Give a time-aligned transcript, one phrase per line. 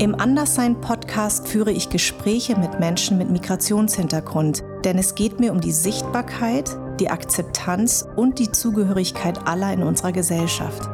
[0.00, 5.72] Im Anderssein-Podcast führe ich Gespräche mit Menschen mit Migrationshintergrund, denn es geht mir um die
[5.72, 10.88] Sichtbarkeit, die Akzeptanz und die Zugehörigkeit aller in unserer Gesellschaft.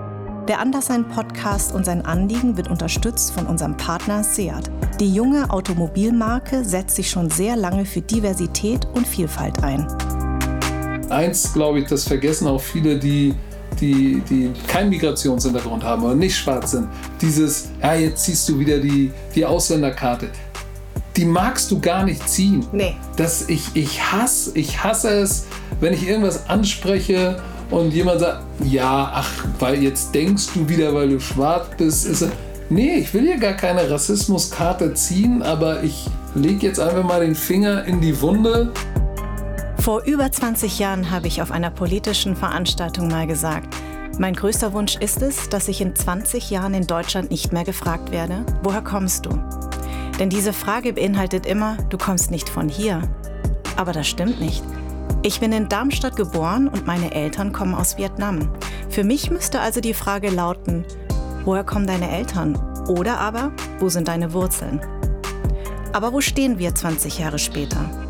[0.48, 4.72] Der Anderssein-Podcast und sein Anliegen wird unterstützt von unserem Partner Seat.
[4.98, 9.86] Die junge Automobilmarke setzt sich schon sehr lange für Diversität und Vielfalt ein.
[11.10, 13.36] Eins, glaube ich, das vergessen auch viele, die
[13.80, 16.88] die, die keinen Migrationshintergrund haben oder nicht schwarz sind,
[17.20, 20.28] dieses, ja, jetzt ziehst du wieder die, die Ausländerkarte,
[21.16, 22.66] die magst du gar nicht ziehen.
[22.72, 22.94] Nee.
[23.16, 25.46] Das, ich, ich, hasse, ich hasse es,
[25.80, 27.40] wenn ich irgendwas anspreche
[27.70, 32.26] und jemand sagt, ja, ach, weil jetzt denkst du wieder, weil du schwarz bist, ist
[32.68, 37.36] Nee, ich will hier gar keine Rassismuskarte ziehen, aber ich lege jetzt einfach mal den
[37.36, 38.72] Finger in die Wunde
[39.86, 43.72] vor über 20 Jahren habe ich auf einer politischen Veranstaltung mal gesagt,
[44.18, 48.10] mein größter Wunsch ist es, dass ich in 20 Jahren in Deutschland nicht mehr gefragt
[48.10, 49.40] werde, woher kommst du?
[50.18, 53.00] Denn diese Frage beinhaltet immer, du kommst nicht von hier.
[53.76, 54.64] Aber das stimmt nicht.
[55.22, 58.50] Ich bin in Darmstadt geboren und meine Eltern kommen aus Vietnam.
[58.88, 60.84] Für mich müsste also die Frage lauten,
[61.44, 62.56] woher kommen deine Eltern?
[62.88, 64.80] Oder aber, wo sind deine Wurzeln?
[65.92, 68.05] Aber wo stehen wir 20 Jahre später?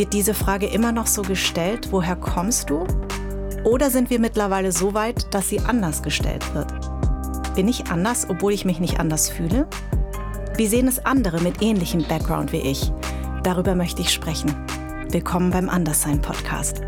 [0.00, 2.86] Wird diese Frage immer noch so gestellt, woher kommst du?
[3.64, 6.72] Oder sind wir mittlerweile so weit, dass sie anders gestellt wird?
[7.54, 9.68] Bin ich anders, obwohl ich mich nicht anders fühle?
[10.56, 12.90] Wie sehen es andere mit ähnlichem Background wie ich?
[13.42, 14.56] Darüber möchte ich sprechen.
[15.10, 16.80] Willkommen beim Anderssein Podcast.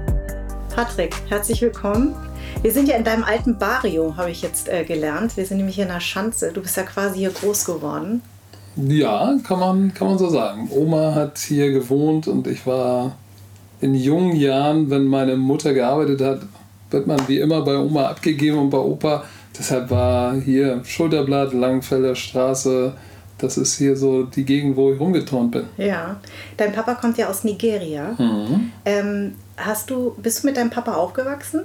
[0.75, 2.15] Patrick, herzlich willkommen.
[2.63, 5.37] Wir sind ja in deinem alten Barrio, habe ich jetzt äh, gelernt.
[5.37, 6.51] Wir sind nämlich hier in der Schanze.
[6.51, 8.23] Du bist ja quasi hier groß geworden.
[8.77, 10.69] Ja, kann man, kann man so sagen.
[10.71, 13.13] Oma hat hier gewohnt und ich war
[13.81, 16.41] in jungen Jahren, wenn meine Mutter gearbeitet hat,
[16.91, 19.25] wird man wie immer bei Oma abgegeben und bei Opa.
[19.59, 22.95] Deshalb war hier Schulterblatt, Langfelder Straße,
[23.43, 25.65] das ist hier so die Gegend, wo ich rumgeturnt bin.
[25.77, 26.21] Ja,
[26.57, 28.15] dein Papa kommt ja aus Nigeria.
[28.17, 28.73] Mhm.
[28.85, 31.63] Ähm, hast du, bist du mit deinem Papa aufgewachsen?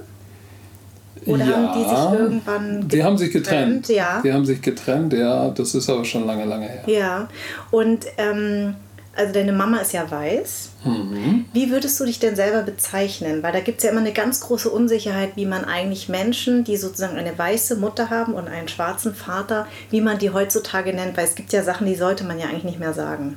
[1.26, 2.92] Oder ja, haben die sich irgendwann getrennt?
[2.92, 3.88] Die haben sich getrennt.
[3.88, 4.22] Ja.
[4.24, 5.50] Die haben sich getrennt, ja.
[5.50, 6.82] Das ist aber schon lange, lange her.
[6.86, 7.28] Ja.
[7.70, 8.74] Und ähm,
[9.18, 10.70] also deine Mama ist ja weiß.
[10.84, 11.46] Mhm.
[11.52, 13.42] Wie würdest du dich denn selber bezeichnen?
[13.42, 16.76] Weil da gibt es ja immer eine ganz große Unsicherheit, wie man eigentlich Menschen, die
[16.76, 21.16] sozusagen eine weiße Mutter haben und einen schwarzen Vater, wie man die heutzutage nennt.
[21.16, 23.36] Weil es gibt ja Sachen, die sollte man ja eigentlich nicht mehr sagen.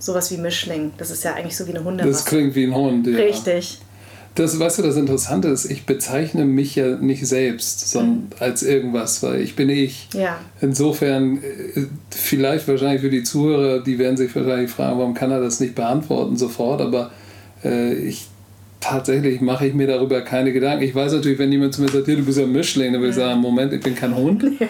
[0.00, 0.90] Sowas wie Mischling.
[0.98, 2.12] Das ist ja eigentlich so wie eine Hunderasse.
[2.12, 3.16] Das klingt wie ein Hund, ja.
[3.16, 3.78] Richtig.
[4.34, 8.26] Das, weißt du, das Interessante ist, ich bezeichne mich ja nicht selbst, sondern mhm.
[8.38, 10.08] als irgendwas, weil ich bin ich.
[10.14, 10.38] Ja.
[10.60, 15.40] Insofern, äh, vielleicht wahrscheinlich für die Zuhörer, die werden sich wahrscheinlich fragen, warum kann er
[15.40, 17.10] das nicht beantworten sofort, aber
[17.62, 18.28] äh, ich
[18.80, 20.82] tatsächlich mache ich mir darüber keine Gedanken.
[20.82, 23.10] Ich weiß natürlich, wenn jemand zu mir sagt, du bist ja ein Mischling, dann würde
[23.10, 24.44] ich sagen, Moment, ich bin kein Hund.
[24.58, 24.68] Ja.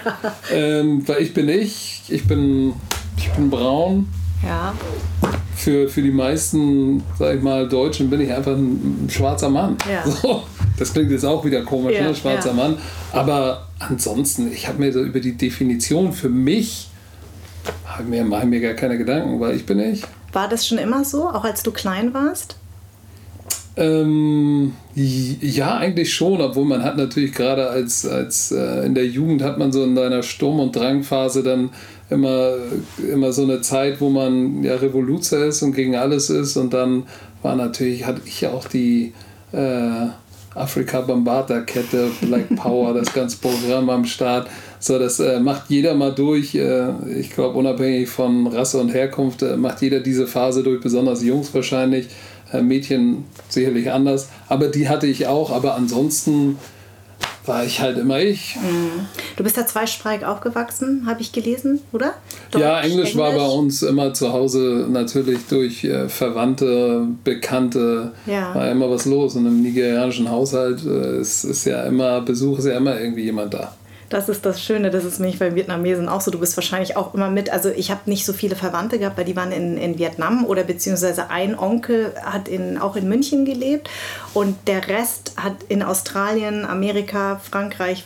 [0.53, 2.75] Ähm, weil ich bin ich, ich bin,
[3.17, 4.09] ich bin braun.
[4.45, 4.75] Ja
[5.55, 9.77] für, für die meisten, sag ich mal, Deutschen bin ich einfach ein, schwarzer Mann.
[9.91, 10.05] Ja.
[10.23, 10.43] So,
[10.79, 12.15] das klingt jetzt auch wieder komisch, ja, ne?
[12.15, 12.55] schwarzer ja.
[12.55, 12.79] Mann.
[13.13, 16.89] Aber ansonsten, ich habe mir so über die Definition für mich,
[17.85, 20.03] habe mir, mach mir gar keine Gedanken, weil ich bin ich.
[20.33, 22.57] War das schon immer so, auch als du klein warst?
[23.75, 29.43] Ähm, ja, eigentlich schon, obwohl man hat natürlich gerade als, als äh, in der Jugend
[29.43, 31.71] hat man so in deiner Sturm- und Drangphase dann
[32.13, 32.55] immer,
[33.11, 36.57] immer so eine Zeit, wo man ja Revoluzer ist und gegen alles ist.
[36.57, 37.05] Und dann
[37.43, 39.13] war natürlich, hatte ich auch die
[39.53, 40.07] äh,
[40.55, 44.49] Afrika Bambata Kette, Black Power, das ganze Programm am Start.
[44.79, 46.55] So, das äh, macht jeder mal durch.
[46.55, 51.23] Äh, ich glaube, unabhängig von Rasse und Herkunft äh, macht jeder diese Phase durch, besonders
[51.23, 52.09] Jungs wahrscheinlich,
[52.53, 54.29] äh, Mädchen sicherlich anders.
[54.49, 55.51] Aber die hatte ich auch.
[55.51, 56.59] Aber ansonsten
[57.47, 58.57] war ich halt immer ich.
[58.57, 59.07] Mhm.
[59.37, 62.15] Du bist ja zweisprachig aufgewachsen, habe ich gelesen, oder?
[62.51, 68.13] Deutsch, ja, Englisch, Englisch, war bei uns immer zu Hause natürlich durch äh, Verwandte, Bekannte,
[68.27, 68.55] ja.
[68.55, 69.37] war immer was los.
[69.37, 73.55] Und im nigerianischen Haushalt äh, ist, ist ja immer, Besuch ist ja immer irgendwie jemand
[73.55, 73.75] da.
[74.13, 76.31] Das ist das Schöne, das ist nämlich bei Vietnamesen auch so.
[76.31, 77.49] Du bist wahrscheinlich auch immer mit.
[77.51, 80.65] Also ich habe nicht so viele Verwandte gehabt, weil die waren in, in Vietnam oder
[80.65, 83.89] beziehungsweise ein Onkel hat in, auch in München gelebt
[84.35, 88.05] und der Rest hat in Australien, Amerika, Frankreich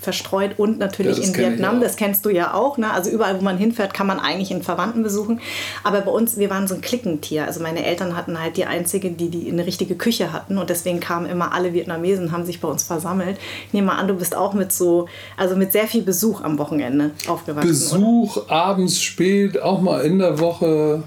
[0.00, 1.82] verstreut und natürlich ja, in Vietnam.
[1.82, 2.78] Das kennst du ja auch.
[2.78, 2.90] Ne?
[2.90, 5.42] Also überall, wo man hinfährt, kann man eigentlich einen Verwandten besuchen.
[5.84, 7.44] Aber bei uns, wir waren so ein Klickentier.
[7.44, 11.00] Also meine Eltern hatten halt die einzige, die, die eine richtige Küche hatten und deswegen
[11.00, 13.36] kamen immer alle Vietnamesen, haben sich bei uns versammelt.
[13.66, 15.08] Ich nehme mal an, du bist auch mit so
[15.42, 17.68] also mit sehr viel Besuch am Wochenende aufgewachsen.
[17.68, 18.50] Besuch oder?
[18.52, 21.02] abends spät, auch mal in der Woche.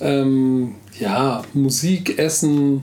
[0.00, 2.82] Ähm, ja, Musik, Essen.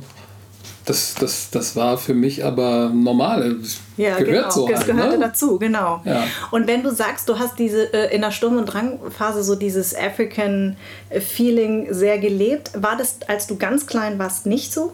[0.85, 3.57] das, das, das war für mich aber normal.
[3.97, 4.49] Ja, gehört genau.
[4.49, 5.25] so das halt, gehörte ne?
[5.25, 6.01] dazu, genau.
[6.05, 6.23] Ja.
[6.51, 9.93] Und wenn du sagst, du hast diese äh, in der Sturm- und Drangphase so dieses
[9.93, 10.77] African
[11.11, 14.93] Feeling sehr gelebt, war das, als du ganz klein warst, nicht so?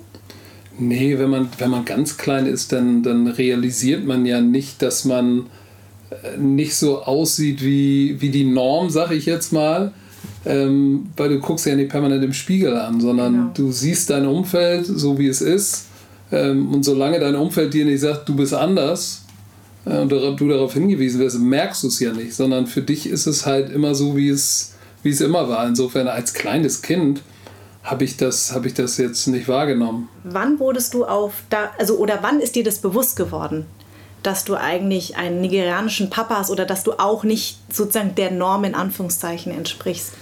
[0.79, 5.05] Nee, wenn man, wenn man ganz klein ist, dann, dann realisiert man ja nicht, dass
[5.05, 5.43] man äh,
[6.37, 9.93] nicht so aussieht wie, wie die Norm, sag ich jetzt mal.
[10.45, 13.51] Ähm, weil du guckst ja nicht permanent im Spiegel an, sondern Genau.
[13.53, 15.85] du siehst dein Umfeld so, wie es ist.
[16.31, 19.23] Ähm, und solange dein Umfeld dir nicht sagt, du bist anders
[19.85, 23.27] äh, und du darauf hingewiesen wirst, merkst du es ja nicht, sondern für dich ist
[23.27, 24.73] es halt immer so, wie es,
[25.03, 25.67] wie es immer war.
[25.67, 27.21] Insofern als kleines Kind
[27.83, 30.07] habe ich, das- habe ich das jetzt nicht wahrgenommen.
[30.23, 33.65] Wann wurdest du auf da, also oder wann ist dir das bewusst geworden,
[34.23, 38.63] dass du eigentlich einen nigerianischen Papa hast oder dass du auch nicht sozusagen der Norm
[38.63, 40.13] in Anführungszeichen entsprichst?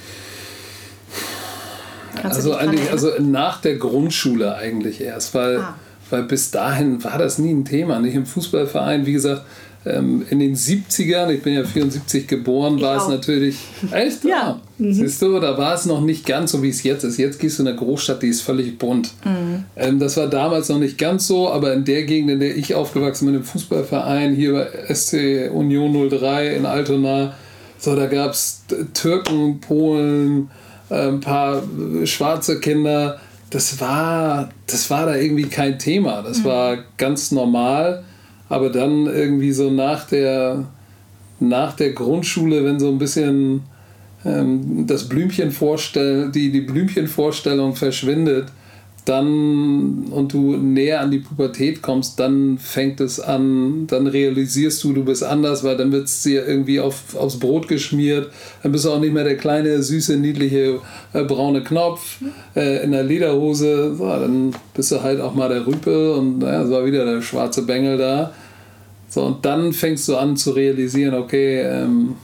[2.22, 5.76] Kannst Also eigentlich, also nach der Grundschule eigentlich erst, weil, Ah.
[6.10, 8.00] weil bis dahin war das nie ein Thema.
[8.00, 9.44] Nicht im Fußballverein, wie gesagt,
[9.86, 13.10] ähm, in den 70ern, ich bin ja 74 geboren, Ich war es auch.
[13.10, 13.58] natürlich.
[13.92, 14.24] Echt?
[14.26, 14.60] Ja.
[14.78, 14.94] Mhm.
[14.94, 17.18] Siehst du, da war es noch nicht ganz so, wie es jetzt ist.
[17.18, 19.12] Jetzt gehst du in eine Großstadt, die ist völlig bunt.
[19.24, 19.64] Mhm.
[19.76, 22.76] Ähm, das war damals noch nicht ganz so, aber in der Gegend, in der ich
[22.76, 27.34] aufgewachsen bin, im Fußballverein, hier bei SC Union 03 in Altona,
[27.80, 28.64] so, da gab es
[28.94, 30.50] Türken, Polen,
[30.90, 31.62] äh, ein paar
[32.06, 33.20] schwarze Kinder.
[33.52, 36.22] Das war, das war da irgendwie kein Thema.
[36.22, 38.04] Das war ganz normal.
[38.50, 40.66] Aber dann irgendwie so nach der,
[41.40, 43.64] nach der Grundschule, wenn so ein bisschen
[44.26, 48.48] ähm, das Blümchen vorstell, die, die Blümchenvorstellung verschwindet,
[49.08, 54.92] dann und du näher an die Pubertät kommst, dann fängt es an, dann realisierst du,
[54.92, 58.32] du bist anders, weil dann wird es dir irgendwie auf, aufs Brot geschmiert,
[58.64, 60.82] dann bist du auch nicht mehr der kleine, süße, niedliche
[61.14, 62.18] äh, braune Knopf
[62.54, 66.64] äh, in der Lederhose, so, dann bist du halt auch mal der Rüpel und naja,
[66.64, 68.34] es war wieder der schwarze Bengel da.
[69.08, 72.18] So, und dann fängst du an zu realisieren, okay, ähm,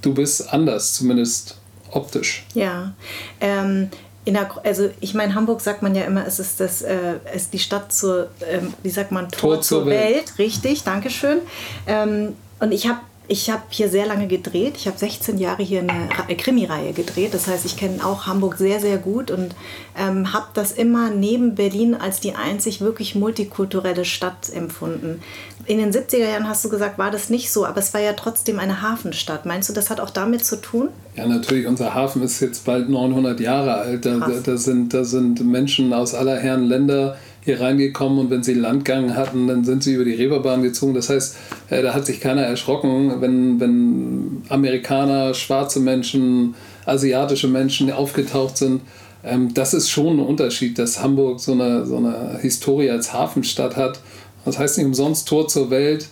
[0.00, 1.58] du bist anders, zumindest
[1.90, 2.46] optisch.
[2.54, 2.94] Ja.
[3.38, 3.88] Ähm,
[4.26, 7.52] der, also ich meine, Hamburg sagt man ja immer, es ist das, äh, es ist
[7.52, 10.14] die Stadt zur, ähm, wie sagt man, Tor, Tor zur zur Welt.
[10.14, 10.38] Welt.
[10.38, 11.40] Richtig, Dankeschön.
[11.86, 14.74] Ähm, und ich habe ich hab hier sehr lange gedreht.
[14.76, 17.34] Ich habe 16 Jahre hier eine äh, Krimireihe gedreht.
[17.34, 19.54] Das heißt, ich kenne auch Hamburg sehr, sehr gut und
[19.96, 25.20] ähm, habe das immer neben Berlin als die einzig wirklich multikulturelle Stadt empfunden.
[25.66, 28.14] In den 70er Jahren hast du gesagt, war das nicht so, aber es war ja
[28.14, 29.46] trotzdem eine Hafenstadt.
[29.46, 30.88] Meinst du, das hat auch damit zu tun?
[31.14, 34.04] Ja, natürlich, unser Hafen ist jetzt bald 900 Jahre alt.
[34.04, 38.54] Da, da, sind, da sind Menschen aus aller Herren Länder hier reingekommen und wenn sie
[38.54, 40.94] Landgang hatten, dann sind sie über die Reeperbahn gezogen.
[40.94, 41.36] Das heißt,
[41.70, 46.54] äh, da hat sich keiner erschrocken, wenn, wenn Amerikaner, schwarze Menschen,
[46.86, 48.82] asiatische Menschen aufgetaucht sind.
[49.24, 53.76] Ähm, das ist schon ein Unterschied, dass Hamburg so eine, so eine Historie als Hafenstadt
[53.76, 54.00] hat.
[54.44, 56.08] Das heißt nicht umsonst Tor zur Welt.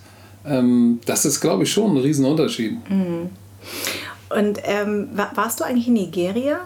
[0.46, 2.76] Ähm, das ist, glaube ich, schon ein Riesenunterschied.
[2.88, 6.60] Und ähm, wa- warst du eigentlich in Nigeria?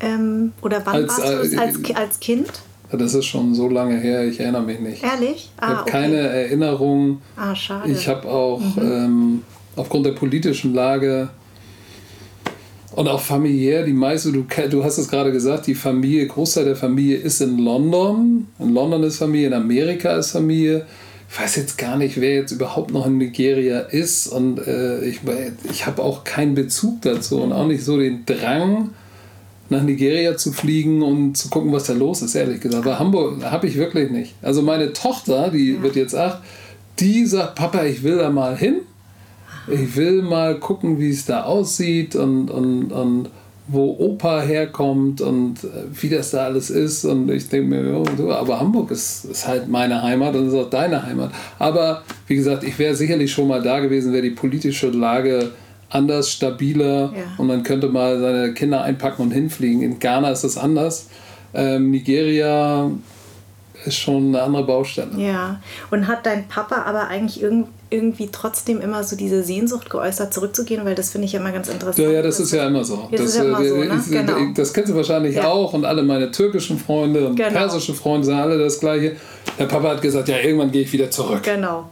[0.00, 2.48] Ähm, oder wann Als, warst du es äh, als, als Kind?
[2.92, 5.02] Das ist schon so lange her, ich erinnere mich nicht.
[5.02, 5.50] Ehrlich?
[5.56, 7.22] Ich habe keine Erinnerung.
[7.36, 7.90] Ah, schade.
[7.90, 9.42] Ich habe auch ähm,
[9.76, 11.30] aufgrund der politischen Lage
[12.94, 16.76] und auch familiär, die meiste, du, du hast es gerade gesagt, die Familie, Großteil der
[16.76, 18.48] Familie ist in London.
[18.58, 20.86] In London ist Familie, in Amerika ist Familie.
[21.30, 25.20] Ich weiß jetzt gar nicht, wer jetzt überhaupt noch in Nigeria ist und äh, ich,
[25.70, 28.90] ich habe auch keinen Bezug dazu und auch nicht so den Drang,
[29.72, 32.86] nach Nigeria zu fliegen und zu gucken, was da los ist, ehrlich gesagt.
[32.86, 34.34] Aber Hamburg habe ich wirklich nicht.
[34.40, 36.38] Also meine Tochter, die wird jetzt acht,
[37.00, 38.76] die sagt, Papa, ich will da mal hin.
[39.68, 43.28] Ich will mal gucken, wie es da aussieht und, und, und
[43.68, 47.04] wo Opa herkommt und äh, wie das da alles ist.
[47.04, 50.54] Und ich denke mir, jo, du, aber Hamburg ist, ist halt meine Heimat und ist
[50.54, 51.30] auch deine Heimat.
[51.58, 55.50] Aber wie gesagt, ich wäre sicherlich schon mal da gewesen, wäre die politische Lage
[55.92, 57.22] anders, stabiler Ja.
[57.38, 59.82] und man könnte mal seine Kinder einpacken und hinfliegen.
[59.82, 61.08] In Ghana ist das anders.
[61.54, 62.90] Ähm, Nigeria
[63.84, 65.10] ist schon eine andere Baustelle.
[65.18, 65.60] Ja.
[65.90, 70.82] Und hat dein Papa aber eigentlich irg irgendwie trotzdem immer so diese Sehnsucht geäußert, zurückzugehen?
[70.86, 71.98] Weil das finde ich ja immer ganz interessant.
[71.98, 73.06] Ja, ja, das ist ja immer so.
[73.12, 74.00] Das ist ja äh, immer so, ne?
[74.08, 74.32] Genau.
[74.54, 75.48] das kennst du wahrscheinlich Ja.
[75.48, 77.50] auch und alle meine türkischen Freunde und Genau.
[77.50, 79.16] persische Freunde sind alle das Gleiche.
[79.58, 81.42] Der Papa hat gesagt, ja, irgendwann gehe ich wieder zurück.
[81.42, 81.90] Genau.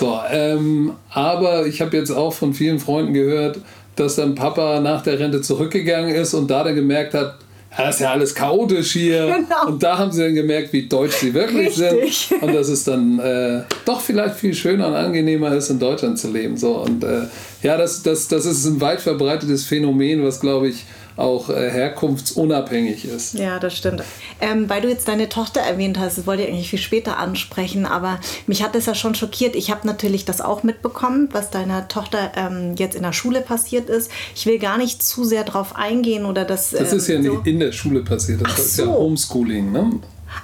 [0.00, 3.58] So, ähm, aber ich habe jetzt auch von vielen Freunden gehört,
[3.96, 7.36] dass dann Papa nach der Rente zurückgegangen ist und da dann gemerkt hat,
[7.76, 9.26] ja, das ist ja alles chaotisch hier.
[9.40, 9.72] Genau.
[9.72, 12.28] Und da haben sie dann gemerkt, wie deutsch sie wirklich Richtig.
[12.30, 12.42] sind.
[12.42, 16.30] Und dass es dann äh, doch vielleicht viel schöner und angenehmer ist, in Deutschland zu
[16.30, 16.56] leben.
[16.56, 17.24] So, und äh,
[17.62, 20.86] ja, das, das, das ist ein weit verbreitetes Phänomen, was, glaube ich,
[21.20, 23.34] auch äh, herkunftsunabhängig ist.
[23.34, 24.02] Ja, das stimmt.
[24.40, 27.86] Ähm, weil du jetzt deine Tochter erwähnt hast, das wollte ich eigentlich viel später ansprechen,
[27.86, 29.56] aber mich hat das ja schon schockiert.
[29.56, 33.88] Ich habe natürlich das auch mitbekommen, was deiner Tochter ähm, jetzt in der Schule passiert
[33.88, 34.10] ist.
[34.34, 36.70] Ich will gar nicht zu sehr darauf eingehen oder das.
[36.70, 38.84] Das ist ja ähm, so nicht in der Schule passiert, das Ach ist so.
[38.84, 39.90] ja Homeschooling, ne?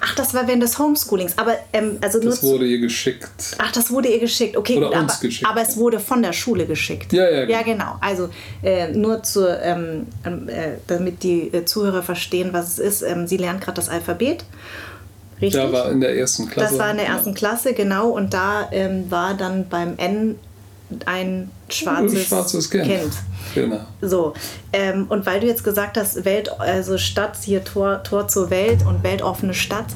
[0.00, 1.38] Ach, das war während des Homeschoolings.
[1.38, 3.28] Aber ähm, also das wurde ihr geschickt.
[3.58, 4.56] Ach, das wurde ihr geschickt.
[4.56, 7.12] Okay, Oder gut, uns aber, geschickt, aber es wurde von der Schule geschickt.
[7.12, 7.44] Ja, ja.
[7.44, 7.52] Genau.
[7.52, 7.96] Ja, genau.
[8.00, 8.28] Also
[8.62, 13.02] äh, nur zur, ähm, ähm, äh, damit die äh, Zuhörer verstehen, was es ist.
[13.02, 14.44] Ähm, sie lernt gerade das Alphabet.
[15.40, 15.60] Richtig?
[15.60, 16.70] Da war in der ersten Klasse.
[16.70, 17.34] Das war in der ersten ja.
[17.34, 18.08] Klasse, genau.
[18.08, 20.36] Und da ähm, war dann beim N
[21.04, 22.84] ein schwarzes, schwarzes kind.
[22.84, 23.12] kind.
[23.54, 23.80] Genau.
[24.00, 24.34] So,
[24.72, 28.84] ähm, und weil du jetzt gesagt hast, Welt, also Stadt, hier Tor, Tor zur Welt
[28.86, 29.86] und weltoffene Stadt,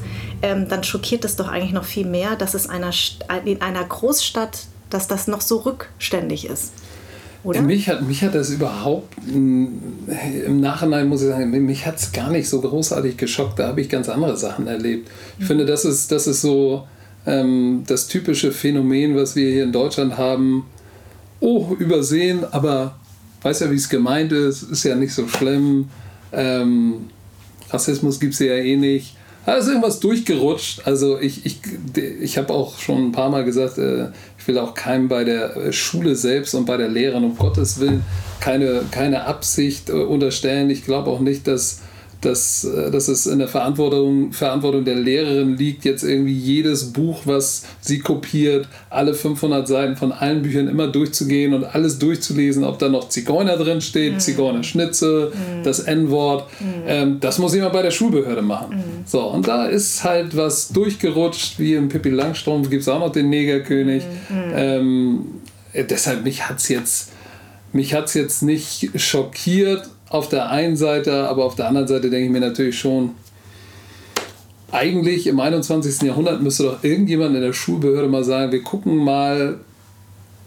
[0.42, 2.90] ähm, dann schockiert es doch eigentlich noch viel mehr, dass es einer,
[3.44, 6.72] in einer Großstadt, dass das noch so rückständig ist.
[7.42, 7.62] Oder?
[7.62, 12.30] Mich hat, mich hat das überhaupt, im Nachhinein muss ich sagen, mich hat es gar
[12.30, 13.58] nicht so großartig geschockt.
[13.58, 15.08] Da habe ich ganz andere Sachen erlebt.
[15.38, 15.46] Ich mhm.
[15.46, 16.86] finde, das ist, das ist so
[17.26, 20.66] ähm, das typische Phänomen, was wir hier in Deutschland haben.
[21.40, 22.96] Oh, übersehen, aber
[23.42, 25.88] weiß ja, wie es gemeint ist, ist ja nicht so schlimm.
[26.32, 27.08] Ähm,
[27.70, 29.16] Rassismus gibt es ja eh nicht.
[29.46, 30.82] Da ist irgendwas durchgerutscht.
[30.84, 31.60] Also ich, ich,
[32.20, 35.72] ich habe auch schon ein paar Mal gesagt, äh, ich will auch keinem bei der
[35.72, 38.04] Schule selbst und bei der Lehrerin um Gottes Willen
[38.40, 40.70] keine, keine Absicht äh, unterstellen.
[40.70, 41.80] Ich glaube auch nicht, dass
[42.20, 47.22] dass, äh, dass es in der Verantwortung, Verantwortung der Lehrerin liegt, jetzt irgendwie jedes Buch,
[47.24, 52.78] was sie kopiert, alle 500 Seiten von allen Büchern immer durchzugehen und alles durchzulesen, ob
[52.78, 54.20] da noch Zigeuner drin steht, mhm.
[54.20, 55.62] Zigeunerschnitze, mhm.
[55.62, 56.48] das N-Wort.
[56.60, 56.66] Mhm.
[56.86, 58.76] Ähm, das muss jemand bei der Schulbehörde machen.
[58.76, 58.82] Mhm.
[59.06, 63.12] So, und da ist halt was durchgerutscht, wie im Pippi Langstrumpf gibt es auch noch
[63.12, 64.04] den Negerkönig.
[64.28, 64.36] Mhm.
[64.36, 64.52] Mhm.
[64.54, 65.24] Ähm,
[65.74, 67.12] deshalb, mich hat es jetzt,
[67.72, 72.40] jetzt nicht schockiert, auf der einen Seite, aber auf der anderen Seite denke ich mir
[72.40, 73.12] natürlich schon,
[74.72, 76.02] eigentlich im 21.
[76.02, 79.58] Jahrhundert müsste doch irgendjemand in der Schulbehörde mal sagen, wir gucken mal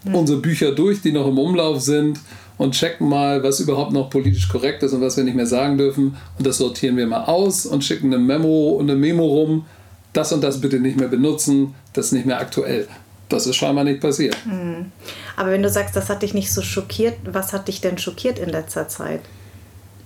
[0.04, 0.16] mhm.
[0.16, 2.20] unsere Bücher durch, die noch im Umlauf sind
[2.58, 5.78] und checken mal, was überhaupt noch politisch korrekt ist und was wir nicht mehr sagen
[5.78, 6.16] dürfen.
[6.38, 9.66] Und das sortieren wir mal aus und schicken eine Memo und eine Memo rum.
[10.14, 12.88] Das und das bitte nicht mehr benutzen, das ist nicht mehr aktuell.
[13.30, 14.38] Das ist scheinbar nicht passiert.
[14.46, 14.92] Mhm.
[15.36, 18.38] Aber wenn du sagst, das hat dich nicht so schockiert, was hat dich denn schockiert
[18.38, 19.22] in letzter Zeit?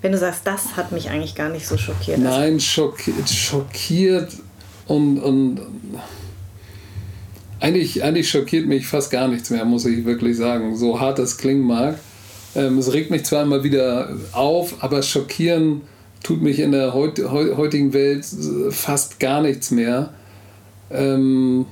[0.02, 2.20] Wenn du sagst, das hat mich eigentlich gar nicht so schockiert.
[2.20, 4.32] Nein, schockiert, schockiert
[4.86, 5.62] und, und
[7.60, 10.78] eigentlich, eigentlich schockiert mich fast gar nichts mehr, muss ich wirklich sagen.
[10.78, 11.98] So hart das klingen mag.
[12.56, 15.82] Ähm, es regt mich zwar immer wieder auf, aber schockieren
[16.24, 18.26] tut mich in der heut, heutigen Welt
[18.70, 20.14] fast gar nichts mehr.
[20.92, 21.66] Ähm,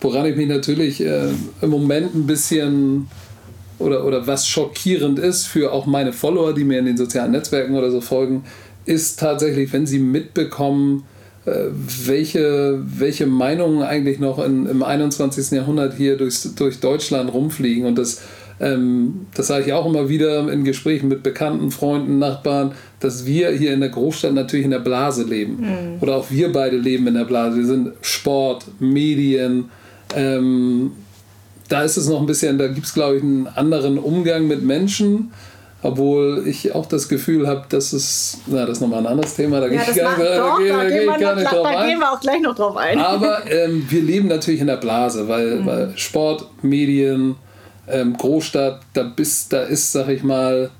[0.00, 1.28] woran ich mich natürlich äh,
[1.60, 3.08] im Moment ein bisschen
[3.80, 7.76] oder, oder was schockierend ist für auch meine Follower, die mir in den sozialen Netzwerken
[7.76, 8.44] oder so folgen,
[8.84, 11.04] ist tatsächlich, wenn sie mitbekommen,
[11.46, 11.68] äh,
[12.04, 15.50] welche, welche Meinungen eigentlich noch in, im 21.
[15.52, 17.86] Jahrhundert hier durch, durch Deutschland rumfliegen.
[17.86, 18.20] Und das,
[18.60, 23.50] ähm, das sage ich auch immer wieder in Gesprächen mit Bekannten, Freunden, Nachbarn, dass wir
[23.50, 25.60] hier in der Großstadt natürlich in der Blase leben.
[25.60, 26.02] Mhm.
[26.02, 27.56] Oder auch wir beide leben in der Blase.
[27.56, 29.70] Wir sind Sport, Medien,
[30.14, 30.92] ähm,
[31.70, 34.62] da ist es noch ein bisschen, da gibt es, glaube ich, einen anderen Umgang mit
[34.62, 35.32] Menschen.
[35.82, 39.60] Obwohl ich auch das Gefühl habe, dass es, na, das ist nochmal ein anderes Thema,
[39.60, 42.12] da, ja, gehe ich gar, da, gehen, da, gehen, gar nicht drauf da gehen wir
[42.12, 42.98] auch gleich noch drauf ein.
[42.98, 45.66] Aber ähm, wir leben natürlich in der Blase, weil, mhm.
[45.66, 47.36] weil Sport, Medien,
[47.88, 50.70] ähm, Großstadt, da, bist, da ist, sag ich mal,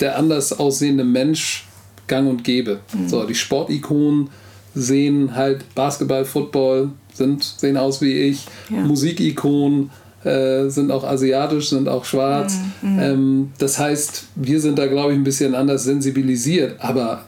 [0.00, 1.68] der anders aussehende Mensch
[2.08, 2.80] gang und gäbe.
[2.92, 3.08] Mhm.
[3.08, 4.30] So, die Sportikonen
[4.74, 8.46] sehen halt Basketball, Football, sind, sehen aus wie ich.
[8.68, 8.80] Ja.
[8.80, 9.90] Musikikonen
[10.24, 12.58] äh, sind auch asiatisch, sind auch schwarz.
[12.82, 12.92] Mhm.
[12.92, 12.98] mhm.
[13.00, 16.76] Ähm, das heißt, wir sind da, glaube ich, ein bisschen anders sensibilisiert.
[16.80, 17.24] Aber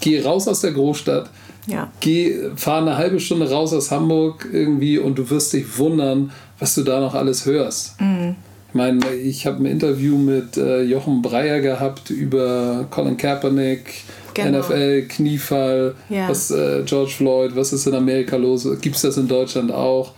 [0.00, 1.30] geh raus aus der Großstadt.
[1.66, 1.90] Ja.
[2.00, 6.74] Geh, fahr eine halbe Stunde raus aus Hamburg irgendwie und du wirst dich wundern, was
[6.74, 8.00] du da noch alles hörst.
[8.00, 8.36] Mhm.
[8.68, 14.02] Ich meine, ich habe ein Interview mit äh, Jochen Breyer gehabt über Colin Kaepernick,
[14.34, 14.58] genau.
[14.58, 16.28] NFL, Kniefall, ja.
[16.28, 18.66] was äh, George Floyd, was ist in Amerika los?
[18.80, 20.12] Gibt es das in Deutschland auch?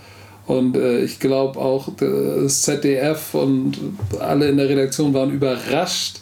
[0.46, 3.78] Und äh, ich glaube auch das ZDF und
[4.20, 6.20] alle in der Redaktion waren überrascht,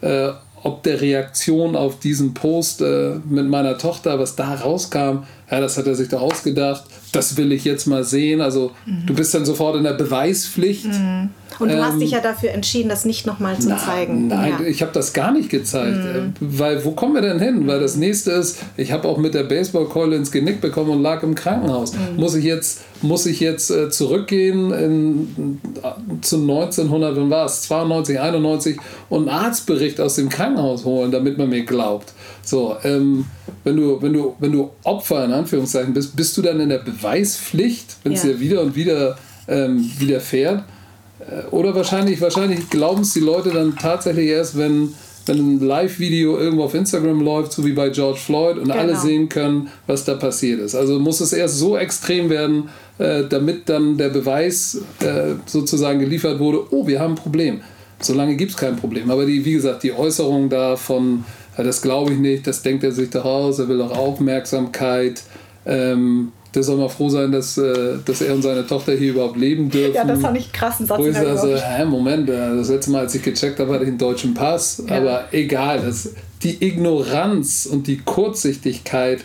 [0.00, 0.30] äh,
[0.62, 5.78] ob der Reaktion auf diesen Post äh, mit meiner Tochter, was da rauskam, ja, das
[5.78, 8.40] hat er sich doch ausgedacht, das will ich jetzt mal sehen.
[8.40, 9.06] Also mhm.
[9.06, 10.86] du bist dann sofort in der Beweispflicht.
[10.86, 11.30] Mhm.
[11.58, 14.28] Und du ähm, hast dich ja dafür entschieden, das nicht nochmal zu na, zeigen.
[14.28, 14.66] Nein, ja.
[14.66, 15.98] ich habe das gar nicht gezeigt.
[15.98, 16.34] Mhm.
[16.40, 17.66] Weil wo kommen wir denn hin?
[17.66, 21.22] Weil das nächste ist, ich habe auch mit der Baseballkeule ins Genick bekommen und lag
[21.22, 21.92] im Krankenhaus.
[21.92, 22.16] Mhm.
[22.16, 25.60] Muss ich jetzt, muss ich jetzt äh, zurückgehen in,
[26.22, 27.62] zu 1900, wann war es?
[27.62, 28.78] 92, 91
[29.08, 32.12] und einen Arztbericht aus dem Krankenhaus holen, damit man mir glaubt.
[32.42, 33.26] So, ähm,
[33.64, 36.78] wenn du, wenn du, wenn du Opfer in Anführungszeichen bist, bist du dann in der
[36.78, 38.30] Beweispflicht, wenn es ja.
[38.30, 39.16] dir wieder und wieder
[39.48, 40.64] ähm, widerfährt?
[41.20, 44.94] Äh, oder wahrscheinlich, wahrscheinlich glauben es die Leute dann tatsächlich erst, wenn,
[45.26, 48.76] wenn ein Live-Video irgendwo auf Instagram läuft, so wie bei George Floyd, und genau.
[48.76, 50.74] alle sehen können, was da passiert ist.
[50.74, 56.38] Also muss es erst so extrem werden, äh, damit dann der Beweis äh, sozusagen geliefert
[56.38, 57.60] wurde, oh, wir haben ein Problem.
[58.00, 59.10] Solange gibt es kein Problem.
[59.10, 61.24] Aber die, wie gesagt, die Äußerung da von,
[61.56, 65.22] das glaube ich nicht, das denkt er sich doch aus, er will doch Aufmerksamkeit.
[65.66, 69.36] Ähm, der soll mal froh sein, dass, äh, dass er und seine Tochter hier überhaupt
[69.36, 69.94] leben dürfen.
[69.94, 70.98] Ja, das fand ich krassen Satz.
[70.98, 73.88] Wo ich sage, hä, Moment, äh, das letzte Mal, als ich gecheckt habe, hatte ich
[73.88, 74.82] einen deutschen Pass.
[74.88, 74.96] Ja.
[74.96, 76.10] Aber egal, das,
[76.42, 79.24] die Ignoranz und die Kurzsichtigkeit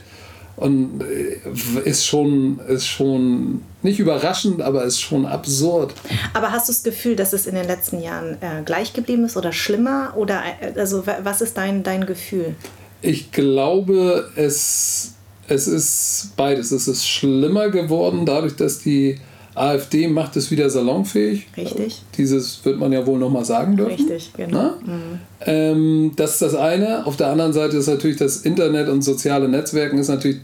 [0.55, 5.93] und äh, ist schon, ist schon nicht überraschend, aber ist schon absurd.
[6.33, 9.35] Aber hast du das Gefühl, dass es in den letzten Jahren äh, gleich geblieben ist
[9.35, 10.13] oder schlimmer?
[10.15, 10.43] Oder
[10.75, 12.55] also was ist dein, dein Gefühl?
[13.01, 15.15] Ich glaube, es
[15.47, 16.71] es ist beides.
[16.71, 19.17] Es ist schlimmer geworden, dadurch, dass die
[19.55, 21.47] AfD macht es wieder salonfähig.
[21.55, 22.01] Richtig.
[22.17, 23.93] Dieses wird man ja wohl nochmal sagen dürfen.
[23.93, 24.71] Richtig, genau.
[24.85, 25.19] Mhm.
[25.45, 27.05] Ähm, das ist das eine.
[27.05, 30.41] Auf der anderen Seite ist natürlich das Internet und soziale Netzwerken ist natürlich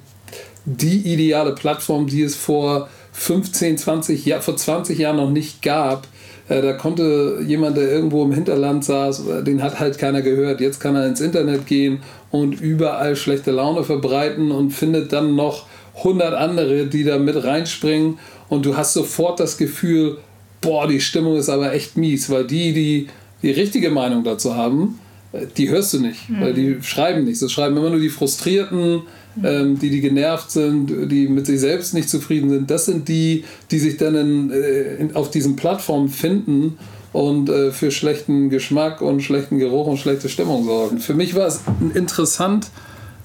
[0.66, 6.08] die ideale Plattform, die es vor 15, 20 Jahren, vor 20 Jahren noch nicht gab.
[6.52, 10.60] Äh, da konnte jemand, der irgendwo im Hinterland saß, den hat halt keiner gehört.
[10.60, 15.66] Jetzt kann er ins Internet gehen und überall schlechte Laune verbreiten und findet dann noch
[16.00, 20.18] 100 andere, die da mit reinspringen und du hast sofort das Gefühl,
[20.60, 23.08] boah, die Stimmung ist aber echt mies, weil die, die
[23.42, 25.11] die richtige Meinung dazu haben, äh,
[25.58, 26.42] die hörst du nicht, mhm.
[26.42, 27.40] weil die schreiben nichts.
[27.40, 29.02] Das schreiben immer nur die Frustrierten,
[29.44, 32.70] ähm, die, die genervt sind, die mit sich selbst nicht zufrieden sind.
[32.70, 36.78] Das sind die, die sich dann in, äh, in, auf diesen Plattformen finden
[37.14, 41.00] und äh, für schlechten Geschmack und schlechten Geruch und schlechte Stimmung sorgen.
[41.00, 41.62] Für mich war es
[41.94, 42.68] interessant,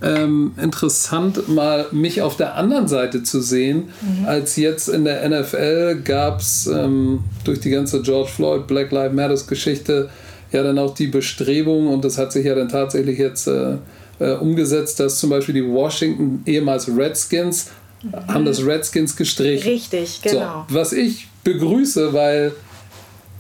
[0.03, 4.27] ähm, interessant, mal mich auf der anderen Seite zu sehen, mhm.
[4.27, 9.15] als jetzt in der NFL gab es ähm, durch die ganze George Floyd, Black Lives
[9.15, 10.11] Matters Geschichte
[10.57, 13.77] ja dann auch die Bestrebung und das hat sich ja dann tatsächlich jetzt äh,
[14.19, 17.71] äh, umgesetzt, dass zum Beispiel die Washington ehemals Redskins
[18.03, 18.13] mhm.
[18.27, 19.71] haben das Redskins gestrichen.
[19.71, 20.67] Richtig, genau.
[20.69, 22.53] So, was ich begrüße, weil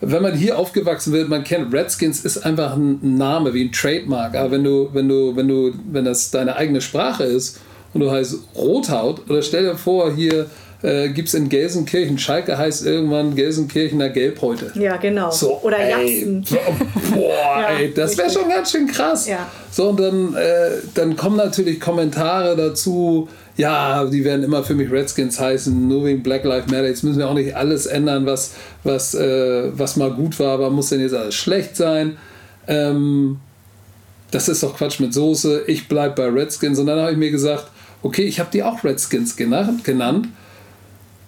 [0.01, 4.35] wenn man hier aufgewachsen wird, man kennt Redskins ist einfach ein Name wie ein Trademark.
[4.37, 7.61] Aber wenn du, wenn du, wenn du, wenn das deine eigene Sprache ist
[7.95, 10.47] und du heißt Rothaut, oder stell dir vor, hier
[10.83, 14.73] äh, gibt es in Gelsenkirchen, Schalke heißt irgendwann Gelsenkirchener Gelbhäute.
[14.75, 15.31] Ja, genau.
[15.31, 16.45] So, oder Jackson.
[17.15, 19.27] Boah, ja, ey, das wäre schon ganz schön krass.
[19.27, 19.51] Ja.
[19.71, 24.91] So, und dann, äh, dann kommen natürlich Kommentare dazu, ja, die werden immer für mich
[24.91, 26.87] Redskins heißen, nur wegen Black Lives Matter.
[26.87, 28.53] Jetzt müssen wir auch nicht alles ändern, was,
[28.85, 32.19] was, äh, was mal gut war, aber muss denn jetzt alles schlecht sein?
[32.69, 33.39] Ähm,
[34.31, 35.65] das ist doch Quatsch mit Soße.
[35.67, 36.79] Ich bleibe bei Redskins.
[36.79, 37.71] Und dann habe ich mir gesagt,
[38.03, 39.85] okay, ich habe die auch Redskins genannt.
[39.85, 40.29] genannt.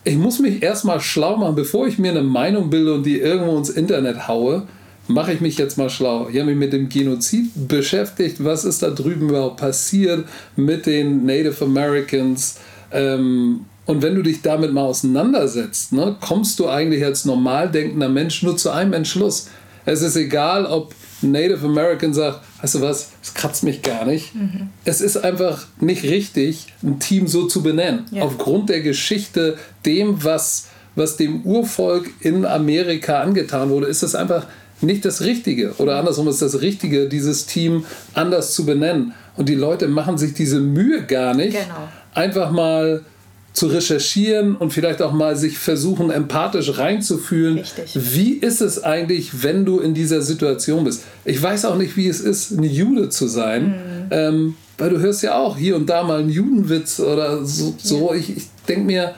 [0.08, 3.58] Ich muss mich erstmal schlau machen, bevor ich mir eine Meinung bilde und die irgendwo
[3.58, 4.66] ins Internet haue
[5.06, 6.28] mache ich mich jetzt mal schlau.
[6.30, 8.42] Ich habe mich mit dem Genozid beschäftigt.
[8.42, 12.58] Was ist da drüben überhaupt passiert mit den Native Americans?
[12.90, 18.08] Ähm, und wenn du dich damit mal auseinandersetzt, ne, kommst du eigentlich als normal denkender
[18.08, 19.48] Mensch nur zu einem Entschluss.
[19.84, 24.34] Es ist egal, ob Native American sagt, weißt du was, es kratzt mich gar nicht.
[24.34, 24.68] Mhm.
[24.84, 28.04] Es ist einfach nicht richtig, ein Team so zu benennen.
[28.10, 28.22] Ja.
[28.22, 29.56] Aufgrund der Geschichte,
[29.88, 34.46] dem, was, was dem Urvolk in Amerika angetan wurde, ist es einfach
[34.80, 35.74] nicht das Richtige.
[35.78, 39.14] Oder andersrum ist das Richtige, dieses Team anders zu benennen.
[39.36, 41.88] Und die Leute machen sich diese Mühe gar nicht, genau.
[42.14, 43.02] einfach mal
[43.52, 47.58] zu recherchieren und vielleicht auch mal sich versuchen, empathisch reinzufühlen.
[47.58, 47.98] Richtig.
[48.14, 51.02] Wie ist es eigentlich, wenn du in dieser Situation bist?
[51.24, 54.06] Ich weiß auch nicht, wie es ist, ein Jude zu sein, mhm.
[54.10, 57.74] ähm, weil du hörst ja auch hier und da mal einen Judenwitz oder so.
[57.78, 58.14] so.
[58.14, 59.14] Ich, ich denke mir,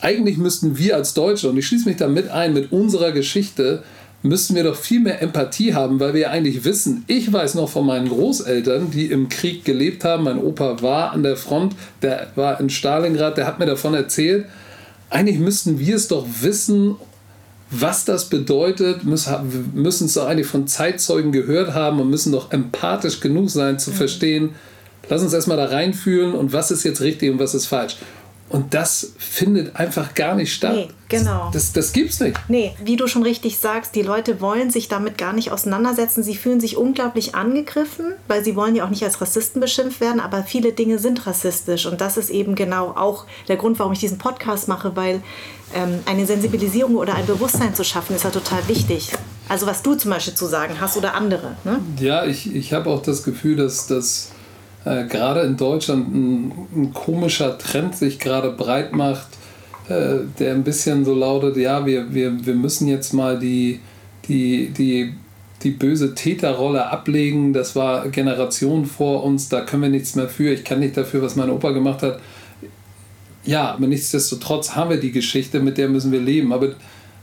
[0.00, 3.82] eigentlich müssten wir als Deutsche, und ich schließe mich da mit ein, mit unserer Geschichte,
[4.22, 7.68] müssten wir doch viel mehr Empathie haben, weil wir ja eigentlich wissen, ich weiß noch
[7.68, 12.28] von meinen Großeltern, die im Krieg gelebt haben, mein Opa war an der Front, der
[12.34, 14.46] war in Stalingrad, der hat mir davon erzählt,
[15.10, 16.96] eigentlich müssten wir es doch wissen,
[17.70, 23.20] was das bedeutet, müssen es doch eigentlich von Zeitzeugen gehört haben und müssen doch empathisch
[23.20, 24.50] genug sein zu verstehen,
[25.08, 27.96] lass uns erstmal da reinfühlen und was ist jetzt richtig und was ist falsch.
[28.48, 30.74] Und das findet einfach gar nicht statt.
[30.74, 31.50] Nee, genau.
[31.52, 32.38] Das, das gibt's nicht.
[32.48, 36.22] Nee, wie du schon richtig sagst, die Leute wollen sich damit gar nicht auseinandersetzen.
[36.22, 40.20] Sie fühlen sich unglaublich angegriffen, weil sie wollen ja auch nicht als Rassisten beschimpft werden,
[40.20, 41.86] aber viele Dinge sind rassistisch.
[41.86, 45.22] Und das ist eben genau auch der Grund, warum ich diesen Podcast mache, weil
[45.74, 49.10] ähm, eine Sensibilisierung oder ein Bewusstsein zu schaffen, ist ja total wichtig.
[49.48, 51.56] Also was du zum Beispiel zu sagen hast oder andere.
[51.64, 51.80] Ne?
[51.98, 54.30] Ja, ich, ich habe auch das Gefühl, dass das
[54.86, 59.26] äh, gerade in Deutschland ein, ein, komischer Trend sich gerade breit macht,
[59.88, 63.80] äh, der ein bisschen so lautet, ja, wir, wir, wir müssen jetzt mal die,
[64.28, 65.12] die, die,
[65.64, 67.52] die böse Täterrolle ablegen.
[67.52, 70.52] Das war Generationen vor uns, da können wir nichts mehr für.
[70.52, 72.20] Ich kann nicht dafür, was mein Opa gemacht hat.
[73.44, 76.52] Ja, aber nichtsdestotrotz haben wir die Geschichte, mit der müssen wir leben.
[76.52, 76.68] Aber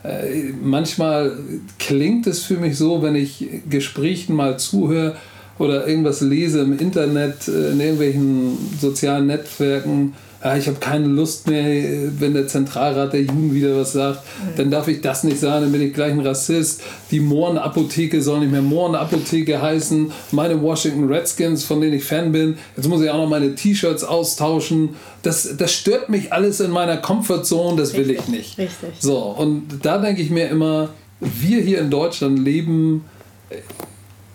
[0.04, 1.38] äh, manchmal
[1.80, 5.16] klingt es für mich so, wenn ich Gesprächen mal zuhöre,
[5.60, 10.14] oder irgendwas lese im Internet, äh, in irgendwelchen sozialen Netzwerken,
[10.44, 14.58] ja, ich habe keine Lust mehr, wenn der Zentralrat der Jugend wieder was sagt, mhm.
[14.58, 16.82] dann darf ich das nicht sagen, dann bin ich gleich ein Rassist.
[17.12, 20.12] Die Mohrenapotheke soll nicht mehr Mohrenapotheke heißen.
[20.32, 24.04] Meine Washington Redskins, von denen ich Fan bin, jetzt muss ich auch noch meine T-Shirts
[24.04, 24.90] austauschen.
[25.22, 28.58] Das, das stört mich alles in meiner Comfortzone, das will ich nicht.
[28.58, 28.90] Richtig.
[29.00, 30.90] So, und da denke ich mir immer,
[31.22, 33.06] wir hier in Deutschland leben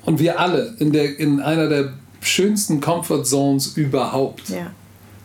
[0.08, 1.92] und wir alle in, der, in einer der
[2.22, 4.48] schönsten Comfort Zones überhaupt.
[4.48, 4.70] Ja.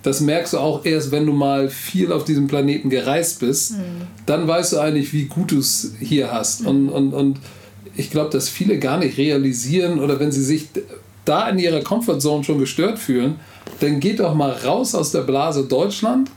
[0.01, 3.77] Das merkst du auch erst, wenn du mal viel auf diesem Planeten gereist bist.
[3.77, 4.07] Mhm.
[4.25, 6.63] Dann weißt du eigentlich, wie gut du es hier hast.
[6.63, 6.67] Mhm.
[6.67, 7.39] Und, und, und
[7.95, 10.67] ich glaube, dass viele gar nicht realisieren oder wenn sie sich
[11.23, 13.35] da in ihrer Comfort Zone schon gestört fühlen,
[13.79, 16.29] dann geht doch mal raus aus der Blase Deutschland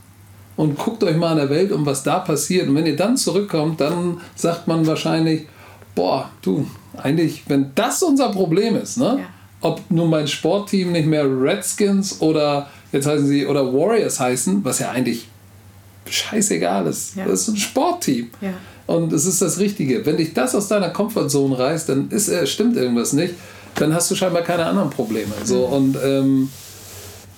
[0.54, 2.68] und guckt euch mal in der Welt um, was da passiert.
[2.68, 5.46] Und wenn ihr dann zurückkommt, dann sagt man wahrscheinlich,
[5.96, 6.64] boah, du,
[7.06, 9.18] eigentlich, wenn das unser Problem ist, ne?
[9.20, 9.26] Ja.
[9.60, 14.80] ob nun mein Sportteam nicht mehr Redskins oder jetzt heißen sie oder Warriors heißen, was
[14.80, 15.28] ja eigentlich
[16.08, 17.16] scheißegal ist.
[17.16, 17.24] Ja.
[17.26, 18.30] Das ist ein Sportteam.
[18.40, 18.54] Ja.
[18.86, 20.04] Und es ist das Richtige.
[20.06, 23.34] Wenn dich das aus deiner Comfortzone reißt, dann ist, äh, stimmt irgendwas nicht.
[23.76, 25.32] Dann hast du scheinbar keine anderen Probleme.
[25.44, 25.72] So, mhm.
[25.72, 26.50] und ähm,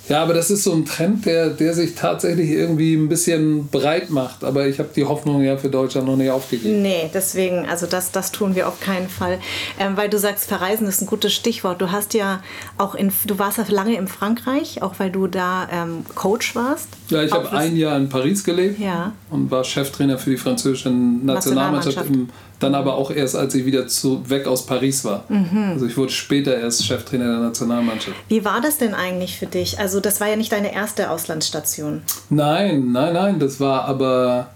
[0.09, 4.11] ja, aber das ist so ein Trend, der, der sich tatsächlich irgendwie ein bisschen breit
[4.11, 4.43] macht.
[4.43, 6.83] Aber ich habe die Hoffnung ja für Deutschland noch nicht aufgegeben.
[6.83, 9.39] Nee, deswegen, also das, das tun wir auf keinen Fall.
[9.79, 11.81] Ähm, weil du sagst, verreisen ist ein gutes Stichwort.
[11.81, 12.43] Du hast ja
[12.79, 16.89] auch in, du warst ja lange in Frankreich, auch weil du da ähm, Coach warst.
[17.11, 19.13] Ja, ich habe ein Jahr in Paris gelebt ja.
[19.31, 22.11] und war Cheftrainer für die französische Nationalmannschaft, Nationalmannschaft.
[22.11, 22.29] im
[22.61, 25.25] dann aber auch erst, als ich wieder zu, weg aus Paris war.
[25.29, 25.73] Mhm.
[25.73, 28.17] Also ich wurde später erst Cheftrainer der Nationalmannschaft.
[28.29, 29.79] Wie war das denn eigentlich für dich?
[29.79, 32.03] Also das war ja nicht deine erste Auslandsstation.
[32.31, 33.39] Nein, nein, nein.
[33.39, 34.51] Das war aber...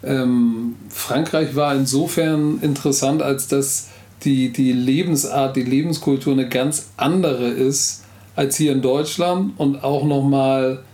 [0.00, 3.88] Ähm, Frankreich war insofern interessant, als dass
[4.22, 8.04] die, die Lebensart, die Lebenskultur eine ganz andere ist
[8.36, 10.84] als hier in Deutschland und auch nochmal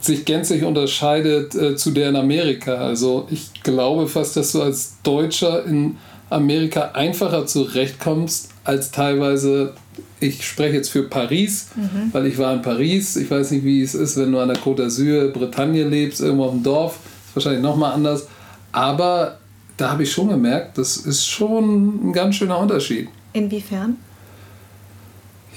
[0.00, 2.74] sich gänzlich unterscheidet äh, zu der in Amerika.
[2.74, 5.96] Also ich glaube fast, dass du als Deutscher in
[6.30, 9.74] Amerika einfacher zurechtkommst als teilweise,
[10.18, 12.10] ich spreche jetzt für Paris, mhm.
[12.12, 13.16] weil ich war in Paris.
[13.16, 16.44] Ich weiß nicht, wie es ist, wenn du an der Côte d'Azur, Bretagne lebst, irgendwo
[16.44, 16.98] auf dem Dorf.
[17.28, 18.26] Ist wahrscheinlich nochmal anders.
[18.72, 19.38] Aber
[19.76, 23.08] da habe ich schon gemerkt, das ist schon ein ganz schöner Unterschied.
[23.32, 23.96] Inwiefern?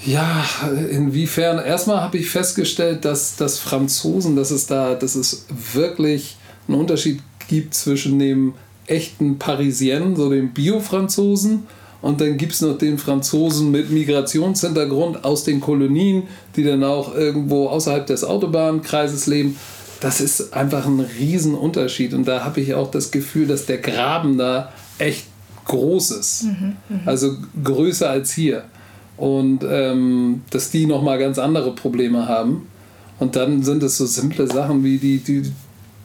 [0.04, 0.44] Ja,
[0.90, 1.58] inwiefern?
[1.64, 6.36] Erstmal habe ich festgestellt, dass, dass Franzosen, dass es da, dass es wirklich
[6.68, 8.54] einen Unterschied gibt zwischen dem
[8.86, 11.66] echten Parisien, so dem Bio-Franzosen,
[12.02, 16.24] und dann gibt es noch den Franzosen mit Migrationshintergrund aus den Kolonien,
[16.56, 19.56] die dann auch irgendwo außerhalb des Autobahnkreises leben.
[20.00, 22.14] Das ist einfach ein Riesenunterschied.
[22.14, 25.26] Und da habe ich auch das Gefühl, dass der Graben da echt
[25.66, 26.44] groß ist.
[26.44, 27.00] Mhm, mh.
[27.04, 28.64] Also größer als hier
[29.20, 32.66] und ähm, dass die nochmal ganz andere Probleme haben.
[33.18, 35.42] Und dann sind es so simple Sachen wie die, die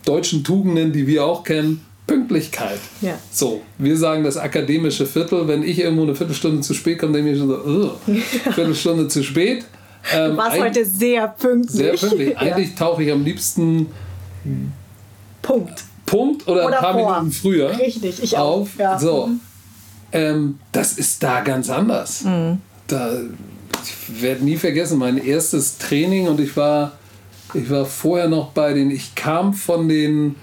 [0.04, 1.82] deutschen Tugenden, die wir auch kennen.
[2.08, 2.80] Pünktlichkeit.
[3.02, 3.18] Ja.
[3.32, 5.48] So, wir sagen das akademische Viertel.
[5.48, 8.22] Wenn ich irgendwo eine Viertelstunde zu spät komme, denke ich mir schon so, ja.
[8.52, 9.66] Viertelstunde zu spät.
[10.14, 11.78] Ähm, du warst heute sehr pünktlich.
[11.78, 12.38] Sehr pünktlich.
[12.38, 12.76] Eigentlich ja.
[12.76, 13.88] tauche ich am liebsten
[15.42, 15.84] Punkt.
[16.06, 17.14] Punkt oder, oder ein paar vor.
[17.14, 18.76] Minuten früher Richtig, ich auf.
[18.76, 18.80] Auch.
[18.80, 19.00] Ja.
[19.00, 19.28] So.
[19.28, 19.40] Mhm.
[20.12, 22.26] Ähm, das ist da ganz anders.
[22.26, 23.12] Mhm da,
[23.84, 26.94] ich werde nie vergessen, mein erstes Training und ich war,
[27.54, 30.36] ich war vorher noch bei den, ich kam von den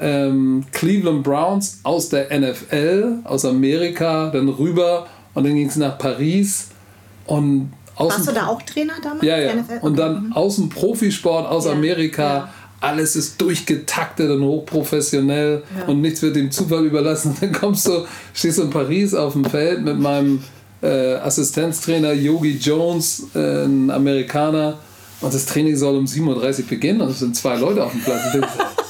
[0.00, 5.98] ähm, Cleveland Browns aus der NFL, aus Amerika, dann rüber und dann ging es nach
[5.98, 6.68] Paris
[7.26, 7.72] und
[8.08, 9.22] Warst du da auch Trainer damals?
[9.22, 9.52] Ja, ja.
[9.82, 10.32] Und dann mhm.
[10.32, 12.22] aus dem Profisport aus ja, Amerika.
[12.22, 12.54] Ja.
[12.80, 15.84] Alles ist durchgetaktet und hochprofessionell ja.
[15.84, 17.32] und nichts wird dem Zufall überlassen.
[17.32, 20.42] Und dann kommst du, stehst du in Paris auf dem Feld mit meinem
[20.82, 24.78] äh, Assistenztrainer Yogi Jones, äh, ein Amerikaner,
[25.20, 28.00] und das Training soll um 7.30 Uhr beginnen und es sind zwei Leute auf dem
[28.00, 28.22] Platz.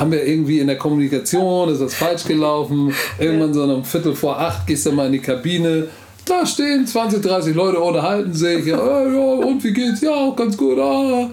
[0.00, 2.94] haben wir irgendwie in der Kommunikation, ist das falsch gelaufen?
[3.18, 5.88] Irgendwann so um Viertel vor acht gehst du mal in die Kabine,
[6.24, 10.00] da stehen 20, 30 Leute, unterhalten sich, ja, ja und wie geht's?
[10.00, 11.28] Ja, auch ganz gut, ah.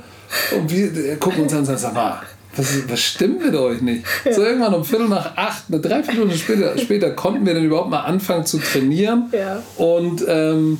[0.56, 2.22] Und wir gucken uns an und sagen, sag mal,
[2.58, 4.04] was, was stimmt mit euch nicht?
[4.26, 4.34] Ja.
[4.34, 8.02] So irgendwann um Viertel nach acht, eine Dreiviertelstunde später, später konnten wir dann überhaupt mal
[8.02, 9.32] anfangen zu trainieren.
[9.32, 9.62] Ja.
[9.78, 10.80] Und ähm,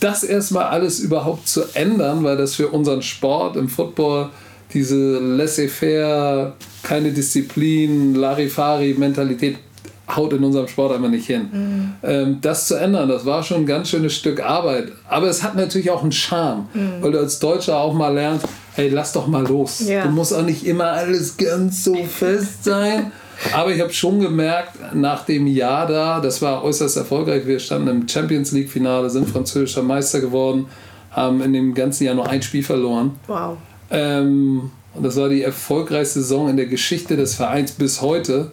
[0.00, 4.30] das erstmal alles überhaupt zu ändern, weil das für unseren Sport im Football
[4.72, 9.58] diese laissez-faire, keine Disziplin, Larifari-Mentalität
[10.08, 11.48] haut in unserem Sport einfach nicht hin.
[11.52, 11.92] Mhm.
[12.02, 14.92] Ähm, das zu ändern, das war schon ein ganz schönes Stück Arbeit.
[15.08, 17.02] Aber es hat natürlich auch einen Charme, mhm.
[17.02, 19.80] weil du als Deutscher auch mal lernst, hey, lass doch mal los.
[19.88, 20.04] Ja.
[20.04, 23.12] Du musst auch nicht immer alles ganz so fest sein.
[23.52, 27.46] Aber ich habe schon gemerkt, nach dem Jahr da, das war äußerst erfolgreich.
[27.46, 30.66] Wir standen im Champions League-Finale, sind französischer Meister geworden,
[31.10, 33.12] haben in dem ganzen Jahr nur ein Spiel verloren.
[33.26, 33.56] Wow.
[33.90, 38.52] Ähm, und das war die erfolgreichste Saison in der Geschichte des Vereins bis heute.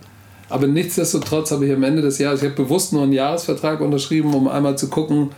[0.51, 4.33] Aber nichtsdestotrotz habe ich am Ende des Jahres, ich habe bewusst nur einen Jahresvertrag unterschrieben,
[4.33, 5.29] um einmal zu gucken,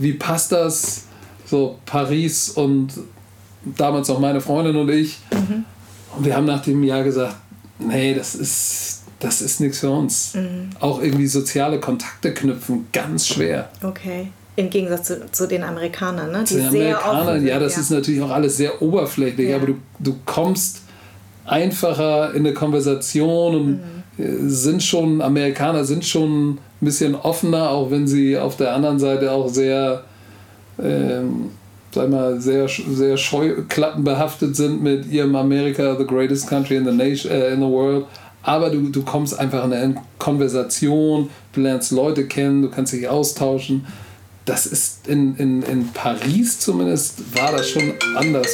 [0.00, 1.04] wie passt das,
[1.46, 2.88] so Paris und
[3.76, 5.18] damals noch meine Freundin und ich.
[5.32, 5.64] Mhm.
[6.16, 7.36] Und wir haben nach dem Jahr gesagt,
[7.78, 10.34] nee, das ist, das ist nichts für uns.
[10.34, 10.70] Mhm.
[10.80, 13.70] Auch irgendwie soziale Kontakte knüpfen, ganz schwer.
[13.84, 14.32] Okay.
[14.56, 16.42] Im Gegensatz zu, zu den Amerikanern, ne?
[16.42, 17.82] Die den Amerikanern, ja, das ja.
[17.82, 19.56] ist natürlich auch alles sehr oberflächlich, ja.
[19.56, 20.82] aber du, du kommst
[21.44, 23.99] einfacher in eine Konversation und mhm
[24.46, 29.32] sind schon, Amerikaner sind schon ein bisschen offener, auch wenn sie auf der anderen Seite
[29.32, 30.04] auch sehr,
[30.82, 31.50] ähm,
[31.92, 37.30] sag mal, sehr, sehr scheuklappenbehaftet sind mit ihrem America, the greatest country in the, nation,
[37.30, 38.06] äh, in the world.
[38.42, 43.06] Aber du, du kommst einfach in eine Konversation, du lernst Leute kennen, du kannst dich
[43.06, 43.86] austauschen.
[44.46, 48.48] Das ist in, in, in Paris zumindest, war das schon anders.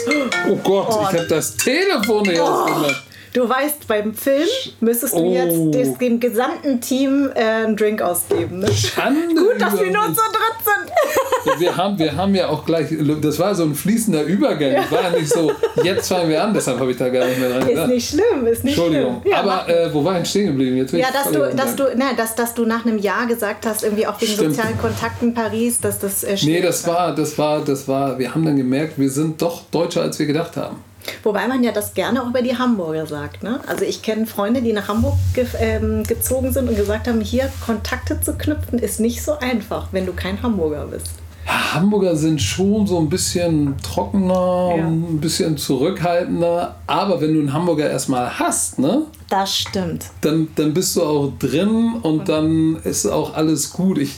[0.51, 1.07] Oh Gott, oh.
[1.09, 2.49] ich habe das Telefon hier oh.
[2.49, 3.05] ausgemacht.
[3.37, 4.49] Du weißt, beim Film
[4.81, 5.31] müsstest du oh.
[5.31, 8.61] jetzt dem gesamten Team äh, einen Drink ausgeben.
[8.61, 8.73] Ne?
[8.73, 11.61] Schande Gut, dass wir nur zu dritt sind.
[11.61, 12.89] wir, haben, wir haben ja auch gleich,
[13.21, 14.73] das war so ein fließender Übergang.
[14.73, 14.91] Ja.
[14.91, 15.53] war ja nicht so,
[15.85, 17.91] jetzt fangen wir an, deshalb habe ich da gar nicht mehr dran gedacht.
[17.91, 19.21] Ist nicht schlimm, ist nicht Entschuldigung.
[19.21, 19.33] schlimm.
[19.35, 20.79] Ja, Aber äh, wo war ich stehen geblieben?
[20.79, 23.85] Jetzt ja, dass du, dass, du, na, dass, dass du nach einem Jahr gesagt hast,
[23.85, 24.55] irgendwie auch wegen Stimmt.
[24.55, 28.47] sozialen Kontakten Paris, dass das äh, Nee, das war, das war, das war, wir haben
[28.47, 30.79] dann gemerkt, wir sind doch deutscher, als wir gedacht haben.
[31.23, 33.43] Wobei man ja das gerne auch über die Hamburger sagt.
[33.43, 33.61] Ne?
[33.67, 37.51] Also ich kenne Freunde, die nach Hamburg ge ähm, gezogen sind und gesagt haben, hier
[37.65, 41.11] Kontakte zu knüpfen ist nicht so einfach, wenn du kein Hamburger bist.
[41.47, 44.87] Ja, Hamburger sind schon so ein bisschen trockener, ja.
[44.87, 46.77] ein bisschen zurückhaltender.
[46.89, 49.03] Aber wenn du einen Hamburger erstmal hast, ne?
[49.31, 50.07] Das stimmt.
[50.23, 53.99] Dann, dann bist du auch drin und dann ist auch alles gut.
[53.99, 54.17] Ich,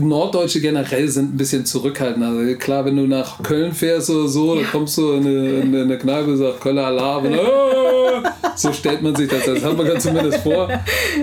[0.00, 2.24] Norddeutsche generell sind ein bisschen zurückhaltend.
[2.24, 5.74] Also klar, wenn du nach Köln fährst oder so, dann kommst du in eine, in
[5.74, 7.26] eine Kneipe und sagst Kölner Alarm.
[7.26, 8.04] Und, oh!
[8.56, 9.44] so stellt man sich das.
[9.44, 10.68] Das hat man ganz zumindest vor.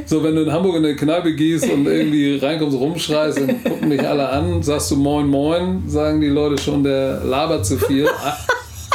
[0.05, 3.89] So, wenn du in Hamburg in eine Kneipe gehst und irgendwie reinkommst, rumschreist, dann gucken
[3.89, 8.07] dich alle an, sagst du Moin Moin, sagen die Leute schon, der labert zu viel.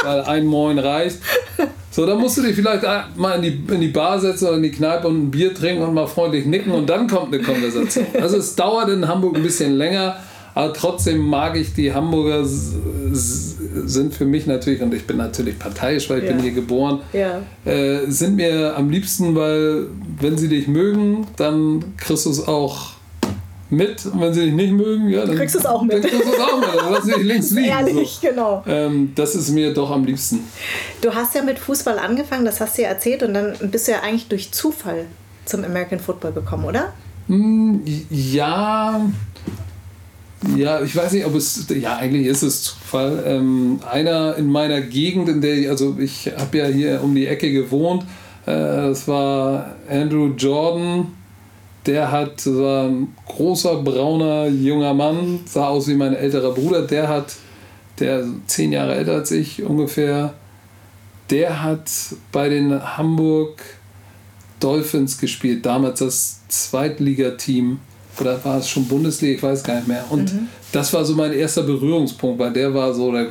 [0.03, 1.19] Weil ein Moin reicht.
[1.97, 2.83] So, dann musst du dich vielleicht
[3.15, 5.81] mal in die, in die Bar setzen oder in die Kneipe und ein Bier trinken
[5.81, 8.05] und mal freundlich nicken und dann kommt eine Konversation.
[8.21, 10.15] Also es dauert in Hamburg ein bisschen länger,
[10.53, 16.07] aber trotzdem mag ich die Hamburger, sind für mich natürlich, und ich bin natürlich parteiisch,
[16.11, 16.33] weil ich ja.
[16.33, 17.41] bin hier geboren, ja.
[17.65, 19.87] äh, sind mir am liebsten, weil
[20.21, 22.91] wenn sie dich mögen, dann kriegst du es auch
[23.69, 25.93] mit und wenn sie dich nicht mögen, ja, dann kriegst du es auch mit.
[25.93, 27.67] Dann kriegst du es auch mit, dann lass dich links liegen.
[27.67, 28.27] Ehrlich, so.
[28.29, 28.63] genau.
[28.65, 30.39] Ähm, das ist mir doch am liebsten.
[31.01, 33.91] Du hast ja mit Fußball angefangen, das hast du ja erzählt und dann bist du
[33.91, 35.05] ja eigentlich durch Zufall
[35.45, 36.93] zum American Football gekommen, oder?
[37.27, 39.01] Mm, ja,
[40.55, 43.23] ja, ich weiß nicht, ob es, ja, eigentlich ist es Zufall.
[43.25, 47.27] Ähm, einer in meiner Gegend, in der ich, also ich habe ja hier um die
[47.27, 48.03] Ecke gewohnt,
[48.45, 51.07] äh, das war Andrew Jordan,
[51.87, 57.07] der hat, so ein großer, brauner, junger Mann, sah aus wie mein älterer Bruder, der
[57.07, 57.35] hat,
[57.99, 60.33] der zehn Jahre älter als ich ungefähr,
[61.29, 61.89] der hat
[62.31, 63.63] bei den Hamburg
[64.59, 67.79] Dolphins gespielt, damals das Zweitligateam
[68.19, 70.05] oder war es schon Bundesliga, ich weiß gar nicht mehr.
[70.09, 70.47] Und mhm.
[70.71, 73.27] Das war so mein erster Berührungspunkt, weil der war so der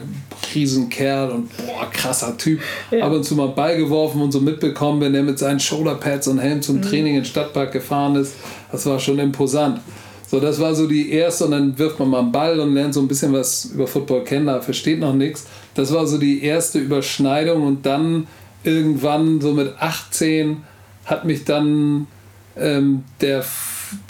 [0.55, 2.61] Riesenkerl und boah, krasser Typ.
[2.90, 3.07] Ja.
[3.07, 6.38] Ab und zu mal Ball geworfen und so mitbekommen, wenn der mit seinen Shoulderpads und
[6.38, 6.83] Helm zum mhm.
[6.83, 8.35] Training in den Stadtpark gefahren ist.
[8.72, 9.81] Das war schon imposant.
[10.29, 12.94] So, das war so die erste und dann wirft man mal einen Ball und lernt
[12.94, 15.46] so ein bisschen was über Football kennen, da versteht noch nichts.
[15.75, 18.27] Das war so die erste Überschneidung und dann
[18.64, 20.64] irgendwann so mit 18
[21.05, 22.09] hat mich dann
[22.57, 23.44] ähm, der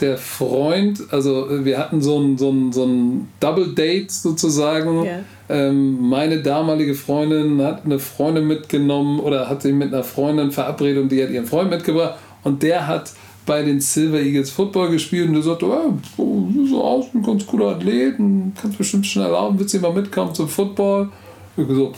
[0.01, 5.05] der Freund, also wir hatten so ein, so ein, so ein Double Date sozusagen.
[5.05, 5.19] Ja.
[5.49, 11.03] Ähm, meine damalige Freundin hat eine Freundin mitgenommen oder hat sich mit einer Freundin verabredet
[11.03, 13.12] und die hat ihren Freund mitgebracht und der hat
[13.47, 17.47] bei den Silver Eagles Football gespielt und der sagte, du siehst so aus, ein ganz
[17.47, 21.11] cooler Athlet, und kannst bestimmt schnell laufen, willst du mal mitkommen zum Football?
[21.57, 21.97] Ich habe gesagt,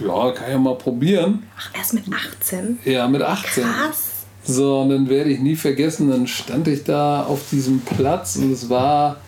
[0.00, 1.42] ja, kann ich ja mal probieren.
[1.58, 2.78] Ach, erst mit 18?
[2.84, 3.64] Ja, mit 18.
[3.64, 4.09] Krass.
[4.50, 8.50] So, und dann werde ich nie vergessen, dann stand ich da auf diesem Platz und
[8.50, 9.18] es war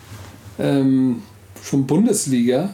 [0.59, 1.21] ähm,
[1.63, 2.71] schon Bundesliga.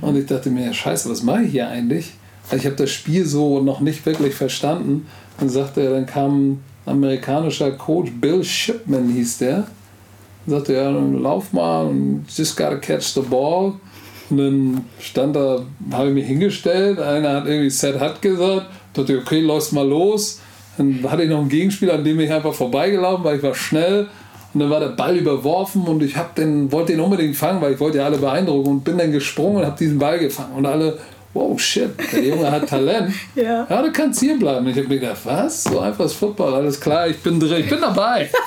[0.00, 2.12] Und ich dachte mir, scheiße, was mache ich hier eigentlich?
[2.44, 5.08] Also ich habe das Spiel so noch nicht wirklich verstanden.
[5.40, 9.66] Dann sagte er, dann kam ein amerikanischer Coach, Bill Shipman hieß der.
[10.46, 13.72] Dann sagte er, ja, lauf mal und just gotta catch the ball.
[14.30, 19.18] Und dann stand da, habe ich mich hingestellt, einer hat irgendwie Set hat gesagt, dachte,
[19.18, 20.38] okay, läufst mal los.
[20.78, 24.08] Dann hatte ich noch einen Gegenspieler, an dem ich einfach vorbeigelaufen, weil ich war schnell.
[24.54, 27.72] Und dann war der Ball überworfen und ich hab den, wollte den unbedingt fangen, weil
[27.72, 30.54] ich wollte ja alle beeindrucken und bin dann gesprungen und habe diesen Ball gefangen.
[30.56, 30.98] Und alle,
[31.32, 33.14] wow, shit, der Junge hat Talent.
[33.34, 33.66] Ja.
[33.68, 34.66] ja, du kannst hier bleiben.
[34.68, 35.64] Ich habe mir gedacht, was?
[35.64, 38.28] So einfach ist Football, alles klar, ich bin drin, ich bin dabei.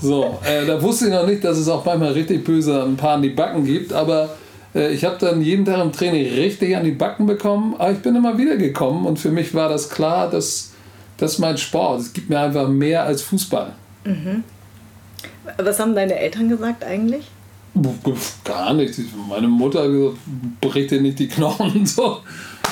[0.00, 3.14] So, äh, da wusste ich noch nicht, dass es auch manchmal richtig böse ein paar
[3.14, 4.28] an die Backen gibt, aber
[4.74, 7.98] äh, ich habe dann jeden Tag im Training richtig an die Backen bekommen, aber ich
[7.98, 10.70] bin immer wieder gekommen und für mich war das klar, dass
[11.18, 12.00] das ist mein Sport.
[12.00, 13.72] Es gibt mir einfach mehr als Fußball.
[15.58, 17.26] Was haben deine Eltern gesagt eigentlich?
[18.44, 18.98] Gar nichts.
[19.28, 20.16] Meine Mutter hat gesagt,
[20.60, 22.18] brich dir nicht die Knochen und so.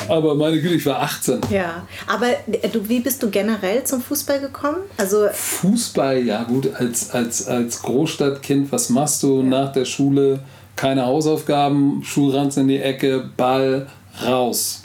[0.09, 1.41] Aber meine Güte, ich war 18.
[1.51, 4.79] Ja, aber äh, du, wie bist du generell zum Fußball gekommen?
[4.97, 10.41] Also, Fußball, ja gut, als, als, als Großstadtkind, was machst du nach der Schule?
[10.77, 13.87] Keine Hausaufgaben, Schulranz in die Ecke, Ball,
[14.25, 14.83] raus.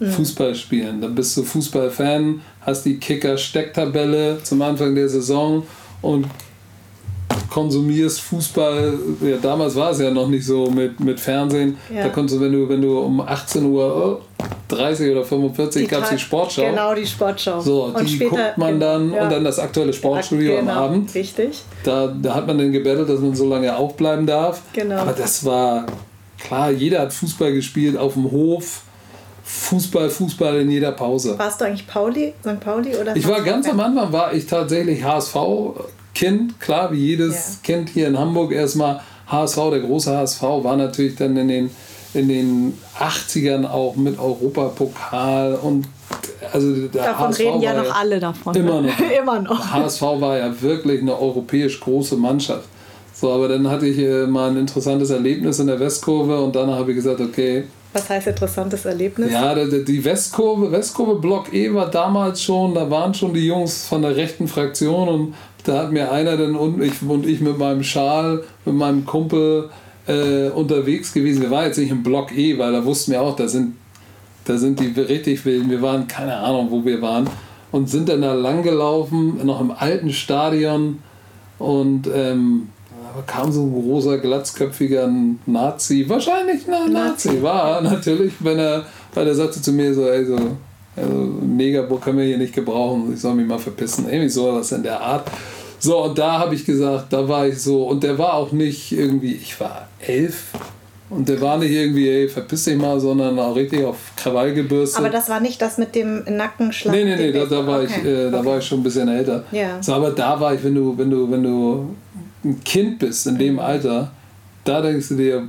[0.00, 1.00] Fußball spielen.
[1.00, 5.64] Dann bist du Fußballfan, hast die Kicker-Stecktabelle zum Anfang der Saison
[6.00, 6.26] und
[7.50, 8.94] konsumierst Fußball.
[9.20, 11.76] Ja, damals war es ja noch nicht so mit, mit Fernsehen.
[11.94, 12.04] Ja.
[12.04, 16.04] Da konntest du, wenn du, wenn du um 18 Uhr oh, 30 oder 45 gab
[16.04, 16.62] es die Sportschau.
[16.62, 17.60] Genau, die Sportschau.
[17.60, 19.24] So, Und die später- guckt man dann ja.
[19.24, 21.14] und dann das aktuelle Sportstudio genau, am Abend.
[21.14, 21.62] Richtig.
[21.84, 24.62] Da, da hat man dann gebettelt, dass man so lange aufbleiben darf.
[24.72, 24.96] Genau.
[24.96, 25.86] Aber das war
[26.38, 28.82] klar, jeder hat Fußball gespielt auf dem Hof.
[29.54, 31.38] Fußball, Fußball in jeder Pause.
[31.38, 32.58] Warst du eigentlich Pauli, St.
[32.58, 33.14] Pauli oder?
[33.14, 37.58] Ich war ganz am Anfang, war ich tatsächlich HSV-Kind, klar, wie jedes Ja.
[37.62, 41.70] Kind hier in Hamburg erstmal HSV, der große HSV, war natürlich dann in den,
[42.14, 45.86] in den 80ern auch mit Europapokal und
[46.52, 48.54] also der Davon HSV reden ja noch alle davon.
[48.54, 49.00] Immer noch.
[49.00, 49.72] Immer noch.
[49.72, 52.64] HSV war ja wirklich eine europäisch große Mannschaft.
[53.14, 56.78] So, aber dann hatte ich äh, mal ein interessantes Erlebnis in der Westkurve und danach
[56.78, 59.30] habe ich gesagt, okay, Was heißt interessantes Erlebnis?
[59.32, 64.02] ja, die- Westkurve, Westkurve Block E war damals schon, da waren schon die Jungs von
[64.02, 67.82] der rechten Fraktion und da hat mir einer dann und ich, und ich mit meinem
[67.82, 69.68] Schal, mit meinem Kumpel
[70.08, 71.42] äh, unterwegs gewesen.
[71.42, 73.76] Wir waren jetzt nicht im Block E, weil da wussten wir auch, da sind,
[74.44, 75.70] da sind die richtig wilden.
[75.70, 77.28] Wir waren, keine Ahnung, wo wir waren
[77.70, 80.98] und sind dann da lang gelaufen, noch im alten Stadion
[81.58, 82.68] und ähm,
[83.14, 85.10] da kam so ein großer, glatzköpfiger
[85.46, 90.24] Nazi, wahrscheinlich ein Nazi, war natürlich, wenn er, weil er sagte zu mir so, ey,
[90.24, 90.36] so,
[90.94, 94.82] also, Negerburg können wir hier nicht gebrauchen, ich soll mich mal verpissen, irgendwie sowas in
[94.82, 95.30] der Art.
[95.78, 98.92] So, und da habe ich gesagt, da war ich so, und der war auch nicht
[98.92, 100.52] irgendwie, ich war elf,
[101.12, 104.98] und der war nicht irgendwie, ey, verpiss dich mal, sondern auch richtig auf Krawall gebürstet.
[104.98, 106.94] Aber das war nicht das mit dem Nackenschlag.
[106.94, 108.46] Nee, nee, nee, da, da, war, Okay, ich, äh, da okay.
[108.46, 109.44] war ich schon ein bisschen älter.
[109.52, 109.82] Ja.
[109.82, 111.94] So, aber da war ich, wenn du, wenn du, wenn du
[112.44, 113.38] ein Kind bist in Mhm.
[113.38, 114.10] dem Alter,
[114.64, 115.48] da denkst du dir,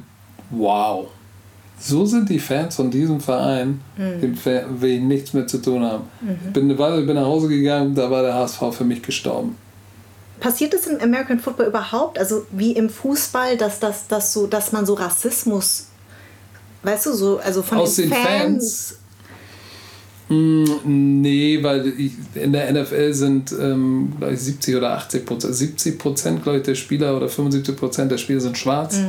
[0.51, 1.07] wow,
[1.79, 4.21] so sind die Fans von diesem Verein, Mhm.
[4.21, 6.03] dem Fa- will ich nichts mehr zu tun haben.
[6.47, 9.57] Ich bin, weil ich bin nach Hause gegangen, da war der HSV für mich gestorben.
[10.39, 12.19] Passiert es im American Football überhaupt?
[12.19, 15.87] Also wie im Fußball, dass, das, dass, so, dass man so Rassismus,
[16.83, 18.97] weißt du, so, also von Aus den, den Fans?
[18.99, 19.02] Mm,
[20.85, 21.93] Nee, weil
[22.35, 26.75] in der NFL sind, ähm, ich, 70 oder 80 Prozent, 70 Prozent, glaube ich, der
[26.75, 28.99] Spieler oder 75 Prozent der Spieler sind schwarz.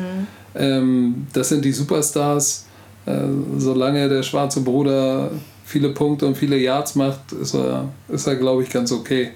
[0.55, 2.67] Ähm, das sind die Superstars.
[3.07, 3.21] Äh,
[3.59, 5.31] solange der schwarze Bruder
[5.65, 9.31] viele Punkte und viele Yards macht, ist er, ist er glaube ich, ganz okay.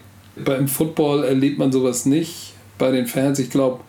[0.44, 2.54] Beim Football erlebt man sowas nicht.
[2.78, 3.80] Bei den Fans, ich glaube,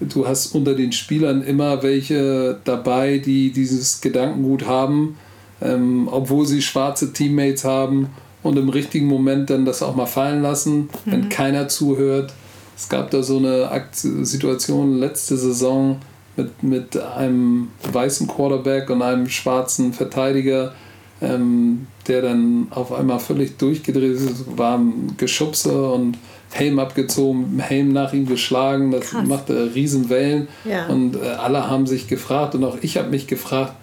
[0.00, 5.16] du hast unter den Spielern immer welche dabei, die dieses Gedankengut haben,
[5.60, 8.08] ähm, obwohl sie schwarze Teammates haben
[8.42, 12.32] und im richtigen Moment dann das auch mal fallen lassen, wenn keiner zuhört.
[12.76, 15.98] Es gab da so eine Situation letzte Saison
[16.36, 20.74] mit, mit einem weißen Quarterback und einem schwarzen Verteidiger,
[21.22, 26.18] ähm, der dann auf einmal völlig durchgedreht ist, war ein Geschubse und
[26.52, 29.26] Helm abgezogen, Helm nach ihm geschlagen, das Krass.
[29.26, 30.86] machte Riesenwellen ja.
[30.86, 33.74] und äh, alle haben sich gefragt und auch ich habe mich gefragt,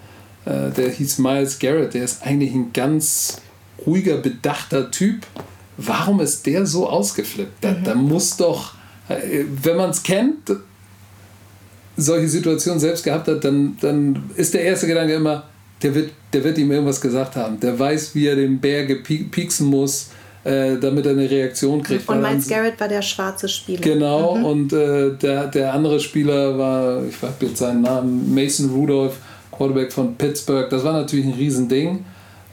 [0.44, 3.38] äh, der hieß Miles Garrett, der ist eigentlich ein ganz
[3.86, 5.26] ruhiger, bedachter Typ.
[5.76, 7.62] Warum ist der so ausgeflippt?
[7.62, 7.84] Da, mhm.
[7.84, 8.74] da muss doch,
[9.08, 10.50] äh, wenn man es kennt,
[11.96, 15.44] solche Situationen selbst gehabt hat, dann, dann ist der erste Gedanke immer,
[15.82, 17.60] der wird, der wird ihm irgendwas gesagt haben.
[17.60, 20.10] Der weiß, wie er den Bär pieksen muss,
[20.44, 22.08] äh, damit er eine Reaktion kriegt.
[22.08, 23.80] Und Miles Garrett war der schwarze Spieler.
[23.80, 24.44] Genau, mhm.
[24.44, 29.16] und äh, der, der andere Spieler war, ich weiß jetzt seinen Namen, Mason Rudolph,
[29.56, 30.68] Quarterback von Pittsburgh.
[30.70, 32.04] Das war natürlich ein Riesending.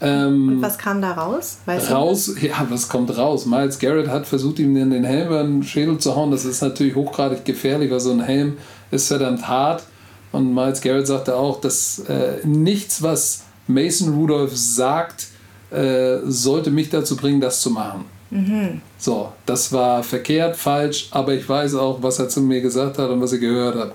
[0.01, 1.59] Ähm, und was kam da raus?
[1.65, 3.45] Weißt raus, ja, was kommt raus?
[3.45, 6.31] Miles Garrett hat versucht, ihm in den Helm über den Schädel zu hauen.
[6.31, 8.57] Das ist natürlich hochgradig gefährlich, weil so ein Helm
[8.89, 9.83] ist verdammt hart.
[10.31, 15.27] Und Miles Garrett sagte auch, dass äh, nichts, was Mason Rudolph sagt,
[15.69, 18.05] äh, sollte mich dazu bringen, das zu machen.
[18.31, 18.81] Mhm.
[18.97, 23.09] So, das war verkehrt, falsch, aber ich weiß auch, was er zu mir gesagt hat
[23.09, 23.93] und was er gehört hat.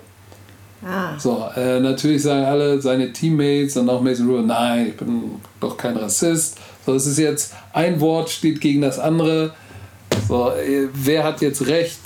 [0.86, 1.18] Ah.
[1.18, 5.76] So, äh, natürlich sagen alle seine Teammates und auch Mason Rudolph, nein, ich bin doch
[5.76, 6.58] kein Rassist.
[6.84, 9.52] So, es ist jetzt ein Wort steht gegen das andere.
[10.28, 12.00] So, äh, wer hat jetzt recht?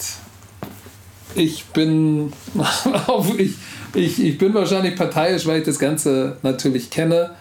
[1.35, 2.33] Ich bin
[3.37, 3.55] ich,
[3.95, 7.33] ich, ich bin wahrscheinlich parteiisch, weil ich das Ganze natürlich kenne.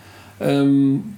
[0.41, 1.15] Ähm,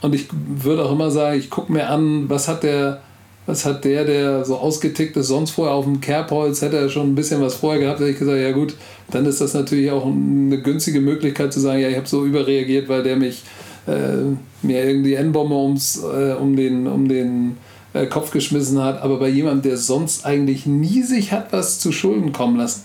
[0.00, 3.02] und ich würde auch immer sagen, ich gucke mir an, was hat der,
[3.48, 7.12] was hat der, der so ausgetickt ist, sonst vorher auf dem Kerbholz, hätte er schon
[7.12, 8.74] ein bisschen was vorher gehabt, hätte ich gesagt, ja gut,
[9.10, 12.90] dann ist das natürlich auch eine günstige Möglichkeit zu sagen, ja, ich habe so überreagiert,
[12.90, 13.42] weil der mich
[13.86, 17.56] äh, mir irgendwie N-Bombe ums, äh, um den, um den
[17.94, 19.00] äh, Kopf geschmissen hat.
[19.00, 22.82] Aber bei jemandem, der sonst eigentlich nie sich hat was zu Schulden kommen lassen,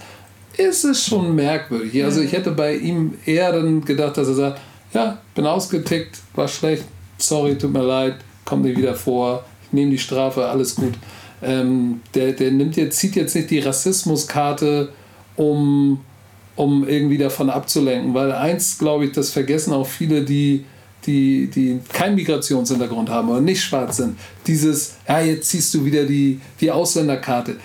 [0.56, 2.06] ist es schon merkwürdig.
[2.06, 4.62] Also ich hätte bei ihm eher dann gedacht, dass er sagt,
[4.94, 6.86] ja, bin ausgetickt, war schlecht,
[7.18, 9.44] sorry, tut mir leid, kommt nicht wieder vor,
[9.74, 10.94] nehme die Strafe, alles gut.
[11.42, 14.90] Ähm, der, der nimmt jetzt, zieht jetzt nicht die Rassismuskarte,
[15.36, 16.00] um,
[16.56, 20.64] um irgendwie davon abzulenken, weil eins, glaube ich, das vergessen auch viele, die
[21.06, 24.18] die, die keinen Migrationshintergrund haben oder nicht schwarz sind,
[24.48, 27.58] dieses, ja, jetzt ziehst du wieder die, die Ausländerkarte,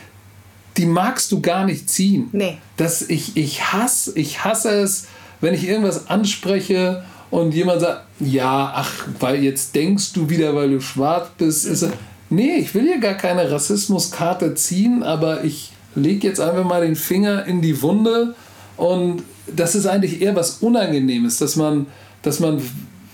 [0.77, 2.29] die magst du gar nicht ziehen.
[2.33, 2.59] Nee.
[2.77, 5.07] Das, ich, ich, hasse, ich hasse es,
[5.41, 10.71] wenn ich irgendwas anspreche und jemand sagt, ja, ach, weil jetzt denkst du wieder, weil
[10.71, 11.67] du schwarz bist.
[11.67, 11.89] Ist,
[12.31, 16.97] nee, ich will hier gar keine Rassismuskarte ziehen, aber ich lege jetzt einfach mal den
[16.97, 18.35] Finger in die Wunde
[18.77, 19.23] und
[19.55, 21.87] das ist eigentlich eher was Unangenehmes, dass man,
[22.23, 22.63] dass man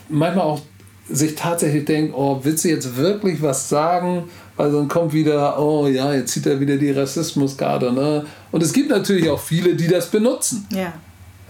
[0.09, 0.61] manchmal auch
[1.09, 4.25] sich tatsächlich denkt, oh, willst du jetzt wirklich was sagen?
[4.57, 7.93] Weil dann kommt wieder, oh ja, jetzt zieht er wieder die Rassismuskarte.
[7.93, 8.25] Ne?
[8.53, 10.67] Und es gibt natürlich auch viele, die das benutzen.
[10.71, 10.93] Ja.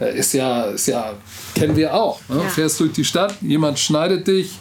[0.01, 1.13] Äh, ist ja, ist ja,
[1.55, 2.21] kennen wir auch.
[2.29, 2.39] Ne?
[2.39, 2.49] Ja.
[2.49, 4.59] Fährst durch die Stadt, jemand schneidet dich,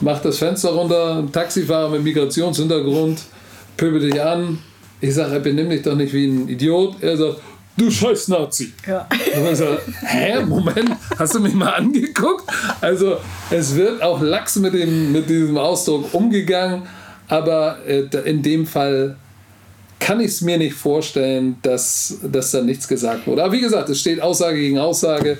[0.00, 3.22] macht das Fenster runter, ein Taxifahrer mit Migrationshintergrund,
[3.76, 4.58] pöbelt dich an.
[5.00, 7.02] Ich sage, benimm dich doch nicht wie ein Idiot.
[7.02, 7.40] Er sagt,
[7.76, 8.72] du scheiß Nazi.
[8.86, 9.06] Ja.
[9.36, 12.44] Und ich sage, hä, Moment, hast du mich mal angeguckt?
[12.80, 13.18] Also
[13.50, 16.82] es wird auch lax mit, dem, mit diesem Ausdruck umgegangen,
[17.28, 19.16] aber äh, in dem Fall
[19.98, 23.42] kann ich es mir nicht vorstellen, dass, dass da nichts gesagt wurde.
[23.42, 25.38] Aber wie gesagt, es steht Aussage gegen Aussage.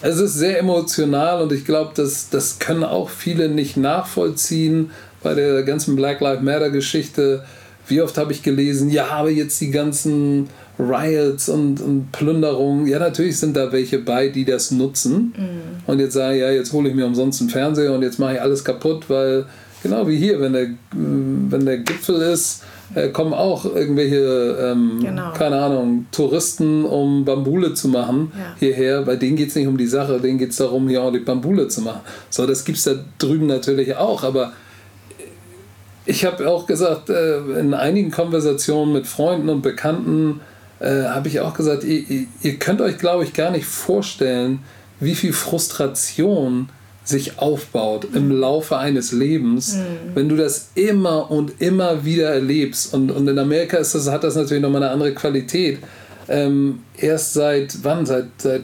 [0.00, 4.90] Es ist sehr emotional und ich glaube, das, das können auch viele nicht nachvollziehen
[5.22, 7.44] bei der ganzen Black Lives Matter Geschichte.
[7.86, 12.86] Wie oft habe ich gelesen, ja, aber jetzt die ganzen Riots und, und Plünderungen.
[12.86, 15.82] Ja, natürlich sind da welche bei, die das nutzen mhm.
[15.86, 18.40] und jetzt sagen, ja, jetzt hole ich mir umsonst einen Fernseher und jetzt mache ich
[18.40, 19.44] alles kaputt, weil
[19.82, 22.62] genau wie hier, wenn der, wenn der Gipfel ist,
[22.94, 25.32] äh, kommen auch irgendwelche, ähm, genau.
[25.32, 28.56] keine Ahnung, Touristen, um Bambule zu machen ja.
[28.58, 29.02] hierher.
[29.02, 31.20] Bei denen geht es nicht um die Sache, denen geht es darum, hier auch die
[31.20, 32.00] Bambule zu machen.
[32.30, 34.52] So, das gibt es da drüben natürlich auch, aber
[36.04, 40.40] ich habe auch gesagt, äh, in einigen Konversationen mit Freunden und Bekannten,
[40.80, 44.60] äh, habe ich auch gesagt, ihr, ihr könnt euch, glaube ich, gar nicht vorstellen,
[44.98, 46.68] wie viel Frustration
[47.04, 50.14] sich aufbaut im Laufe eines Lebens, mhm.
[50.14, 52.94] wenn du das immer und immer wieder erlebst.
[52.94, 55.78] Und, und in Amerika ist das, hat das natürlich nochmal eine andere Qualität.
[56.28, 58.06] Ähm, erst seit wann?
[58.06, 58.62] Seit, seit,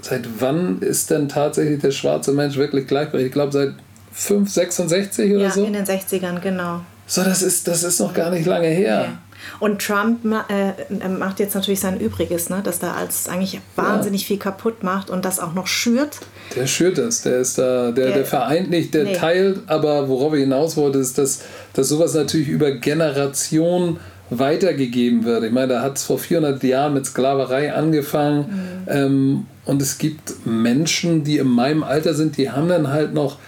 [0.00, 3.28] seit wann ist denn tatsächlich der schwarze Mensch wirklich gleichberechtigt?
[3.28, 3.74] Ich glaube seit
[4.12, 5.64] 5, 66 oder ja, so?
[5.64, 6.80] in den 60ern, genau.
[7.06, 9.00] So, das ist, das ist noch gar nicht lange her.
[9.00, 9.29] Okay.
[9.58, 12.60] Und Trump äh, macht jetzt natürlich sein Übriges, ne?
[12.62, 14.28] dass da als eigentlich wahnsinnig ja.
[14.28, 16.18] viel kaputt macht und das auch noch schürt.
[16.56, 19.14] Der schürt das, der ist da, der, der, der vereint nicht, der nee.
[19.14, 23.98] teilt, aber worauf ich hinaus wollte, ist, dass, dass sowas natürlich über Generationen
[24.30, 25.44] weitergegeben wird.
[25.44, 28.92] Ich meine, da hat es vor 400 Jahren mit Sklaverei angefangen mhm.
[28.92, 33.38] ähm, und es gibt Menschen, die in meinem Alter sind, die haben dann halt noch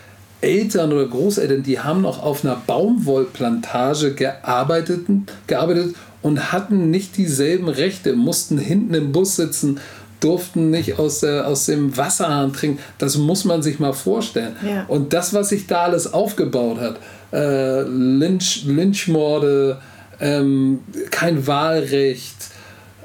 [0.43, 5.07] Eltern oder Großeltern, die haben noch auf einer Baumwollplantage gearbeitet,
[5.47, 9.81] gearbeitet und hatten nicht dieselben Rechte, mussten hinten im Bus sitzen,
[10.21, 12.79] durften nicht aus, der, aus dem Wasserhahn trinken.
[12.99, 14.55] Das muss man sich mal vorstellen.
[14.65, 14.85] Ja.
[14.87, 16.97] Und das, was sich da alles aufgebaut hat,
[17.33, 19.81] äh, Lynch, Lynchmorde,
[20.21, 20.81] ähm,
[21.11, 22.37] kein Wahlrecht,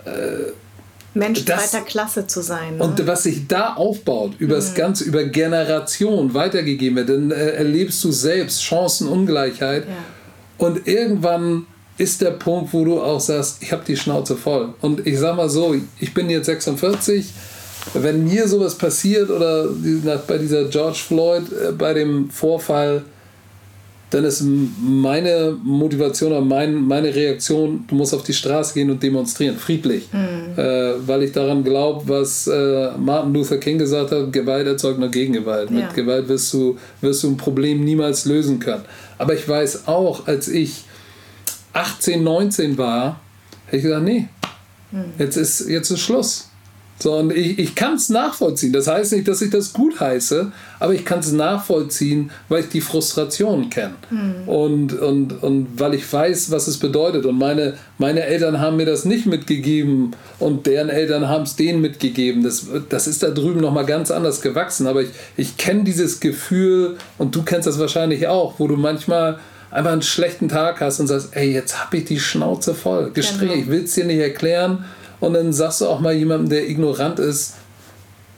[0.05, 0.51] äh,
[1.17, 2.77] Mensch das, zweiter Klasse zu sein.
[2.77, 2.83] Ne?
[2.83, 4.75] Und was sich da aufbaut, über das mhm.
[4.75, 9.85] Ganze, über Generationen weitergegeben wird, dann äh, erlebst du selbst Chancenungleichheit.
[9.87, 9.93] Ja.
[10.57, 11.65] Und irgendwann
[11.97, 14.73] ist der Punkt, wo du auch sagst, ich habe die Schnauze voll.
[14.81, 17.25] Und ich sag mal so, ich bin jetzt 46.
[17.93, 19.69] Wenn mir sowas passiert oder
[20.27, 23.03] bei dieser George Floyd, äh, bei dem Vorfall,
[24.09, 29.03] dann ist meine Motivation oder mein, meine Reaktion, du musst auf die Straße gehen und
[29.03, 30.07] demonstrieren, friedlich.
[30.13, 30.57] Mhm.
[30.57, 35.09] Äh, weil ich daran glaube, was äh, Martin Luther King gesagt hat, Gewalt erzeugt nur
[35.09, 35.69] Gegengewalt.
[35.71, 35.77] Ja.
[35.77, 38.83] Mit Gewalt wirst du, wirst du ein Problem niemals lösen können.
[39.17, 40.85] Aber ich weiß auch, als ich
[41.73, 43.19] 18, 19 war,
[43.67, 44.29] habe ich gesagt, nee,
[44.91, 45.03] mhm.
[45.19, 46.46] jetzt, ist, jetzt ist Schluss.
[46.99, 48.73] Sondern ich, ich kann es nachvollziehen.
[48.73, 52.69] Das heißt nicht, dass ich das gut heiße, aber ich kann es nachvollziehen, weil ich
[52.69, 53.93] die Frustration kenne.
[54.09, 54.47] Mhm.
[54.47, 57.25] Und, und, und weil ich weiß, was es bedeutet.
[57.25, 61.81] Und meine, meine Eltern haben mir das nicht mitgegeben und deren Eltern haben es denen
[61.81, 62.43] mitgegeben.
[62.43, 64.87] Das, das ist da drüben nochmal ganz anders gewachsen.
[64.87, 69.39] Aber ich, ich kenne dieses Gefühl und du kennst das wahrscheinlich auch, wo du manchmal
[69.71, 73.11] einfach einen schlechten Tag hast und sagst, ey, jetzt habe ich die Schnauze voll.
[73.13, 73.63] Gestrickt, genau.
[73.63, 74.85] ich will es dir nicht erklären
[75.19, 77.55] und dann sagst du auch mal jemandem, der ignorant ist,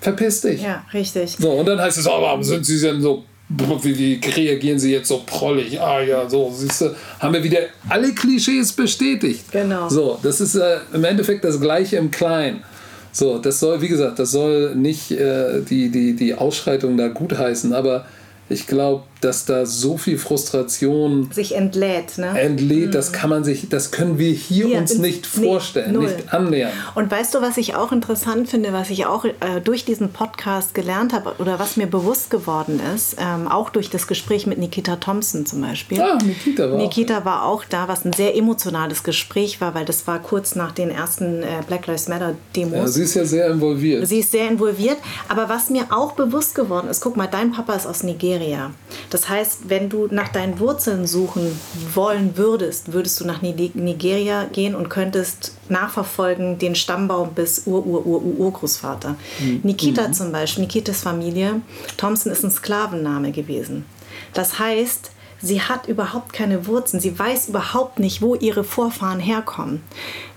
[0.01, 0.61] verpiss dich.
[0.61, 1.35] Ja, richtig.
[1.39, 4.91] So, und dann heißt es, oh, warum sind sie denn so, wie, wie reagieren sie
[4.91, 5.79] jetzt so prollig?
[5.81, 7.59] Ah ja, so, siehst du, haben wir wieder
[7.89, 9.51] alle Klischees bestätigt.
[9.51, 9.89] Genau.
[9.89, 12.63] So, das ist äh, im Endeffekt das Gleiche im Kleinen.
[13.11, 17.73] So, das soll, wie gesagt, das soll nicht äh, die, die, die Ausschreitung da gutheißen,
[17.73, 18.05] aber
[18.49, 22.17] ich glaube, dass da so viel Frustration sich entlädt.
[22.17, 22.39] Ne?
[22.39, 22.91] Entlädt, mhm.
[22.91, 26.03] das kann man sich, das können wir hier, hier uns nicht vorstellen, null.
[26.05, 26.71] nicht annähern.
[26.95, 30.73] Und weißt du, was ich auch interessant finde, was ich auch äh, durch diesen Podcast
[30.73, 34.95] gelernt habe oder was mir bewusst geworden ist, ähm, auch durch das Gespräch mit Nikita
[34.97, 36.01] Thompson zum Beispiel.
[36.01, 39.85] Ah, Nikita war Nikita auch, war auch da, was ein sehr emotionales Gespräch war, weil
[39.85, 42.73] das war kurz nach den ersten äh, Black Lives Matter Demos.
[42.73, 44.07] Ja, sie ist ja sehr involviert.
[44.07, 44.97] Sie ist sehr involviert,
[45.27, 48.71] aber was mir auch bewusst geworden ist, guck mal, dein Papa ist aus Nigeria.
[49.09, 51.59] Das heißt, wenn du nach deinen Wurzeln suchen
[51.93, 59.15] wollen würdest, würdest du nach Nigeria gehen und könntest nachverfolgen den Stammbaum bis Ur-Ur-Ur-Urgroßvater.
[59.39, 59.61] Mhm.
[59.63, 60.13] Nikita mhm.
[60.13, 61.61] zum Beispiel, Nikitas Familie,
[61.97, 63.85] Thompson ist ein Sklavenname gewesen.
[64.33, 67.01] Das heißt, sie hat überhaupt keine Wurzeln.
[67.01, 69.81] Sie weiß überhaupt nicht, wo ihre Vorfahren herkommen,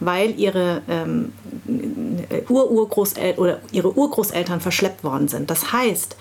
[0.00, 1.32] weil ihre ähm,
[2.48, 5.50] Ururgroßeltern oder ihre Urgroßeltern verschleppt worden sind.
[5.50, 6.16] Das heißt,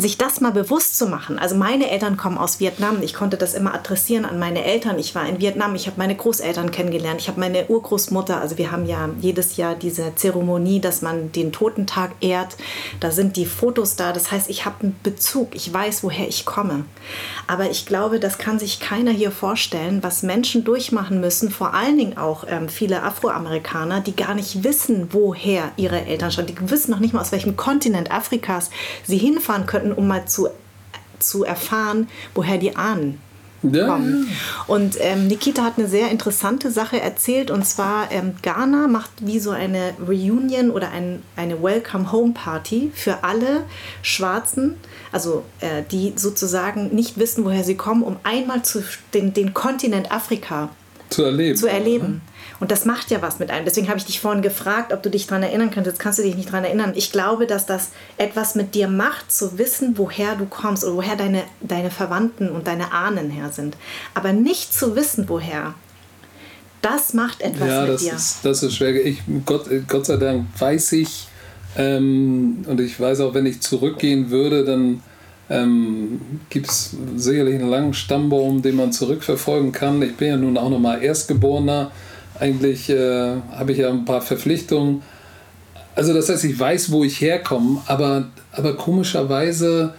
[0.00, 1.38] sich das mal bewusst zu machen.
[1.38, 3.02] Also meine Eltern kommen aus Vietnam.
[3.02, 4.98] Ich konnte das immer adressieren an meine Eltern.
[4.98, 5.74] Ich war in Vietnam.
[5.74, 7.20] Ich habe meine Großeltern kennengelernt.
[7.20, 8.40] Ich habe meine Urgroßmutter.
[8.40, 12.56] Also wir haben ja jedes Jahr diese Zeremonie, dass man den Totentag ehrt.
[13.00, 14.12] Da sind die Fotos da.
[14.12, 15.54] Das heißt, ich habe einen Bezug.
[15.54, 16.84] Ich weiß, woher ich komme.
[17.46, 21.50] Aber ich glaube, das kann sich keiner hier vorstellen, was Menschen durchmachen müssen.
[21.50, 26.48] Vor allen Dingen auch ähm, viele Afroamerikaner, die gar nicht wissen, woher ihre Eltern stammen.
[26.48, 28.70] Die wissen noch nicht mal, aus welchem Kontinent Afrikas
[29.04, 30.48] sie hinfahren könnten werden, um mal zu,
[31.18, 33.18] zu erfahren, woher die Ahnen.
[33.62, 34.00] Ja.
[34.68, 39.38] Und ähm, Nikita hat eine sehr interessante Sache erzählt und zwar ähm, Ghana macht wie
[39.38, 43.64] so eine Reunion oder ein, eine Welcome Home Party für alle
[44.00, 44.76] Schwarzen,
[45.12, 48.82] also äh, die sozusagen nicht wissen, woher sie kommen, um einmal zu,
[49.12, 50.70] den, den Kontinent Afrika
[51.10, 51.56] zu erleben.
[51.58, 52.22] Zu erleben.
[52.60, 53.64] Und das macht ja was mit einem.
[53.64, 55.96] Deswegen habe ich dich vorhin gefragt, ob du dich daran erinnern könntest.
[55.96, 56.92] Jetzt kannst du dich nicht daran erinnern.
[56.94, 57.88] Ich glaube, dass das
[58.18, 62.66] etwas mit dir macht, zu wissen, woher du kommst oder woher deine, deine Verwandten und
[62.66, 63.76] deine Ahnen her sind.
[64.14, 65.74] Aber nicht zu wissen, woher.
[66.82, 68.12] Das macht etwas ja, mit das dir.
[68.12, 68.94] Ist, das ist schwer.
[69.06, 71.28] Ich, Gott, Gott sei Dank weiß ich,
[71.76, 75.02] ähm, und ich weiß auch, wenn ich zurückgehen würde, dann
[75.48, 80.02] ähm, gibt es sicherlich einen langen Stammbaum, den man zurückverfolgen kann.
[80.02, 81.90] Ich bin ja nun auch noch mal Erstgeborener
[82.40, 85.02] eigentlich äh, habe ich ja ein paar Verpflichtungen.
[85.94, 89.94] Also das heißt, ich weiß, wo ich herkomme, aber, aber komischerweise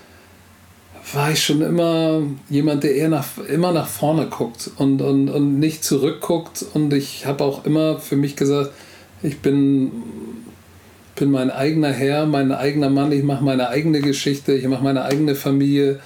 [1.14, 5.60] war ich schon immer jemand, der eher nach, immer nach vorne guckt und, und, und
[5.60, 6.66] nicht zurückguckt.
[6.74, 8.72] Und ich habe auch immer für mich gesagt,
[9.22, 9.92] ich bin,
[11.16, 15.04] bin mein eigener Herr, mein eigener Mann, ich mache meine eigene Geschichte, ich mache meine
[15.04, 16.00] eigene Familie.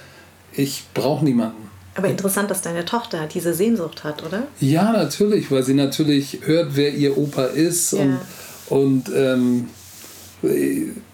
[0.52, 1.65] Ich brauche niemanden.
[1.96, 4.46] Aber interessant, dass deine Tochter diese Sehnsucht hat, oder?
[4.60, 8.00] Ja, natürlich, weil sie natürlich hört, wer ihr Opa ist ja.
[8.00, 8.18] und,
[8.68, 9.68] und ähm,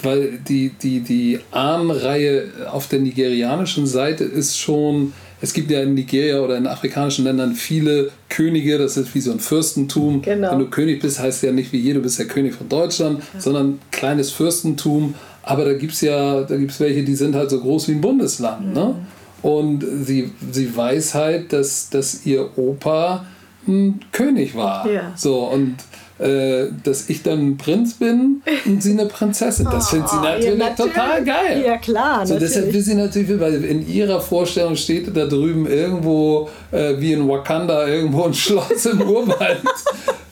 [0.03, 5.95] weil die, die, die Ahnenreihe auf der nigerianischen Seite ist schon, es gibt ja in
[5.95, 10.23] Nigeria oder in afrikanischen Ländern viele Könige, das ist wie so ein Fürstentum.
[10.23, 10.53] Genau.
[10.53, 13.23] Wenn du König bist, heißt ja nicht wie jeder, du bist der König von Deutschland,
[13.35, 13.41] ja.
[13.41, 15.15] sondern kleines Fürstentum.
[15.43, 17.93] Aber da gibt es ja, da gibt es welche, die sind halt so groß wie
[17.93, 18.69] ein Bundesland.
[18.69, 18.73] Mhm.
[18.73, 18.95] Ne?
[19.43, 23.27] Und sie, sie weiß halt, dass, dass ihr Opa
[23.67, 24.89] ein König war.
[24.89, 25.13] Ja.
[25.17, 25.77] So, und
[26.23, 29.67] äh, dass ich dann ein Prinz bin und sie eine Prinzessin.
[29.71, 31.65] Das findet sie natürlich, ja, natürlich, total geil.
[31.67, 32.27] Ja, klar.
[32.27, 37.13] So, deshalb will sie natürlich, weil in ihrer Vorstellung steht da drüben irgendwo äh, wie
[37.13, 39.63] in Wakanda irgendwo ein Schloss im Urwald.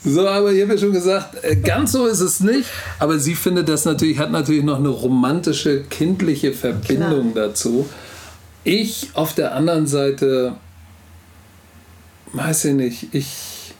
[0.03, 2.67] So, aber ich habe ja schon gesagt, äh, ganz so ist es nicht.
[2.97, 7.49] Aber sie findet das natürlich, hat natürlich noch eine romantische, kindliche Verbindung Klar.
[7.49, 7.85] dazu.
[8.63, 10.55] Ich auf der anderen Seite,
[12.33, 13.73] weiß ich nicht, ich,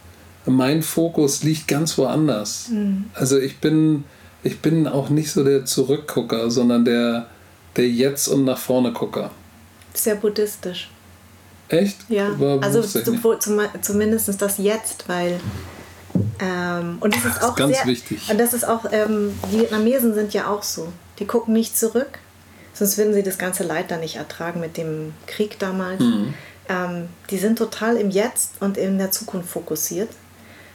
[0.45, 2.69] mein Fokus liegt ganz woanders.
[2.69, 3.05] Mhm.
[3.13, 4.05] Also ich bin,
[4.43, 7.27] ich bin auch nicht so der Zurückgucker, sondern der,
[7.75, 9.31] der Jetzt- und nach vorne Gucker.
[9.93, 10.89] Sehr buddhistisch.
[11.69, 11.97] Echt?
[12.09, 15.39] Ja, also zum, zum, zumindest das Jetzt, weil
[16.39, 18.29] ähm, und das ist das auch ist ganz sehr, wichtig.
[18.29, 20.91] Und das ist auch, ähm, die Vietnamesen sind ja auch so.
[21.19, 22.19] Die gucken nicht zurück,
[22.81, 25.99] Sonst würden sie das ganze Leid da nicht ertragen mit dem Krieg damals.
[25.99, 26.33] Mhm.
[26.67, 30.09] Ähm, die sind total im Jetzt und in der Zukunft fokussiert.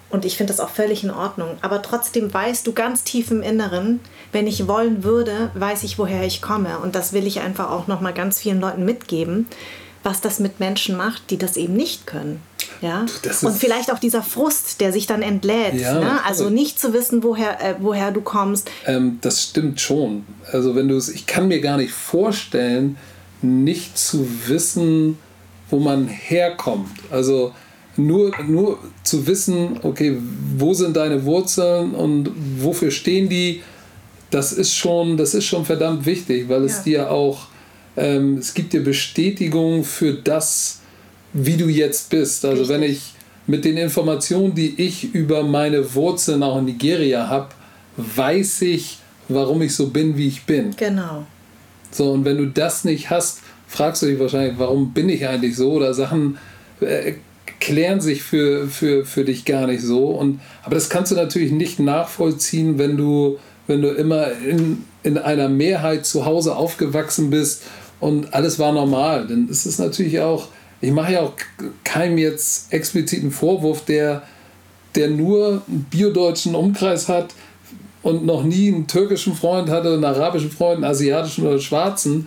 [0.09, 1.59] Und ich finde das auch völlig in Ordnung.
[1.63, 3.99] Aber trotzdem weißt du ganz tief im Inneren,
[4.31, 6.79] wenn ich wollen würde, weiß ich, woher ich komme.
[6.79, 9.49] Und das will ich einfach auch nochmal ganz vielen Leuten mitgeben,
[10.05, 12.41] was das mit Menschen macht, die das eben nicht können.
[12.81, 13.07] Ja?
[13.43, 15.75] Und vielleicht auch dieser Frust, der sich dann entlädt.
[15.75, 16.25] Ja, ne?
[16.25, 18.71] Also nicht zu wissen, woher, äh, woher du kommst.
[18.87, 20.25] Ähm, das stimmt schon.
[20.53, 22.97] Also wenn du es, ich kann mir gar nicht vorstellen,
[23.43, 25.19] nicht zu wissen,
[25.71, 26.91] wo man herkommt.
[27.11, 27.53] Also
[27.97, 30.17] nur, nur zu wissen, okay,
[30.57, 33.63] wo sind deine Wurzeln und wofür stehen die,
[34.31, 36.83] das ist schon, das ist schon verdammt wichtig, weil es ja.
[36.83, 37.47] dir auch,
[37.97, 40.81] ähm, es gibt dir Bestätigung für das,
[41.37, 42.45] wie du jetzt bist.
[42.45, 42.75] Also Richtig.
[42.75, 43.13] wenn ich
[43.47, 47.49] mit den Informationen, die ich über meine Wurzeln auch in Nigeria habe,
[47.97, 50.75] weiß ich, warum ich so bin, wie ich bin.
[50.77, 51.27] Genau.
[51.91, 55.57] So, und wenn du das nicht hast, fragst du dich wahrscheinlich, warum bin ich eigentlich
[55.57, 55.73] so?
[55.73, 56.39] Oder Sachen
[56.81, 57.15] äh,
[57.61, 60.09] klären sich für, für, für dich gar nicht so.
[60.09, 65.19] Und, aber das kannst du natürlich nicht nachvollziehen, wenn du, wenn du immer in, in
[65.19, 67.63] einer Mehrheit zu Hause aufgewachsen bist
[68.01, 69.27] und alles war normal.
[69.27, 70.49] Denn es ist natürlich auch
[70.81, 71.33] ich mache ja auch
[71.85, 74.23] keinem jetzt expliziten Vorwurf, der,
[74.95, 77.35] der nur einen biodeutschen Umkreis hat
[78.03, 82.27] und noch nie einen türkischen Freund hatte, einen arabischen Freund, einen asiatischen oder schwarzen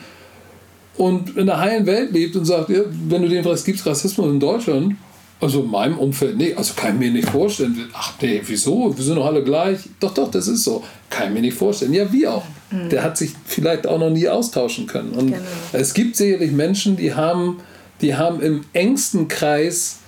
[0.99, 3.85] und in der heilen Welt lebt und sagt, ja, wenn du den fragst, gibt es
[3.85, 4.95] Rassismus in Deutschland?
[5.39, 7.87] Also in meinem Umfeld, nee, also kann ich mir nicht vorstellen.
[7.93, 8.93] Ach nee, wieso?
[8.93, 9.79] Wir sind doch alle gleich.
[10.01, 10.83] Doch, doch, das ist so.
[11.09, 11.93] Kann ich mir nicht vorstellen.
[11.93, 12.43] Ja, wie auch.
[12.69, 12.89] Mhm.
[12.89, 15.11] Der hat sich vielleicht auch noch nie austauschen können.
[15.11, 15.39] Und genau.
[15.71, 17.61] es gibt sicherlich Menschen, die haben
[18.01, 19.99] die haben im engsten Kreis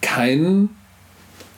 [0.00, 0.70] keinen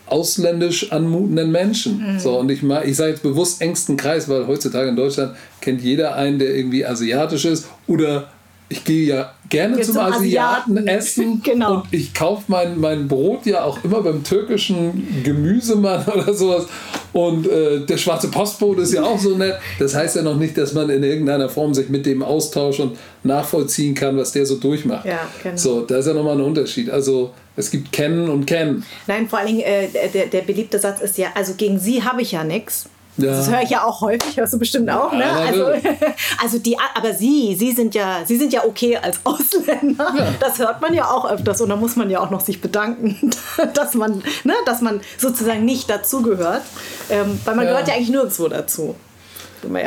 [0.07, 2.15] ausländisch anmutenden Menschen.
[2.15, 2.19] Mhm.
[2.19, 6.17] So, und ich, ich sage jetzt bewusst engsten Kreis, weil heutzutage in Deutschland kennt jeder
[6.17, 8.29] einen, der irgendwie asiatisch ist oder
[8.73, 11.75] ich gehe ja gerne zum, zum, Asiaten, Asiaten essen genau.
[11.75, 16.67] und ich kaufe mein, mein Brot ja auch immer beim türkischen Gemüsemann oder sowas.
[17.13, 19.57] Und äh, der schwarze Postbote ist ja auch so nett.
[19.79, 22.97] Das heißt ja noch nicht, dass man in irgendeiner Form sich mit dem austauscht und
[23.23, 25.05] nachvollziehen kann, was der so durchmacht.
[25.05, 25.57] Ja, genau.
[25.57, 26.89] So, da ist ja nochmal ein Unterschied.
[26.89, 28.85] Also es gibt Kennen und Kennen.
[29.07, 32.23] Nein, vor allen Dingen, äh, der, der beliebte Satz ist ja, also gegen sie habe
[32.23, 32.89] ich ja nichts.
[33.19, 33.27] Ja.
[33.27, 35.31] Das höre ich ja auch häufig, hörst du bestimmt auch, ne?
[35.31, 35.67] Also,
[36.43, 40.15] also die, aber Sie, Sie sind ja, Sie sind ja okay als Ausländer.
[40.17, 40.35] Ja.
[40.41, 43.31] Das hört man ja auch öfters und da muss man ja auch noch sich bedanken,
[43.75, 46.63] dass man, ne, dass man sozusagen nicht dazugehört,
[47.11, 47.73] ähm, weil man ja.
[47.73, 48.97] gehört ja eigentlich nirgendwo dazu.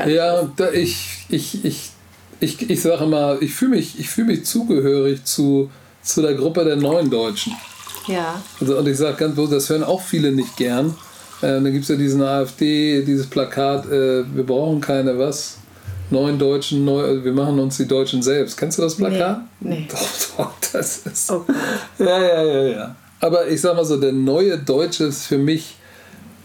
[0.07, 1.89] Ja, da ich, ich, ich,
[2.39, 5.71] ich, ich sage immer, ich fühle mich, fühl mich zugehörig zu,
[6.01, 7.55] zu der Gruppe der neuen Deutschen.
[8.07, 8.41] Ja.
[8.61, 10.95] Also, und ich sage ganz bloß, das hören auch viele nicht gern.
[11.46, 15.60] Äh, dann gibt es ja diesen AfD, dieses Plakat, äh, wir brauchen keine was.
[16.10, 18.58] Neuen Deutschen, neu, wir machen uns die Deutschen selbst.
[18.58, 19.41] Kennst du das Plakat?
[19.60, 19.82] Nee.
[19.82, 19.88] nee.
[19.91, 21.32] Doch, doch, das ist.
[21.32, 21.54] Okay.
[22.00, 22.96] Ja, ja, ja, ja.
[23.20, 25.76] Aber ich sag mal so, der neue Deutsche ist für mich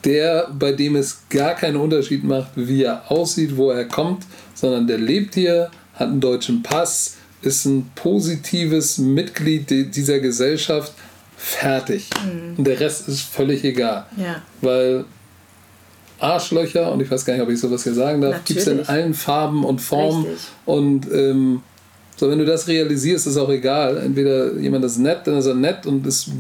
[0.05, 4.24] der, bei dem es gar keinen Unterschied macht, wie er aussieht, wo er kommt,
[4.55, 10.92] sondern der lebt hier, hat einen deutschen Pass, ist ein positives Mitglied dieser Gesellschaft,
[11.41, 12.11] fertig.
[12.24, 12.59] Mhm.
[12.59, 14.07] Und der Rest ist völlig egal.
[14.16, 14.43] Ja.
[14.61, 15.05] Weil
[16.18, 18.84] Arschlöcher, und ich weiß gar nicht, ob ich sowas hier sagen darf, gibt es in
[18.86, 20.26] allen Farben und Formen.
[20.26, 20.49] Richtig.
[20.66, 21.62] Und ähm,
[22.16, 23.97] so, wenn du das realisierst, ist auch egal.
[23.97, 26.30] Entweder jemand ist nett, dann ist er nett und ist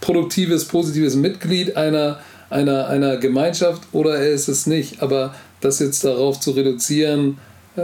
[0.00, 5.02] produktives, positives Mitglied einer, einer, einer Gemeinschaft oder er ist es nicht.
[5.02, 7.36] Aber das jetzt darauf zu reduzieren,
[7.76, 7.82] äh,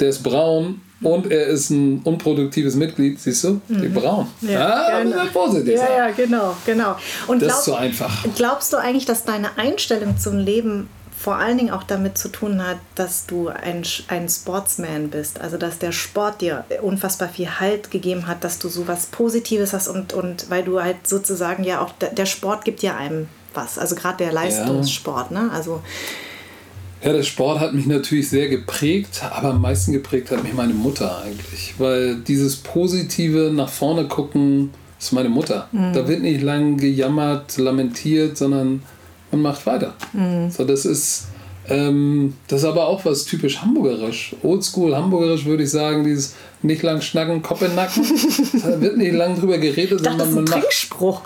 [0.00, 3.60] der ist braun und er ist ein unproduktives Mitglied, siehst du?
[3.68, 3.82] Mhm.
[3.82, 4.26] Die braun.
[4.40, 5.24] Ja, ah, genau.
[5.32, 5.74] positiv.
[5.74, 6.96] Ja, ja, genau, genau.
[7.26, 8.24] Und das glaub, ist so einfach.
[8.34, 10.88] Glaubst du eigentlich, dass deine Einstellung zum Leben
[11.24, 15.40] vor allen Dingen auch damit zu tun hat, dass du ein, ein Sportsman bist.
[15.40, 19.72] Also dass der Sport dir unfassbar viel Halt gegeben hat, dass du so was Positives
[19.72, 23.78] hast und, und weil du halt sozusagen ja auch, der Sport gibt ja einem was.
[23.78, 25.44] Also gerade der Leistungssport, ja.
[25.44, 25.50] ne?
[25.50, 25.80] Also
[27.04, 30.72] ja, der Sport hat mich natürlich sehr geprägt, aber am meisten geprägt hat mich meine
[30.72, 31.74] Mutter eigentlich.
[31.78, 35.68] Weil dieses positive nach vorne gucken ist meine Mutter.
[35.72, 35.92] Mhm.
[35.92, 38.82] Da wird nicht lang gejammert, lamentiert, sondern
[39.30, 39.94] und macht weiter.
[40.14, 40.50] Mhm.
[40.50, 41.26] So, das ist
[41.68, 44.36] ähm, das ist aber auch was typisch hamburgerisch.
[44.42, 48.02] Oldschool hamburgerisch würde ich sagen, dieses nicht lang schnacken, Kopf in den Nacken.
[48.62, 50.60] da wird nicht lang drüber geredet, ich sondern man macht.
[50.60, 51.22] Trinkspruch.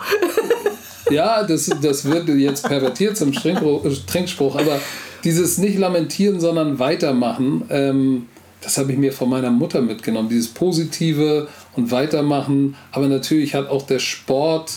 [1.11, 4.81] ja, das, das wird jetzt pervertiert zum Trinkspruch, aber
[5.25, 8.27] dieses nicht lamentieren, sondern weitermachen, ähm,
[8.61, 10.29] das habe ich mir von meiner Mutter mitgenommen.
[10.29, 14.73] Dieses Positive und Weitermachen, aber natürlich hat auch der Sport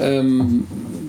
[0.00, 0.66] ähm,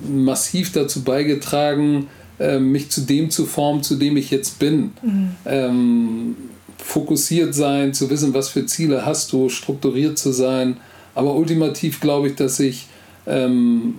[0.08, 2.08] massiv dazu beigetragen,
[2.40, 4.92] äh, mich zu dem zu formen, zu dem ich jetzt bin.
[5.02, 5.30] Mhm.
[5.46, 6.36] Ähm,
[6.78, 10.78] fokussiert sein, zu wissen, was für Ziele hast du, strukturiert zu sein.
[11.16, 12.88] Aber ultimativ glaube ich, dass ich
[13.28, 13.96] ähm,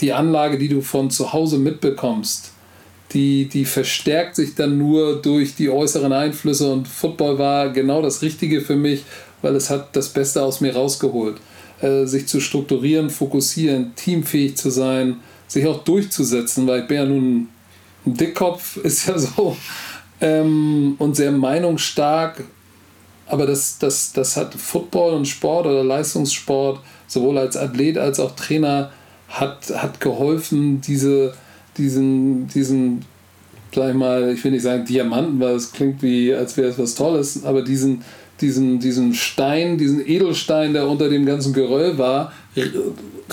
[0.00, 2.52] die Anlage, die du von zu Hause mitbekommst,
[3.12, 8.22] die, die verstärkt sich dann nur durch die äußeren Einflüsse und Football war genau das
[8.22, 9.04] Richtige für mich,
[9.40, 11.36] weil es hat das Beste aus mir rausgeholt.
[11.80, 17.04] Äh, sich zu strukturieren, fokussieren, teamfähig zu sein, sich auch durchzusetzen, weil ich bin ja
[17.04, 17.48] nun
[18.04, 19.56] ein Dickkopf, ist ja so,
[20.20, 22.44] ähm, und sehr meinungsstark.
[23.26, 28.34] Aber das, das, das hat Football und Sport oder Leistungssport, sowohl als Athlet als auch
[28.34, 28.90] Trainer,
[29.28, 31.34] hat, hat geholfen, diese,
[31.78, 33.04] diesen, diesen,
[33.74, 36.78] sag ich mal, ich will nicht sagen Diamanten, weil es klingt wie, als wäre es
[36.78, 38.02] was Tolles, aber diesen,
[38.40, 42.32] diesen, diesen Stein, diesen Edelstein, der unter dem ganzen Geröll war,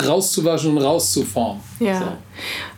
[0.03, 1.61] rauszuwaschen und rauszuformen.
[1.79, 1.99] Ja.
[1.99, 2.05] So.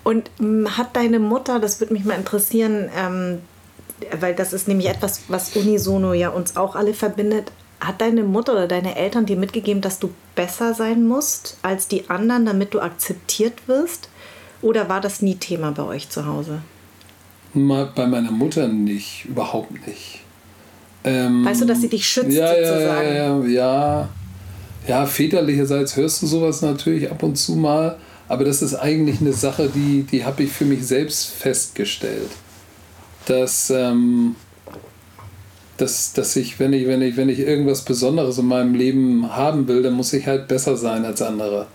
[0.03, 3.39] Und ähm, hat deine Mutter, das würde mich mal interessieren, ähm,
[4.19, 7.51] weil das ist nämlich etwas, was unisono ja uns auch alle verbindet.
[7.79, 12.09] Hat deine Mutter oder deine Eltern dir mitgegeben, dass du besser sein musst als die
[12.09, 14.09] anderen, damit du akzeptiert wirst?
[14.61, 16.61] Oder war das nie Thema bei euch zu Hause?
[17.53, 20.21] Bei meiner Mutter nicht, überhaupt nicht.
[21.03, 23.07] Ähm, weißt du, dass sie dich schützt ja, sozusagen?
[23.07, 24.09] Ja, ja, ja.
[24.87, 27.97] Ja, väterlicherseits hörst du sowas natürlich ab und zu mal,
[28.29, 32.29] aber das ist eigentlich eine Sache, die, die habe ich für mich selbst festgestellt.
[33.25, 34.35] Dass, ähm,
[35.75, 39.67] dass, dass ich, wenn ich, wenn ich, wenn ich irgendwas Besonderes in meinem Leben haben
[39.67, 41.67] will, dann muss ich halt besser sein als andere.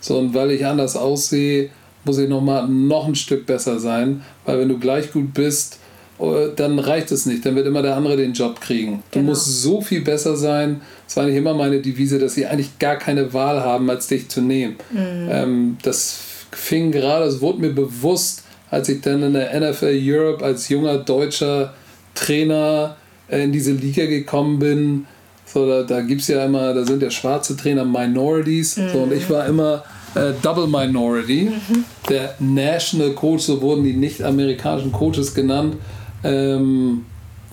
[0.00, 1.70] So, und weil ich anders aussehe,
[2.06, 5.78] muss ich nochmal noch ein Stück besser sein, weil wenn du gleich gut bist,
[6.18, 7.44] äh, dann reicht es nicht.
[7.44, 9.02] Dann wird immer der andere den Job kriegen.
[9.10, 9.30] Du genau.
[9.30, 10.80] musst so viel besser sein.
[11.06, 14.28] Das war nicht immer meine Devise, dass sie eigentlich gar keine Wahl haben, als dich
[14.28, 14.76] zu nehmen.
[14.90, 15.28] Mhm.
[15.30, 16.18] Ähm, das
[16.52, 20.98] fing gerade, es wurde mir bewusst, als ich dann in der NFL Europe als junger
[20.98, 21.74] deutscher
[22.14, 22.96] Trainer
[23.28, 25.06] äh, in diese Liga gekommen bin.
[25.44, 28.76] So, da, da gibt es ja immer, da sind ja schwarze Trainer Minorities.
[28.76, 28.88] Mhm.
[28.92, 29.84] So, und ich war immer
[30.16, 31.84] äh, Double Minority, mhm.
[32.08, 35.76] der National Coach, so wurden die nicht-amerikanischen Coaches genannt.
[36.24, 37.04] Ähm,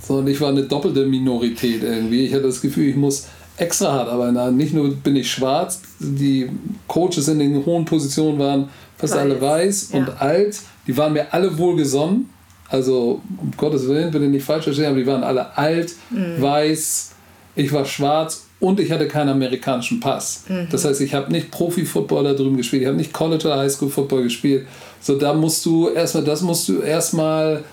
[0.02, 2.26] sondern ich war eine doppelte Minorität irgendwie.
[2.26, 4.58] Ich hatte das Gefühl, ich muss extra hart arbeiten.
[4.58, 6.50] Nicht nur bin ich schwarz, die
[6.88, 9.20] Coaches in den hohen Positionen waren fast weiß.
[9.20, 10.00] alle weiß ja.
[10.00, 10.60] und alt.
[10.88, 12.30] Die waren mir alle wohlgesonnen.
[12.70, 16.42] Also, um Gottes Willen, bitte nicht falsch verstehen, aber die waren alle alt, mhm.
[16.42, 17.12] weiß.
[17.56, 20.46] Ich war schwarz und ich hatte keinen amerikanischen Pass.
[20.48, 20.68] Mhm.
[20.72, 24.24] Das heißt, ich habe nicht Profi-Football da drüben gespielt, ich habe nicht College oder Highschool-Football
[24.24, 24.66] gespielt.
[25.02, 27.66] So, da musst du erstmal, das musst du erstmal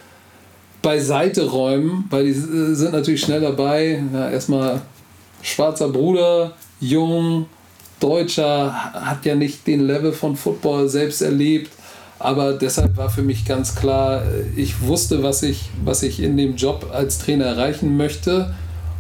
[0.83, 4.03] beiseite räumen, weil die sind natürlich schnell dabei.
[4.13, 4.81] Ja, erstmal
[5.43, 7.47] schwarzer Bruder, jung,
[8.01, 11.71] Deutscher, hat ja nicht den Level von Football selbst erlebt.
[12.19, 14.25] Aber deshalb war für mich ganz klar,
[14.57, 18.53] ich wusste, was ich, was ich in dem Job als Trainer erreichen möchte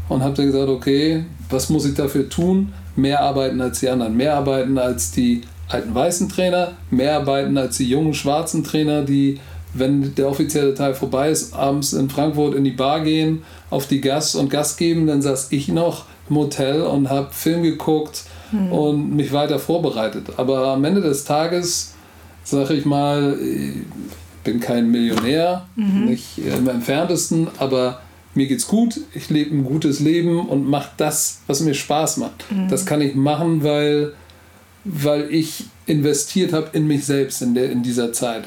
[0.09, 2.73] und habe dann gesagt, okay, was muss ich dafür tun?
[2.97, 7.77] Mehr arbeiten als die anderen, mehr arbeiten als die alten weißen Trainer, mehr arbeiten als
[7.77, 9.39] die jungen schwarzen Trainer, die
[9.73, 14.01] wenn der offizielle Teil vorbei ist, abends in Frankfurt in die Bar gehen, auf die
[14.01, 18.73] Gas und Gas geben, dann saß ich noch im Hotel und habe Film geguckt mhm.
[18.73, 20.27] und mich weiter vorbereitet.
[20.37, 21.95] Aber am Ende des Tages,
[22.43, 23.75] sage ich mal, ich
[24.43, 26.07] bin kein Millionär, mhm.
[26.07, 28.01] nicht im entferntesten, aber
[28.35, 32.45] mir geht's gut, ich lebe ein gutes Leben und mache das, was mir Spaß macht.
[32.51, 32.69] Mhm.
[32.69, 34.15] Das kann ich machen, weil
[34.85, 38.45] weil ich investiert habe in mich selbst in, der, in dieser Zeit.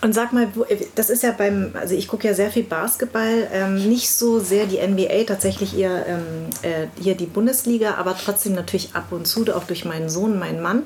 [0.00, 0.48] Und sag mal,
[0.94, 4.66] das ist ja beim, also ich gucke ja sehr viel Basketball, ähm, nicht so sehr
[4.66, 6.22] die NBA, tatsächlich eher ähm,
[6.62, 10.62] äh, hier die Bundesliga, aber trotzdem natürlich ab und zu, auch durch meinen Sohn, meinen
[10.62, 10.84] Mann.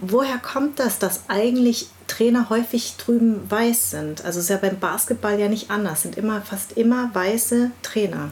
[0.00, 4.24] Woher kommt das, dass eigentlich Trainer häufig drüben weiß sind?
[4.24, 8.30] Also es ist ja beim Basketball ja nicht anders, sind immer fast immer weiße Trainer.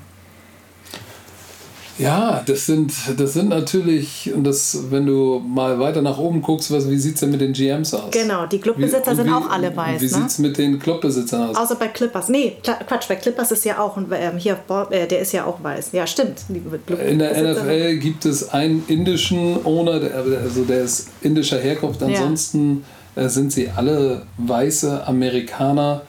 [1.98, 6.70] Ja, das sind, das sind natürlich, und das, wenn du mal weiter nach oben guckst,
[6.70, 8.10] was, wie sieht es denn mit den GMs aus?
[8.10, 10.00] Genau, die Clubbesitzer wie, sind wie, auch alle weiß.
[10.00, 10.10] Wie ne?
[10.10, 11.56] sieht es mit den Clubbesitzern aus?
[11.56, 12.28] Außer bei Clippers.
[12.28, 14.58] Nee, Quatsch, bei Clippers ist ja auch, ähm, hier,
[14.90, 15.90] äh, der ist ja auch weiß.
[15.92, 16.40] Ja, stimmt.
[16.48, 22.02] In der NFL gibt es einen indischen Owner, also der ist indischer Herkunft.
[22.02, 22.84] Ansonsten
[23.16, 23.22] ja.
[23.22, 26.02] äh, sind sie alle weiße Amerikaner.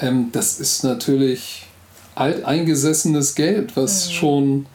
[0.00, 1.66] Ähm, das ist natürlich
[2.16, 4.12] alteingesessenes Geld, was mhm.
[4.12, 4.66] schon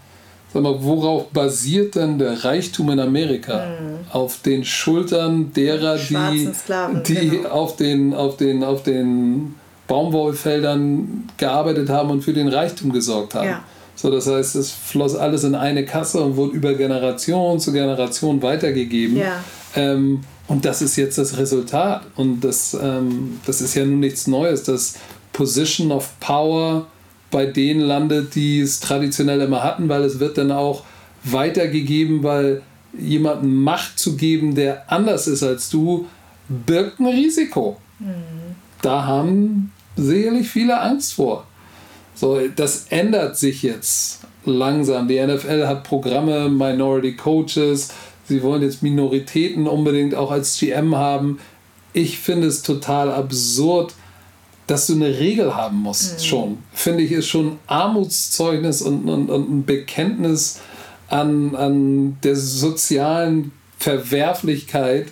[0.55, 3.57] Sag mal, worauf basiert denn der Reichtum in Amerika?
[3.57, 3.97] Mhm.
[4.09, 7.49] Auf den Schultern derer, die, Sklaven, die genau.
[7.49, 9.55] auf, den, auf, den, auf den
[9.89, 13.49] Baumwollfeldern gearbeitet haben und für den Reichtum gesorgt haben.
[13.49, 13.63] Ja.
[13.97, 18.41] So, das heißt, es floss alles in eine Kasse und wurde über Generation zu Generation
[18.41, 19.17] weitergegeben.
[19.17, 19.43] Ja.
[19.75, 22.03] Ähm, und das ist jetzt das Resultat.
[22.15, 24.63] Und das, ähm, das ist ja nun nichts Neues.
[24.63, 24.93] Das
[25.33, 26.87] Position of Power
[27.31, 30.83] bei denen landet, die es traditionell immer hatten, weil es wird dann auch
[31.23, 32.61] weitergegeben, weil
[32.97, 36.07] jemandem Macht zu geben, der anders ist als du,
[36.47, 37.77] birgt ein Risiko.
[37.99, 38.55] Mhm.
[38.81, 41.45] Da haben sicherlich viele Angst vor.
[42.13, 45.07] So, das ändert sich jetzt langsam.
[45.07, 47.89] Die NFL hat Programme, Minority Coaches,
[48.27, 51.39] sie wollen jetzt Minoritäten unbedingt auch als GM haben.
[51.93, 53.93] Ich finde es total absurd,
[54.67, 56.23] dass du eine Regel haben musst, mhm.
[56.23, 60.59] schon, finde ich, ist schon Armutszeugnis und, und, und ein Bekenntnis
[61.07, 65.07] an, an der sozialen Verwerflichkeit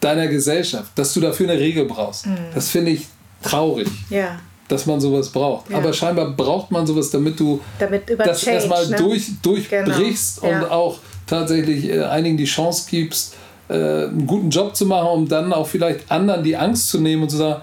[0.00, 2.26] deiner Gesellschaft, dass du dafür eine Regel brauchst.
[2.26, 2.36] Mhm.
[2.54, 3.06] Das finde ich
[3.42, 3.88] traurig.
[4.10, 4.38] Ja.
[4.68, 5.70] Dass man sowas braucht.
[5.70, 5.76] Ja.
[5.76, 8.96] Aber scheinbar braucht man sowas, damit du damit das erstmal ne?
[8.96, 10.54] durch, durchbrichst genau.
[10.54, 10.70] und ja.
[10.70, 13.34] auch tatsächlich äh, einigen die Chance gibst,
[13.68, 17.24] äh, einen guten Job zu machen, um dann auch vielleicht anderen die Angst zu nehmen
[17.24, 17.62] und zu sagen,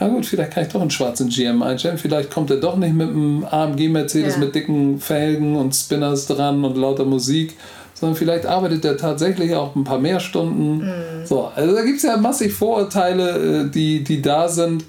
[0.00, 1.98] ja gut, vielleicht kann ich doch einen schwarzen GM einstellen.
[1.98, 4.40] Vielleicht kommt er doch nicht mit einem AMG Mercedes ja.
[4.40, 7.56] mit dicken Felgen und Spinners dran und lauter Musik,
[7.94, 10.78] sondern vielleicht arbeitet er tatsächlich auch ein paar mehr Stunden.
[10.78, 11.26] Mhm.
[11.26, 14.84] So, also da gibt es ja massig Vorurteile, äh, die, die da sind,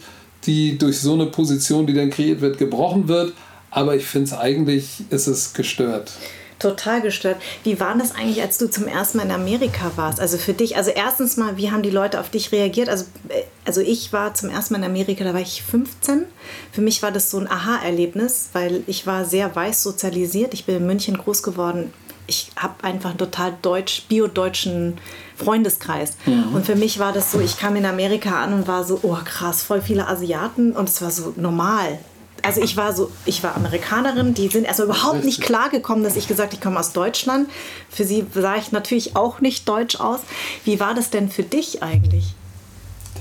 [0.45, 3.33] die durch so eine Position, die dann kreiert wird, gebrochen wird.
[3.69, 6.11] Aber ich finde es eigentlich, ist es gestört
[6.59, 7.37] total gestört.
[7.63, 10.19] Wie war das eigentlich, als du zum ersten Mal in Amerika warst?
[10.19, 12.89] Also für dich, also erstens mal, wie haben die Leute auf dich reagiert?
[12.89, 16.25] Also, äh, also ich war zum ersten Mal in Amerika, da war ich 15.
[16.71, 20.53] Für mich war das so ein Aha-Erlebnis, weil ich war sehr weiß sozialisiert.
[20.53, 21.93] Ich bin in München groß geworden.
[22.25, 24.97] Ich habe einfach einen total deutsch, bio-deutschen
[25.35, 26.13] Freundeskreis.
[26.25, 26.55] Mhm.
[26.55, 29.17] Und für mich war das so, ich kam in Amerika an und war so, oh
[29.25, 31.99] krass, voll viele Asiaten und es war so normal
[32.43, 36.15] also ich war so, ich war Amerikanerin, die sind erstmal überhaupt nicht klar gekommen, dass
[36.15, 37.49] ich gesagt, ich komme aus Deutschland.
[37.89, 40.19] Für sie sah ich natürlich auch nicht deutsch aus.
[40.65, 42.35] Wie war das denn für dich eigentlich?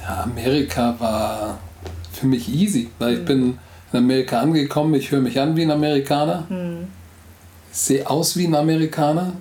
[0.02, 1.58] Ja, Amerika war
[2.12, 3.24] für mich easy, weil ich hm.
[3.24, 3.58] bin
[3.92, 6.88] in Amerika angekommen, ich höre mich an wie ein Amerikaner, hm.
[7.70, 9.34] sehe aus wie ein Amerikaner.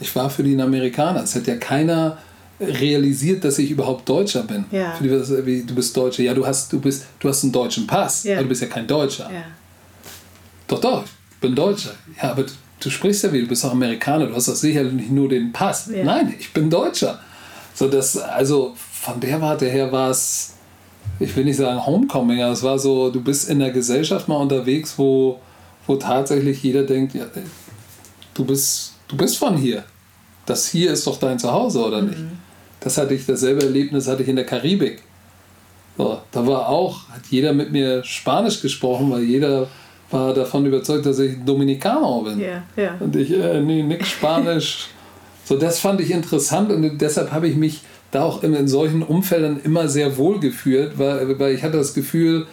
[0.00, 1.22] Ich war für die Amerikaner.
[1.22, 2.18] Es hat ja keiner
[2.60, 4.64] realisiert, dass ich überhaupt Deutscher bin.
[4.70, 4.98] Ja.
[4.98, 6.22] Du bist Deutscher.
[6.22, 8.34] Ja, du hast, du bist, du hast einen deutschen Pass, ja.
[8.34, 9.30] aber du bist ja kein Deutscher.
[9.32, 9.44] Ja.
[10.68, 11.94] Doch, doch, ich bin Deutscher.
[12.22, 12.44] Ja, aber
[12.80, 15.52] du sprichst ja wie, du bist auch Amerikaner, du hast doch sicherlich nicht nur den
[15.52, 15.88] Pass.
[15.88, 17.18] Nein, ich bin Deutscher.
[17.74, 20.54] So, das, also von der Warte her war es,
[21.18, 24.36] ich will nicht sagen Homecoming, aber es war so, du bist in der Gesellschaft mal
[24.36, 25.40] unterwegs, wo,
[25.86, 27.26] wo tatsächlich jeder denkt, ja,
[28.32, 29.84] du bist, du bist von hier.
[30.46, 32.08] Das hier ist doch dein Zuhause, oder mhm.
[32.08, 32.20] nicht?
[32.84, 35.02] Das hatte ich, dasselbe Erlebnis hatte ich in der Karibik.
[35.96, 39.68] So, da war auch, hat jeder mit mir Spanisch gesprochen, weil jeder
[40.10, 42.40] war davon überzeugt, dass ich Dominikaner bin.
[42.40, 42.94] Yeah, yeah.
[43.00, 44.88] Und ich, äh, nee, nix Spanisch.
[45.44, 47.80] so, das fand ich interessant und deshalb habe ich mich
[48.10, 51.94] da auch in, in solchen Umfeldern immer sehr wohl gefühlt, weil, weil ich hatte das
[51.94, 52.46] Gefühl,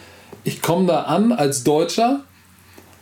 [0.44, 2.20] ich komme da an als Deutscher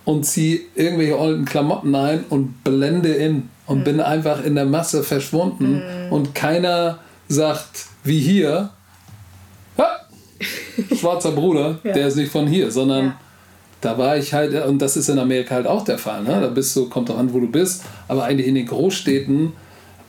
[0.05, 3.85] und ziehe irgendwelche alten Klamotten ein und blende in und mhm.
[3.85, 6.13] bin einfach in der Masse verschwunden mhm.
[6.13, 6.99] und keiner
[7.31, 8.71] sagt, wie hier,
[10.97, 11.93] schwarzer Bruder, ja.
[11.93, 13.21] der ist nicht von hier, sondern ja.
[13.81, 16.41] da war ich halt, und das ist in Amerika halt auch der Fall, ne?
[16.41, 19.53] da bist du, kommt auch an, wo du bist, aber eigentlich in den Großstädten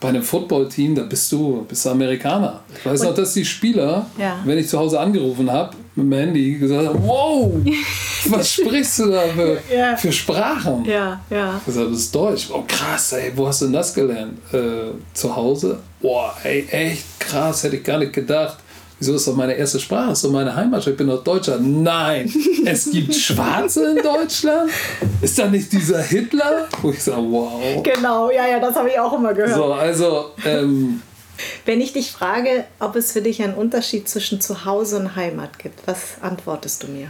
[0.02, 2.60] bei einem Footballteam, da bist du, bist du Amerikaner.
[2.76, 4.40] Ich weiß und, noch, dass die Spieler, ja.
[4.44, 7.52] wenn ich zu Hause angerufen habe, mit dem Handy gesagt haben, wow,
[8.28, 9.96] was sprichst du da für, ja.
[9.96, 10.84] für Sprachen?
[10.84, 11.56] Ja, ja.
[11.58, 12.48] Ich gesagt, das ist Deutsch.
[12.52, 14.38] Oh krass, ey, wo hast du denn das gelernt?
[14.52, 15.78] Äh, zu Hause?
[16.00, 18.58] Boah, ey, echt krass, hätte ich gar nicht gedacht.
[19.02, 20.12] Wieso ist doch meine erste Sprache?
[20.12, 20.86] Ist doch meine Heimat.
[20.86, 21.58] Ich bin doch Deutscher.
[21.58, 22.32] Nein,
[22.64, 24.70] es gibt Schwarze in Deutschland?
[25.20, 26.68] Ist da nicht dieser Hitler?
[26.80, 27.82] Wo ich sage, wow.
[27.82, 29.56] Genau, ja, ja, das habe ich auch immer gehört.
[29.56, 30.30] So, also.
[30.44, 31.02] Ähm,
[31.66, 35.84] Wenn ich dich frage, ob es für dich einen Unterschied zwischen Zuhause und Heimat gibt,
[35.88, 37.08] was antwortest du mir?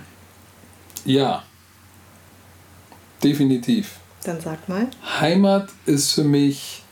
[1.04, 1.42] Ja,
[3.22, 3.96] definitiv.
[4.24, 4.86] Dann sag mal.
[5.20, 6.84] Heimat ist für mich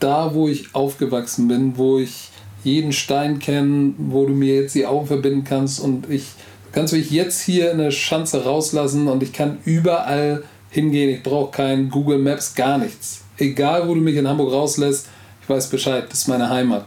[0.00, 2.30] da, wo ich aufgewachsen bin, wo ich
[2.66, 6.24] jeden Stein kennen, wo du mir jetzt die Augen verbinden kannst und ich
[6.72, 11.08] kannst mich jetzt hier in der Schanze rauslassen und ich kann überall hingehen.
[11.08, 13.22] Ich brauche kein Google Maps, gar nichts.
[13.38, 15.08] Egal, wo du mich in Hamburg rauslässt,
[15.40, 16.84] ich weiß Bescheid, das ist meine Heimat.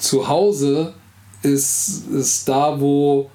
[0.00, 0.94] Zu Hause
[1.42, 3.30] ist, ist da, wo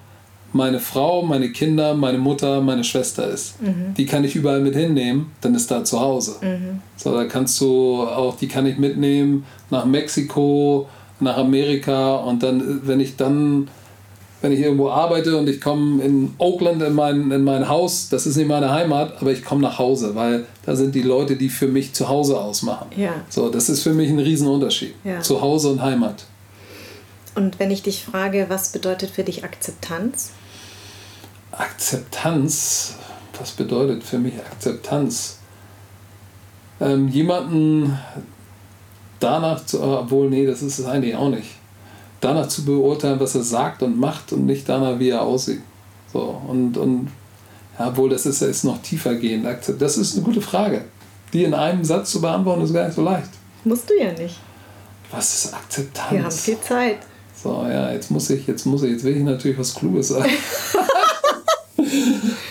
[0.52, 3.60] meine Frau, meine Kinder, meine Mutter, meine Schwester ist.
[3.62, 3.94] Mhm.
[3.96, 6.36] Die kann ich überall mit hinnehmen, dann ist da zu Hause.
[6.42, 6.82] Mhm.
[6.96, 10.88] So, da kannst du auch, die kann ich mitnehmen nach Mexiko,
[11.20, 13.68] nach Amerika und dann, wenn ich dann,
[14.42, 18.26] wenn ich irgendwo arbeite und ich komme in Oakland in mein, in mein Haus, das
[18.26, 21.48] ist nicht meine Heimat, aber ich komme nach Hause, weil da sind die Leute, die
[21.48, 22.88] für mich zu Hause ausmachen.
[22.96, 23.14] Ja.
[23.28, 24.94] So, das ist für mich ein Riesenunterschied.
[25.04, 25.20] Ja.
[25.20, 26.26] Zu Hause und Heimat.
[27.34, 30.32] Und wenn ich dich frage, was bedeutet für dich Akzeptanz?
[31.52, 32.96] Akzeptanz,
[33.38, 35.38] was bedeutet für mich Akzeptanz?
[36.80, 37.98] Ähm, jemanden
[39.20, 41.48] danach zu, obwohl, nee, das ist es eigentlich auch nicht.
[42.20, 45.60] Danach zu beurteilen, was er sagt und macht und nicht danach, wie er aussieht.
[46.12, 47.08] So, und, und
[47.78, 49.46] ja, obwohl das ist, ist noch tiefer gehend.
[49.78, 50.84] Das ist eine gute Frage.
[51.32, 53.28] Die in einem Satz zu beantworten, ist gar nicht so leicht.
[53.64, 54.36] Musst du ja nicht.
[55.10, 56.12] Was ist Akzeptanz?
[56.12, 56.98] Wir haben viel Zeit.
[57.42, 60.30] So, ja, jetzt muss ich, jetzt muss ich, jetzt will ich natürlich was Kluges sagen.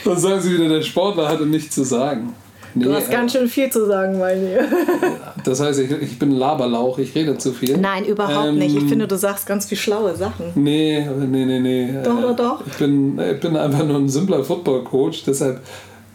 [0.05, 2.35] Dann sagen sie wieder, der Sportler hatte nichts zu sagen.
[2.75, 4.59] Nee, du hast ganz schön viel zu sagen, meine ich.
[5.45, 7.77] Das heißt, ich, ich bin Laberlauch, ich rede zu viel.
[7.77, 8.75] Nein, überhaupt ähm, nicht.
[8.75, 10.47] Ich finde, du sagst ganz viel schlaue Sachen.
[10.55, 11.93] Nee, nee, nee, nee.
[12.03, 12.63] Doch, doch, doch.
[12.65, 15.61] Ich bin, ich bin einfach nur ein simpler Football-Coach, deshalb.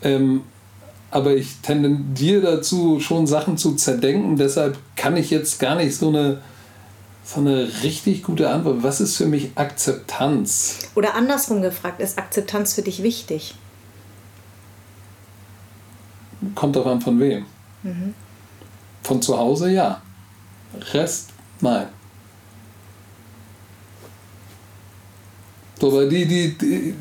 [0.02, 0.42] Ähm,
[1.12, 4.36] aber ich tendiere dazu, schon Sachen zu zerdenken.
[4.36, 6.38] Deshalb kann ich jetzt gar nicht so eine,
[7.24, 8.82] so eine richtig gute Antwort.
[8.82, 10.90] Was ist für mich Akzeptanz?
[10.96, 13.54] Oder andersrum gefragt, ist Akzeptanz für dich wichtig?
[16.54, 17.44] Kommt darauf an, von wem.
[17.82, 18.14] Mhm.
[19.02, 20.02] Von zu Hause ja.
[20.92, 21.30] Rest
[21.60, 21.86] nein.
[25.80, 26.94] So, weil die, die, die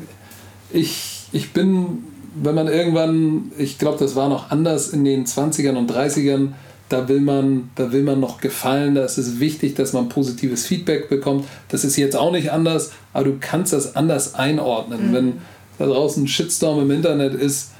[0.72, 5.76] ich, ich bin, wenn man irgendwann, ich glaube, das war noch anders in den 20ern
[5.76, 6.52] und 30ern,
[6.88, 10.66] da will man, da will man noch gefallen, da ist es wichtig, dass man positives
[10.66, 11.46] Feedback bekommt.
[11.68, 15.10] Das ist jetzt auch nicht anders, aber du kannst das anders einordnen.
[15.10, 15.14] Mhm.
[15.14, 15.32] Wenn
[15.78, 17.72] da draußen ein Shitstorm im Internet ist,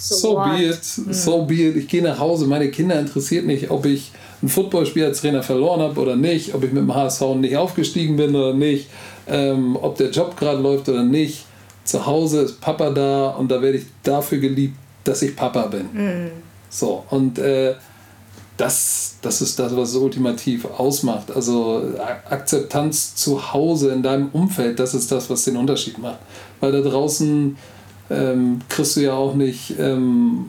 [0.00, 1.12] so, so be it, hm.
[1.12, 1.76] so be it.
[1.76, 5.80] Ich gehe nach Hause, meine Kinder interessiert nicht, ob ich ein Footballspiel als Trainer verloren
[5.80, 8.88] habe oder nicht, ob ich mit dem HSV nicht aufgestiegen bin oder nicht,
[9.28, 11.44] ähm, ob der Job gerade läuft oder nicht.
[11.84, 15.88] Zu Hause ist Papa da und da werde ich dafür geliebt, dass ich Papa bin.
[15.92, 16.30] Mhm.
[16.70, 17.74] So, und äh,
[18.60, 21.30] das, das ist das, was es ultimativ ausmacht.
[21.34, 21.82] Also
[22.28, 26.18] Akzeptanz zu Hause in deinem Umfeld, das ist das, was den Unterschied macht.
[26.60, 27.56] Weil da draußen
[28.10, 30.46] ähm, kriegst du ja auch nicht ähm,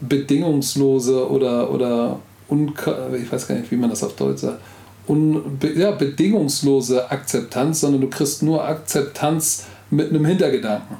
[0.00, 2.18] bedingungslose oder, oder
[2.50, 4.60] ich weiß gar nicht, wie man das auf Deutsch sagt,
[5.08, 10.96] un, ja, bedingungslose Akzeptanz, sondern du kriegst nur Akzeptanz mit einem Hintergedanken.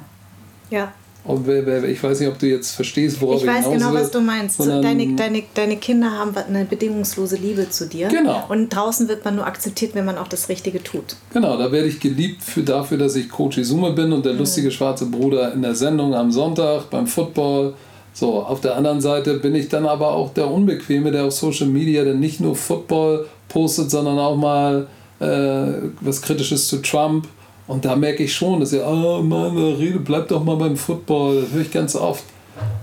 [0.69, 0.93] Ja.
[1.25, 4.21] Und ich weiß nicht, ob du jetzt verstehst, worauf ich, ich weiß genau, was du
[4.21, 4.59] meinst.
[4.59, 8.09] Deine, deine, deine Kinder haben eine bedingungslose Liebe zu dir.
[8.09, 8.43] Genau.
[8.49, 11.15] Und draußen wird man nur akzeptiert, wenn man auch das Richtige tut.
[11.33, 14.39] Genau, da werde ich geliebt für dafür, dass ich Coach Izume bin und der mhm.
[14.39, 17.73] lustige schwarze Bruder in der Sendung am Sonntag beim Football.
[18.13, 21.67] So, auf der anderen Seite bin ich dann aber auch der Unbequeme, der auf Social
[21.67, 24.87] Media dann nicht nur Football postet, sondern auch mal
[25.19, 27.27] äh, was Kritisches zu Trump
[27.67, 31.41] und da merke ich schon, dass ihr, oh Mann, Rede, bleib doch mal beim Football.
[31.41, 32.23] Das höre ich ganz oft.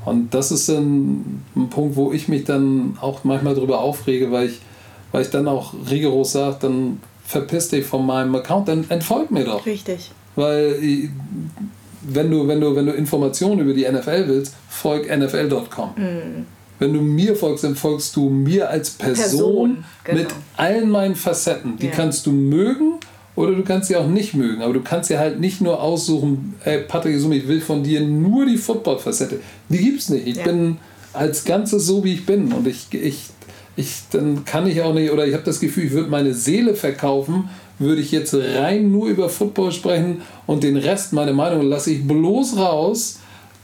[0.05, 4.49] Und das ist ein, ein Punkt, wo ich mich dann auch manchmal darüber aufrege, weil
[4.49, 4.61] ich,
[5.13, 9.45] weil ich dann auch rigoros sage, dann verpiss dich von meinem Account, dann entfolg mir
[9.45, 9.65] doch.
[9.65, 10.11] Richtig.
[10.35, 10.77] Weil
[12.03, 15.91] wenn du, wenn du, wenn du Informationen über die NFL willst, folg nfl.com.
[15.97, 16.47] Mm.
[16.79, 20.19] Wenn du mir folgst, dann folgst du mir als Person, Person genau.
[20.19, 21.77] mit allen meinen Facetten.
[21.77, 21.93] Die ja.
[21.93, 22.92] kannst du mögen
[23.43, 26.55] oder du kannst sie auch nicht mögen, aber du kannst ja halt nicht nur aussuchen,
[26.65, 29.41] ey, Patrick Sumi, ich will von dir nur die Football-Facette.
[29.69, 30.29] Die gibt's nicht.
[30.29, 30.45] Ich ja.
[30.45, 30.77] bin
[31.13, 32.53] als Ganzes so, wie ich bin.
[32.53, 33.25] Und ich, ich,
[33.75, 36.75] ich, dann kann ich auch nicht, oder ich habe das Gefühl, ich würde meine Seele
[36.75, 37.49] verkaufen,
[37.81, 42.07] würde ich jetzt rein nur über Football sprechen und den Rest, meine Meinung, lasse ich
[42.07, 43.19] bloß raus,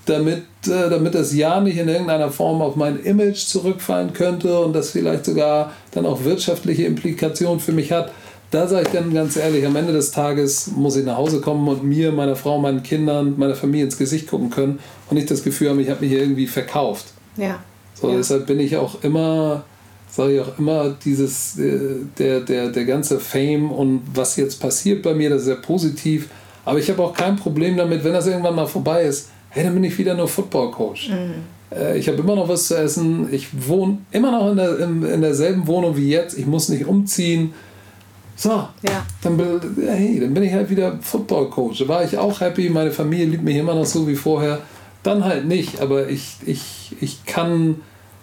[0.07, 4.73] damit, äh, damit das ja nicht in irgendeiner Form auf mein Image zurückfallen könnte und
[4.73, 8.11] das vielleicht sogar dann auch wirtschaftliche Implikationen für mich hat.
[8.51, 11.69] Da sage ich dann ganz ehrlich, am Ende des Tages muss ich nach Hause kommen
[11.69, 14.79] und mir, meiner Frau, meinen Kindern, meiner Familie ins Gesicht gucken können
[15.11, 17.07] und nicht das Gefühl haben, ich habe mich hier irgendwie verkauft.
[17.37, 17.59] Ja.
[17.95, 18.17] So, ja.
[18.17, 19.65] deshalb bin ich auch immer,
[20.11, 25.03] sage ich auch immer, dieses, äh, der, der, der ganze Fame und was jetzt passiert
[25.03, 26.29] bei mir, das ist sehr positiv.
[26.65, 29.75] Aber ich habe auch kein Problem damit, wenn das irgendwann mal vorbei ist, hey, dann
[29.75, 31.11] bin ich wieder nur Football-Coach.
[31.11, 31.75] Mhm.
[31.75, 33.29] Äh, ich habe immer noch was zu essen.
[33.33, 36.39] Ich wohne immer noch in, der, in, in derselben Wohnung wie jetzt.
[36.39, 37.53] Ich muss nicht umziehen.
[38.41, 39.05] So, ja.
[39.21, 39.37] dann,
[39.81, 41.81] hey, dann bin ich halt wieder Football-Coach.
[41.81, 42.71] Da war ich auch happy.
[42.71, 44.61] Meine Familie liebt mich immer noch so wie vorher.
[45.03, 45.81] Dann halt nicht.
[45.81, 47.81] Aber ich, ich, ich kann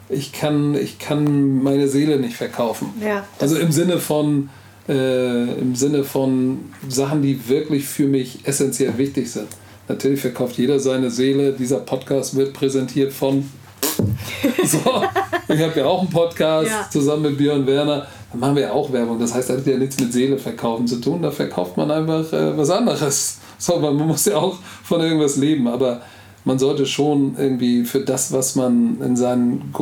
[0.08, 2.94] ich kann, ich kann meine Seele nicht verkaufen.
[3.04, 4.50] Ja, also im Sinne von
[4.88, 9.48] äh, im Sinne von Sachen, die wirklich für mich essentiell wichtig sind.
[9.88, 11.54] Natürlich verkauft jeder seine Seele.
[11.54, 13.50] Dieser Podcast wird präsentiert von.
[14.64, 15.04] so,
[15.48, 16.88] ich habe ja auch einen Podcast ja.
[16.92, 18.08] zusammen mit Björn Werner.
[18.36, 19.18] Da machen wir ja auch Werbung.
[19.18, 21.22] Das heißt, das hat ja nichts mit Seele verkaufen zu tun.
[21.22, 23.40] Da verkauft man einfach äh, was anderes.
[23.58, 25.70] So, man muss ja auch von irgendwas leben.
[25.70, 26.02] Aber
[26.44, 29.74] man sollte schon irgendwie für das, was man in seinen,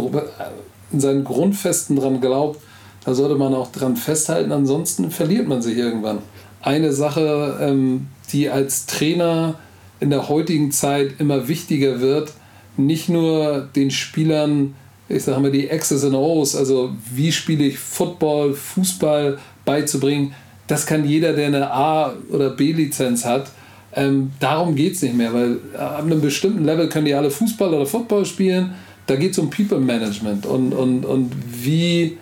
[0.91, 2.59] in seinen Grundfesten dran glaubt,
[3.03, 6.19] da sollte man auch dran festhalten, ansonsten verliert man sich irgendwann.
[6.61, 9.55] Eine Sache, ähm, die als Trainer
[9.99, 12.31] in der heutigen Zeit immer wichtiger wird,
[12.77, 14.75] nicht nur den Spielern,
[15.13, 20.33] ich sage mal, die X's und O's, also wie spiele ich Football, Fußball beizubringen,
[20.67, 23.51] das kann jeder, der eine A- oder B-Lizenz hat,
[23.95, 27.73] ähm, darum geht es nicht mehr, weil ab einem bestimmten Level können die alle Fußball
[27.73, 28.73] oder Football spielen.
[29.05, 31.31] Da geht es um People Management und, und, und
[31.63, 32.17] wie,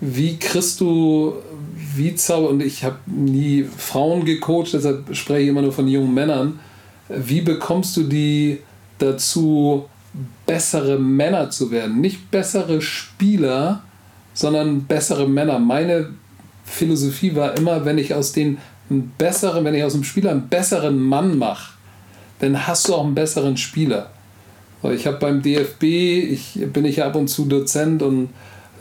[0.00, 1.34] wie kriegst du,
[1.94, 6.12] wie zauber, und ich habe nie Frauen gecoacht, deshalb spreche ich immer nur von jungen
[6.12, 6.58] Männern.
[7.08, 8.58] Wie bekommst du die
[8.98, 9.84] dazu,
[10.46, 12.00] bessere Männer zu werden?
[12.00, 13.82] Nicht bessere Spieler,
[14.34, 15.58] sondern bessere Männer.
[15.58, 16.10] Meine
[16.64, 18.58] Philosophie war immer, wenn ich aus den
[18.88, 21.72] besseren, wenn ich aus dem Spieler einen besseren Mann mache,
[22.38, 24.10] dann hast du auch einen besseren Spieler.
[24.82, 28.28] Ich habe beim DFB, ich bin ich ja ab und zu Dozent und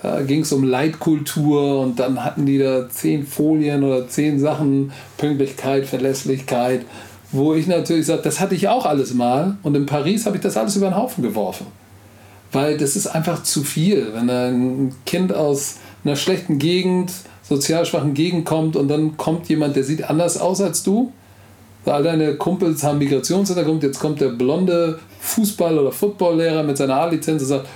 [0.03, 4.91] äh, ging es um Leitkultur und dann hatten die da zehn Folien oder zehn Sachen,
[5.17, 6.85] Pünktlichkeit, Verlässlichkeit,
[7.31, 10.43] wo ich natürlich sage, das hatte ich auch alles mal und in Paris habe ich
[10.43, 11.67] das alles über den Haufen geworfen.
[12.51, 17.11] Weil das ist einfach zu viel, wenn ein Kind aus einer schlechten Gegend
[17.47, 21.11] sozial schwachen Gegend kommt und dann kommt jemand, der sieht anders aus als du.
[21.85, 27.43] All deine Kumpels haben Migrationshintergrund, jetzt kommt der blonde Fußball- oder Footballlehrer mit seiner A-Lizenz
[27.43, 27.67] und sagt,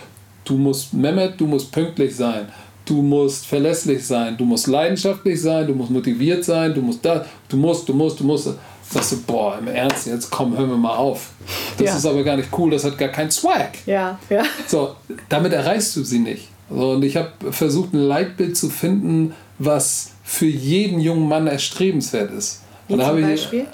[0.46, 2.48] du musst Mehmet, du musst pünktlich sein,
[2.86, 7.24] du musst verlässlich sein, du musst leidenschaftlich sein, du musst motiviert sein, du musst da,
[7.48, 8.50] du musst, du musst, du musst.
[8.92, 11.30] Sagst du, boah, im Ernst, jetzt komm, hör mir mal auf.
[11.78, 11.96] Das ja.
[11.98, 13.78] ist aber gar nicht cool, das hat gar keinen Swag.
[13.86, 14.44] Ja, ja.
[14.68, 14.96] So,
[15.28, 16.48] damit erreichst du sie nicht.
[16.72, 22.32] So, und ich habe versucht, ein Leitbild zu finden, was für jeden jungen Mann erstrebenswert
[22.32, 22.62] ist.
[22.88, 23.68] Wie und zum Beispiel?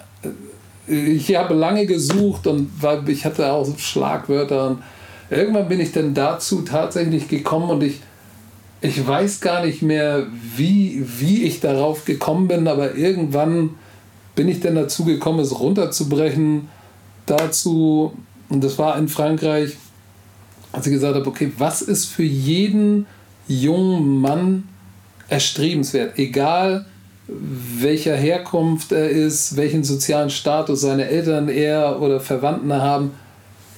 [0.87, 4.83] Ich, ich habe lange gesucht und war, ich hatte auch Schlagwörter und
[5.29, 8.01] irgendwann bin ich dann dazu tatsächlich gekommen und ich,
[8.81, 13.71] ich weiß gar nicht mehr, wie, wie ich darauf gekommen bin, aber irgendwann
[14.35, 16.69] bin ich dann dazu gekommen, es runterzubrechen
[17.25, 18.13] dazu,
[18.49, 19.77] und das war in Frankreich,
[20.71, 23.07] als ich gesagt habe, okay, was ist für jeden
[23.47, 24.67] jungen Mann
[25.29, 26.85] erstrebenswert, egal
[27.27, 33.11] welcher Herkunft er ist, welchen sozialen Status seine Eltern er oder Verwandten haben.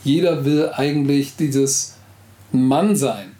[0.03, 1.95] Jeder will eigentlich dieses
[2.51, 3.31] Mann sein.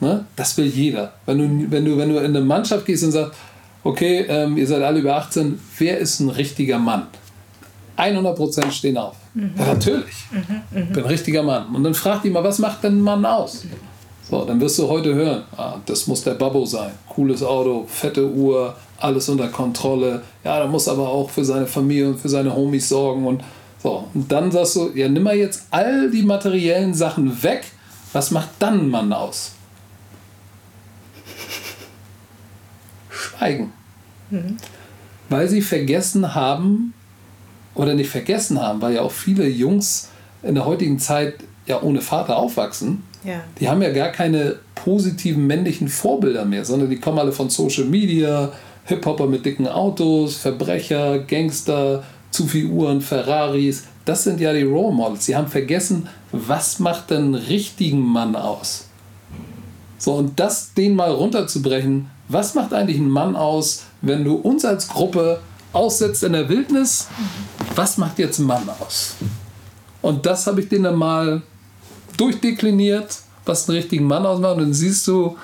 [0.00, 0.26] Ne?
[0.36, 1.14] Das will jeder.
[1.26, 3.38] Wenn du, wenn, du, wenn du in eine Mannschaft gehst und sagst,
[3.84, 7.06] okay, ähm, ihr seid alle über 18, wer ist ein richtiger Mann?
[7.96, 9.16] 100% stehen auf.
[9.34, 9.52] Mhm.
[9.58, 10.14] Ja, natürlich.
[10.30, 10.86] Mhm, mh.
[10.86, 11.74] bin ein richtiger Mann.
[11.74, 13.64] Und dann fragt die mal, was macht denn ein Mann aus?
[14.28, 16.92] So, dann wirst du heute hören, ah, das muss der Babbo sein.
[17.08, 20.22] Cooles Auto, fette Uhr, alles unter Kontrolle.
[20.44, 23.26] Ja, da muss aber auch für seine Familie und für seine Homies sorgen.
[23.26, 23.42] Und,
[23.82, 24.04] so.
[24.14, 27.64] und dann sagst du, ja, nimm mal jetzt all die materiellen Sachen weg.
[28.12, 29.52] Was macht dann ein Mann aus?
[33.42, 33.72] Schweigen.
[34.30, 34.56] Mhm.
[35.28, 36.94] Weil sie vergessen haben,
[37.74, 40.10] oder nicht vergessen haben, weil ja auch viele Jungs
[40.42, 41.36] in der heutigen Zeit
[41.66, 43.42] ja ohne Vater aufwachsen ja.
[43.60, 47.84] Die haben ja gar keine positiven männlichen Vorbilder mehr, sondern die kommen alle von Social
[47.84, 48.52] Media,
[48.84, 53.84] Hip-Hopper mit dicken Autos, Verbrecher, Gangster, zu viel Uhren, Ferraris.
[54.04, 55.26] Das sind ja die Role Models.
[55.26, 58.86] Sie haben vergessen, was macht einen richtigen Mann aus?
[59.98, 64.64] So, und das den mal runterzubrechen, was macht eigentlich ein Mann aus, wenn du uns
[64.64, 65.40] als Gruppe
[65.72, 67.08] aussetzt in der Wildnis?
[67.74, 69.16] Was macht jetzt ein Mann aus?
[70.00, 71.42] Und das habe ich denen dann mal
[72.16, 74.56] durchdekliniert, was einen richtigen Mann ausmacht.
[74.56, 75.36] Und dann siehst du,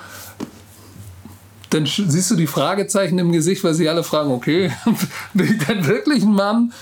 [1.69, 4.71] dann siehst du die Fragezeichen im Gesicht, weil sie alle fragen, okay,
[5.33, 6.73] bin ich denn wirklich ein Mann?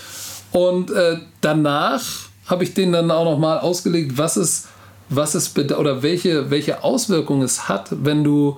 [0.51, 2.03] Und äh, danach
[2.47, 4.67] habe ich denen dann auch noch mal ausgelegt, was es,
[5.09, 8.57] was es oder welche, welche Auswirkungen es hat, wenn du,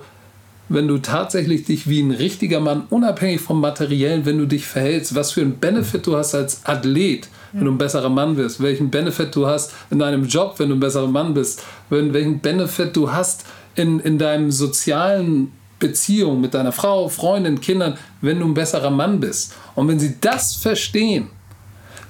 [0.70, 5.16] wenn du tatsächlich dich wie ein richtiger Mann, unabhängig vom Materiellen, wenn du dich verhältst,
[5.16, 8.88] was für einen Benefit du hast als Athlet, wenn du ein besserer Mann wirst, welchen
[8.88, 13.12] Benefit du hast in deinem Job, wenn du ein besserer Mann bist, welchen Benefit du
[13.12, 13.44] hast
[13.74, 19.18] in, in deinem sozialen Beziehung mit deiner Frau, Freundin, Kindern, wenn du ein besserer Mann
[19.18, 19.54] bist.
[19.74, 21.30] Und wenn sie das verstehen,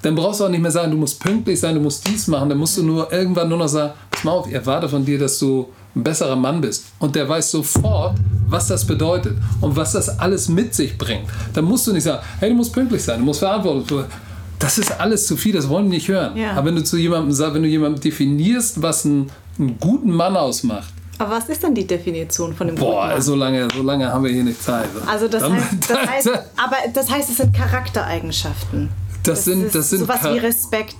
[0.03, 2.49] dann brauchst du auch nicht mehr sagen, du musst pünktlich sein, du musst dies machen.
[2.49, 5.17] Dann musst du nur irgendwann nur noch sagen, pass mal auf, ich erwarte von dir,
[5.17, 6.85] dass du ein besserer Mann bist.
[6.99, 11.27] Und der weiß sofort, was das bedeutet und was das alles mit sich bringt.
[11.53, 14.05] Dann musst du nicht sagen, hey, du musst pünktlich sein, du musst verantwortlich
[14.59, 16.37] Das ist alles zu viel, das wollen wir nicht hören.
[16.37, 16.51] Ja.
[16.51, 20.35] Aber wenn du zu jemandem sagst, wenn du jemandem definierst, was einen, einen guten Mann
[20.35, 23.21] ausmacht, aber was ist dann die Definition von dem Boah, Guten Mann?
[23.21, 24.89] so lange, so lange haben wir hier nicht Zeit.
[25.05, 26.27] Also das, heißt, das heißt,
[26.57, 28.89] aber das heißt, es sind Charaktereigenschaften.
[29.21, 30.95] Das, das sind, das sind sowas wie Respekt.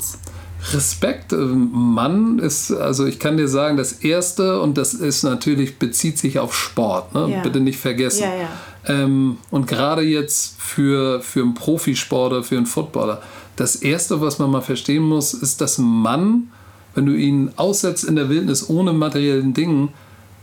[0.74, 5.80] Respekt, äh, Mann ist, also ich kann dir sagen, das erste und das ist natürlich,
[5.80, 7.30] bezieht sich auf Sport, ne?
[7.30, 7.42] Ja.
[7.42, 8.24] bitte nicht vergessen.
[8.24, 8.50] Ja, ja.
[8.88, 13.22] Ähm, und gerade jetzt für, für einen Profisportler, für einen Footballer,
[13.56, 16.50] das erste, was man mal verstehen muss, ist, dass ein Mann,
[16.96, 19.90] wenn du ihn aussetzt in der Wildnis ohne materiellen Dingen,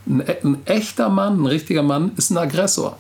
[0.06, 2.96] ein, ein echter Mann, ein richtiger Mann, ist ein Aggressor.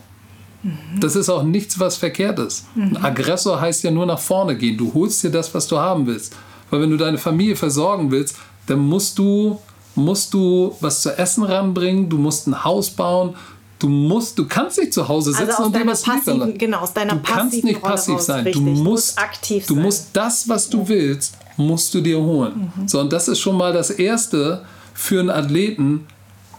[0.62, 1.00] Mhm.
[1.00, 2.64] Das ist auch nichts, was verkehrt ist.
[2.74, 2.96] Mhm.
[2.96, 4.76] Ein Aggressor heißt ja nur nach vorne gehen.
[4.76, 6.34] Du holst dir das, was du haben willst.
[6.70, 8.36] Weil wenn du deine Familie versorgen willst,
[8.66, 9.58] dann musst du,
[9.94, 13.34] musst du was zu essen ranbringen, du musst ein Haus bauen,
[13.78, 16.92] du musst, du kannst nicht zu Hause sitzen also und dir was passiven, Genau, aus
[16.92, 18.44] deiner Du kannst nicht passiv raus, sein.
[18.44, 18.62] Richtig.
[18.62, 19.76] Du musst, aktiv sein.
[19.76, 22.72] Du musst das, was du willst, musst du dir holen.
[22.76, 22.88] Mhm.
[22.88, 24.64] So, und das ist schon mal das Erste
[24.94, 26.06] für einen Athleten.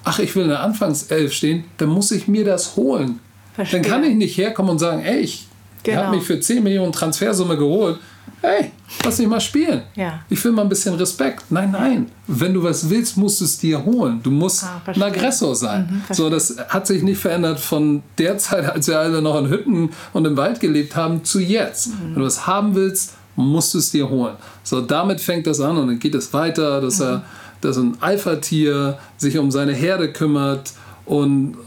[0.03, 3.19] Ach, ich will in der Anfangself stehen, dann muss ich mir das holen.
[3.53, 3.81] Verstehe.
[3.81, 5.47] Dann kann ich nicht herkommen und sagen, ey, ich
[5.83, 6.03] genau.
[6.03, 7.99] habe mich für 10 Millionen Transfersumme geholt.
[8.41, 8.71] Hey,
[9.03, 9.83] lass mich mal spielen.
[9.95, 10.21] Ja.
[10.29, 11.43] Ich will mal ein bisschen Respekt.
[11.49, 12.11] Nein, nein.
[12.27, 14.21] Wenn du was willst, musst du es dir holen.
[14.23, 16.03] Du musst ah, ein Aggressor sein.
[16.09, 19.49] Mhm, so, das hat sich nicht verändert von der Zeit, als wir alle noch in
[19.49, 21.87] Hütten und im Wald gelebt haben, zu jetzt.
[21.87, 21.93] Mhm.
[22.03, 24.35] Wenn du was haben willst, musst du es dir holen.
[24.63, 27.05] So, damit fängt das an und dann geht es weiter, dass mhm.
[27.05, 27.23] er
[27.61, 30.73] dass ein Alpha-Tier sich um seine Herde kümmert
[31.05, 31.57] und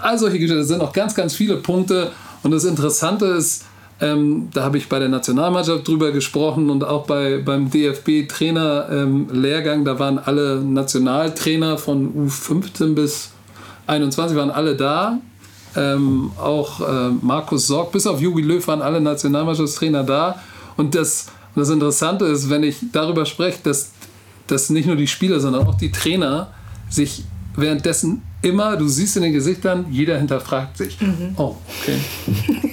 [0.00, 0.58] all solche Geschichten.
[0.58, 2.10] Das sind noch ganz, ganz viele Punkte.
[2.42, 3.64] Und das Interessante ist,
[4.00, 9.84] ähm, da habe ich bei der Nationalmannschaft drüber gesprochen und auch bei, beim DFB-Trainer-Lehrgang, ähm,
[9.84, 13.30] da waren alle Nationaltrainer von U15 bis
[13.86, 15.18] 21 waren alle da.
[15.76, 20.40] Ähm, auch äh, Markus Sorg, bis auf Jogi Löw waren alle Nationalmannschaftstrainer da.
[20.76, 23.92] Und das, das Interessante ist, wenn ich darüber spreche, dass,
[24.46, 26.52] dass nicht nur die Spieler, sondern auch die Trainer
[26.88, 27.24] sich
[27.56, 31.00] währenddessen immer, du siehst in den Gesichtern, jeder hinterfragt sich.
[31.00, 31.34] Mhm.
[31.36, 31.98] Oh, okay.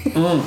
[0.16, 0.40] oh.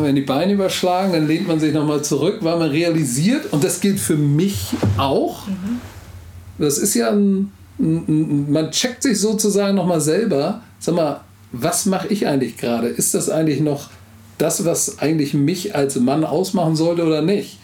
[0.00, 3.80] Wenn die Beine überschlagen, dann lehnt man sich nochmal zurück, weil man realisiert, und das
[3.80, 5.80] gilt für mich auch, mhm.
[6.58, 11.20] das ist ja ein, ein, man checkt sich sozusagen nochmal selber, sag mal,
[11.50, 12.88] was mache ich eigentlich gerade?
[12.88, 13.90] Ist das eigentlich noch
[14.38, 17.58] das, was eigentlich mich als Mann ausmachen sollte oder nicht?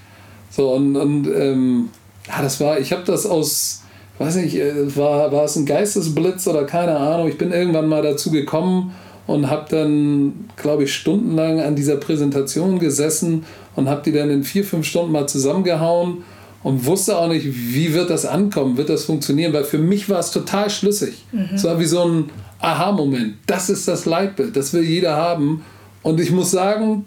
[0.51, 1.91] So, und, und ähm,
[2.27, 3.83] ja, das war, ich habe das aus,
[4.19, 7.28] weiß nicht, äh, war, war es ein Geistesblitz oder keine Ahnung.
[7.28, 8.95] Ich bin irgendwann mal dazu gekommen
[9.27, 13.45] und habe dann, glaube ich, stundenlang an dieser Präsentation gesessen
[13.77, 16.24] und habe die dann in vier, fünf Stunden mal zusammengehauen
[16.62, 20.19] und wusste auch nicht, wie wird das ankommen, wird das funktionieren, weil für mich war
[20.19, 21.24] es total schlüssig.
[21.31, 21.51] Mhm.
[21.55, 22.31] Es war wie so ein
[22.61, 23.35] Aha-Moment.
[23.47, 25.65] Das ist das Leitbild, das will jeder haben.
[26.03, 27.05] Und ich muss sagen,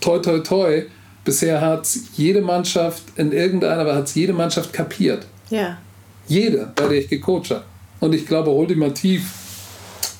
[0.00, 0.82] toi, toi, toi,
[1.24, 5.26] bisher hat jede Mannschaft in irgendeiner, aber hat jede Mannschaft kapiert.
[5.50, 5.78] Ja.
[6.28, 7.64] Jede, bei der ich gecoacht habe.
[8.00, 9.32] Und ich glaube, ultimativ,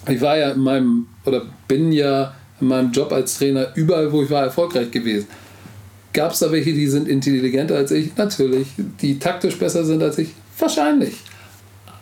[0.09, 4.23] ich war ja in meinem, oder bin ja in meinem Job als Trainer überall, wo
[4.23, 5.27] ich war, erfolgreich gewesen.
[6.13, 8.17] Gab es da welche, die sind intelligenter als ich?
[8.17, 8.69] Natürlich.
[9.01, 10.31] Die taktisch besser sind als ich?
[10.59, 11.15] Wahrscheinlich.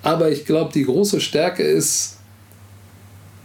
[0.02, 2.16] Aber ich glaube, die große Stärke ist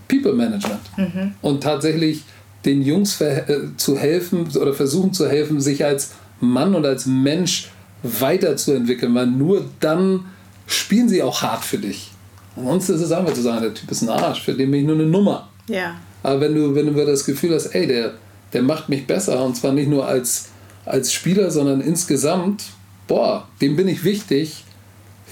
[0.08, 0.82] People Management.
[0.98, 1.34] Mhm.
[1.42, 2.24] Und tatsächlich
[2.66, 3.44] den Jungs äh,
[3.78, 7.70] zu helfen oder versuchen zu helfen, sich als Mann und als Mensch
[8.04, 10.26] weiterzuentwickeln, weil nur dann
[10.68, 12.12] spielen sie auch hart für dich.
[12.56, 14.86] Ansonsten ist es einfach zu sagen, der Typ ist ein Arsch, für den bin ich
[14.88, 15.50] nur eine Nummer.
[15.68, 15.96] Ja.
[16.24, 18.14] Aber wenn du, wenn du das Gefühl hast, ey, der,
[18.54, 20.50] der macht mich besser und zwar nicht nur als,
[20.86, 22.64] als Spieler, sondern insgesamt,
[23.08, 24.64] boah, dem bin ich wichtig,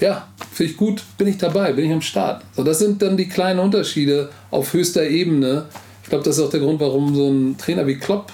[0.00, 2.42] ja, finde ich gut, bin ich dabei, bin ich am Start.
[2.54, 5.66] So, das sind dann die kleinen Unterschiede auf höchster Ebene.
[6.02, 8.32] Ich glaube, das ist auch der Grund, warum so ein Trainer wie Klopp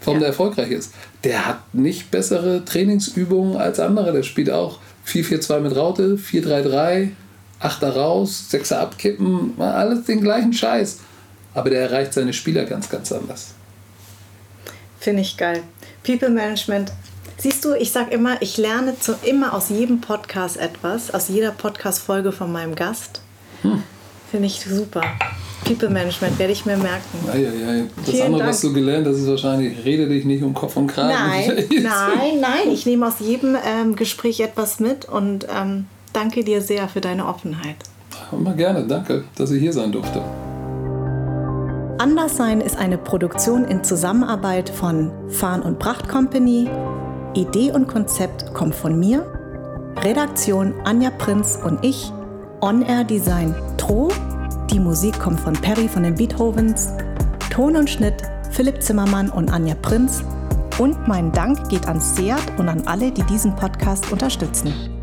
[0.00, 0.20] warum ja.
[0.20, 0.92] der erfolgreich ist.
[1.24, 4.12] Der hat nicht bessere Trainingsübungen als andere.
[4.12, 4.78] Der spielt auch
[5.08, 7.10] 4-4-2 mit Raute, 4-3-3,
[7.60, 11.00] 8er raus, 6er abkippen, alles den gleichen Scheiß.
[11.54, 13.54] Aber der erreicht seine Spieler ganz, ganz anders.
[15.00, 15.62] Finde ich geil.
[16.04, 16.92] People Management.
[17.38, 21.52] Siehst du, ich sage immer, ich lerne zu, immer aus jedem Podcast etwas, aus jeder
[21.52, 23.20] Podcast-Folge von meinem Gast.
[23.62, 23.82] Hm.
[24.30, 25.02] Finde ich super.
[25.68, 27.18] People Management werde ich mir merken.
[27.26, 27.84] Ja, ja, ja.
[27.96, 28.50] Das Vielen andere, Dank.
[28.50, 31.08] was du gelernt hast, ist wahrscheinlich, rede dich nicht um Kopf und Kragen.
[31.08, 32.72] Nein, nein, nein.
[32.72, 37.26] Ich nehme aus jedem ähm, Gespräch etwas mit und ähm, danke dir sehr für deine
[37.26, 37.76] Offenheit.
[38.32, 40.22] Immer gerne, danke, dass ich hier sein durfte.
[41.98, 46.68] Anderssein ist eine Produktion in Zusammenarbeit von Farn und Pracht Company.
[47.34, 49.26] Idee und Konzept kommt von mir.
[50.02, 52.10] Redaktion Anja Prinz und ich.
[52.60, 54.10] On-Air Design Tro.
[54.70, 56.92] Die Musik kommt von Perry von den Beethovens.
[57.50, 60.22] Ton und Schnitt Philipp Zimmermann und Anja Prinz.
[60.78, 64.97] Und mein Dank geht an Seat und an alle, die diesen Podcast unterstützen.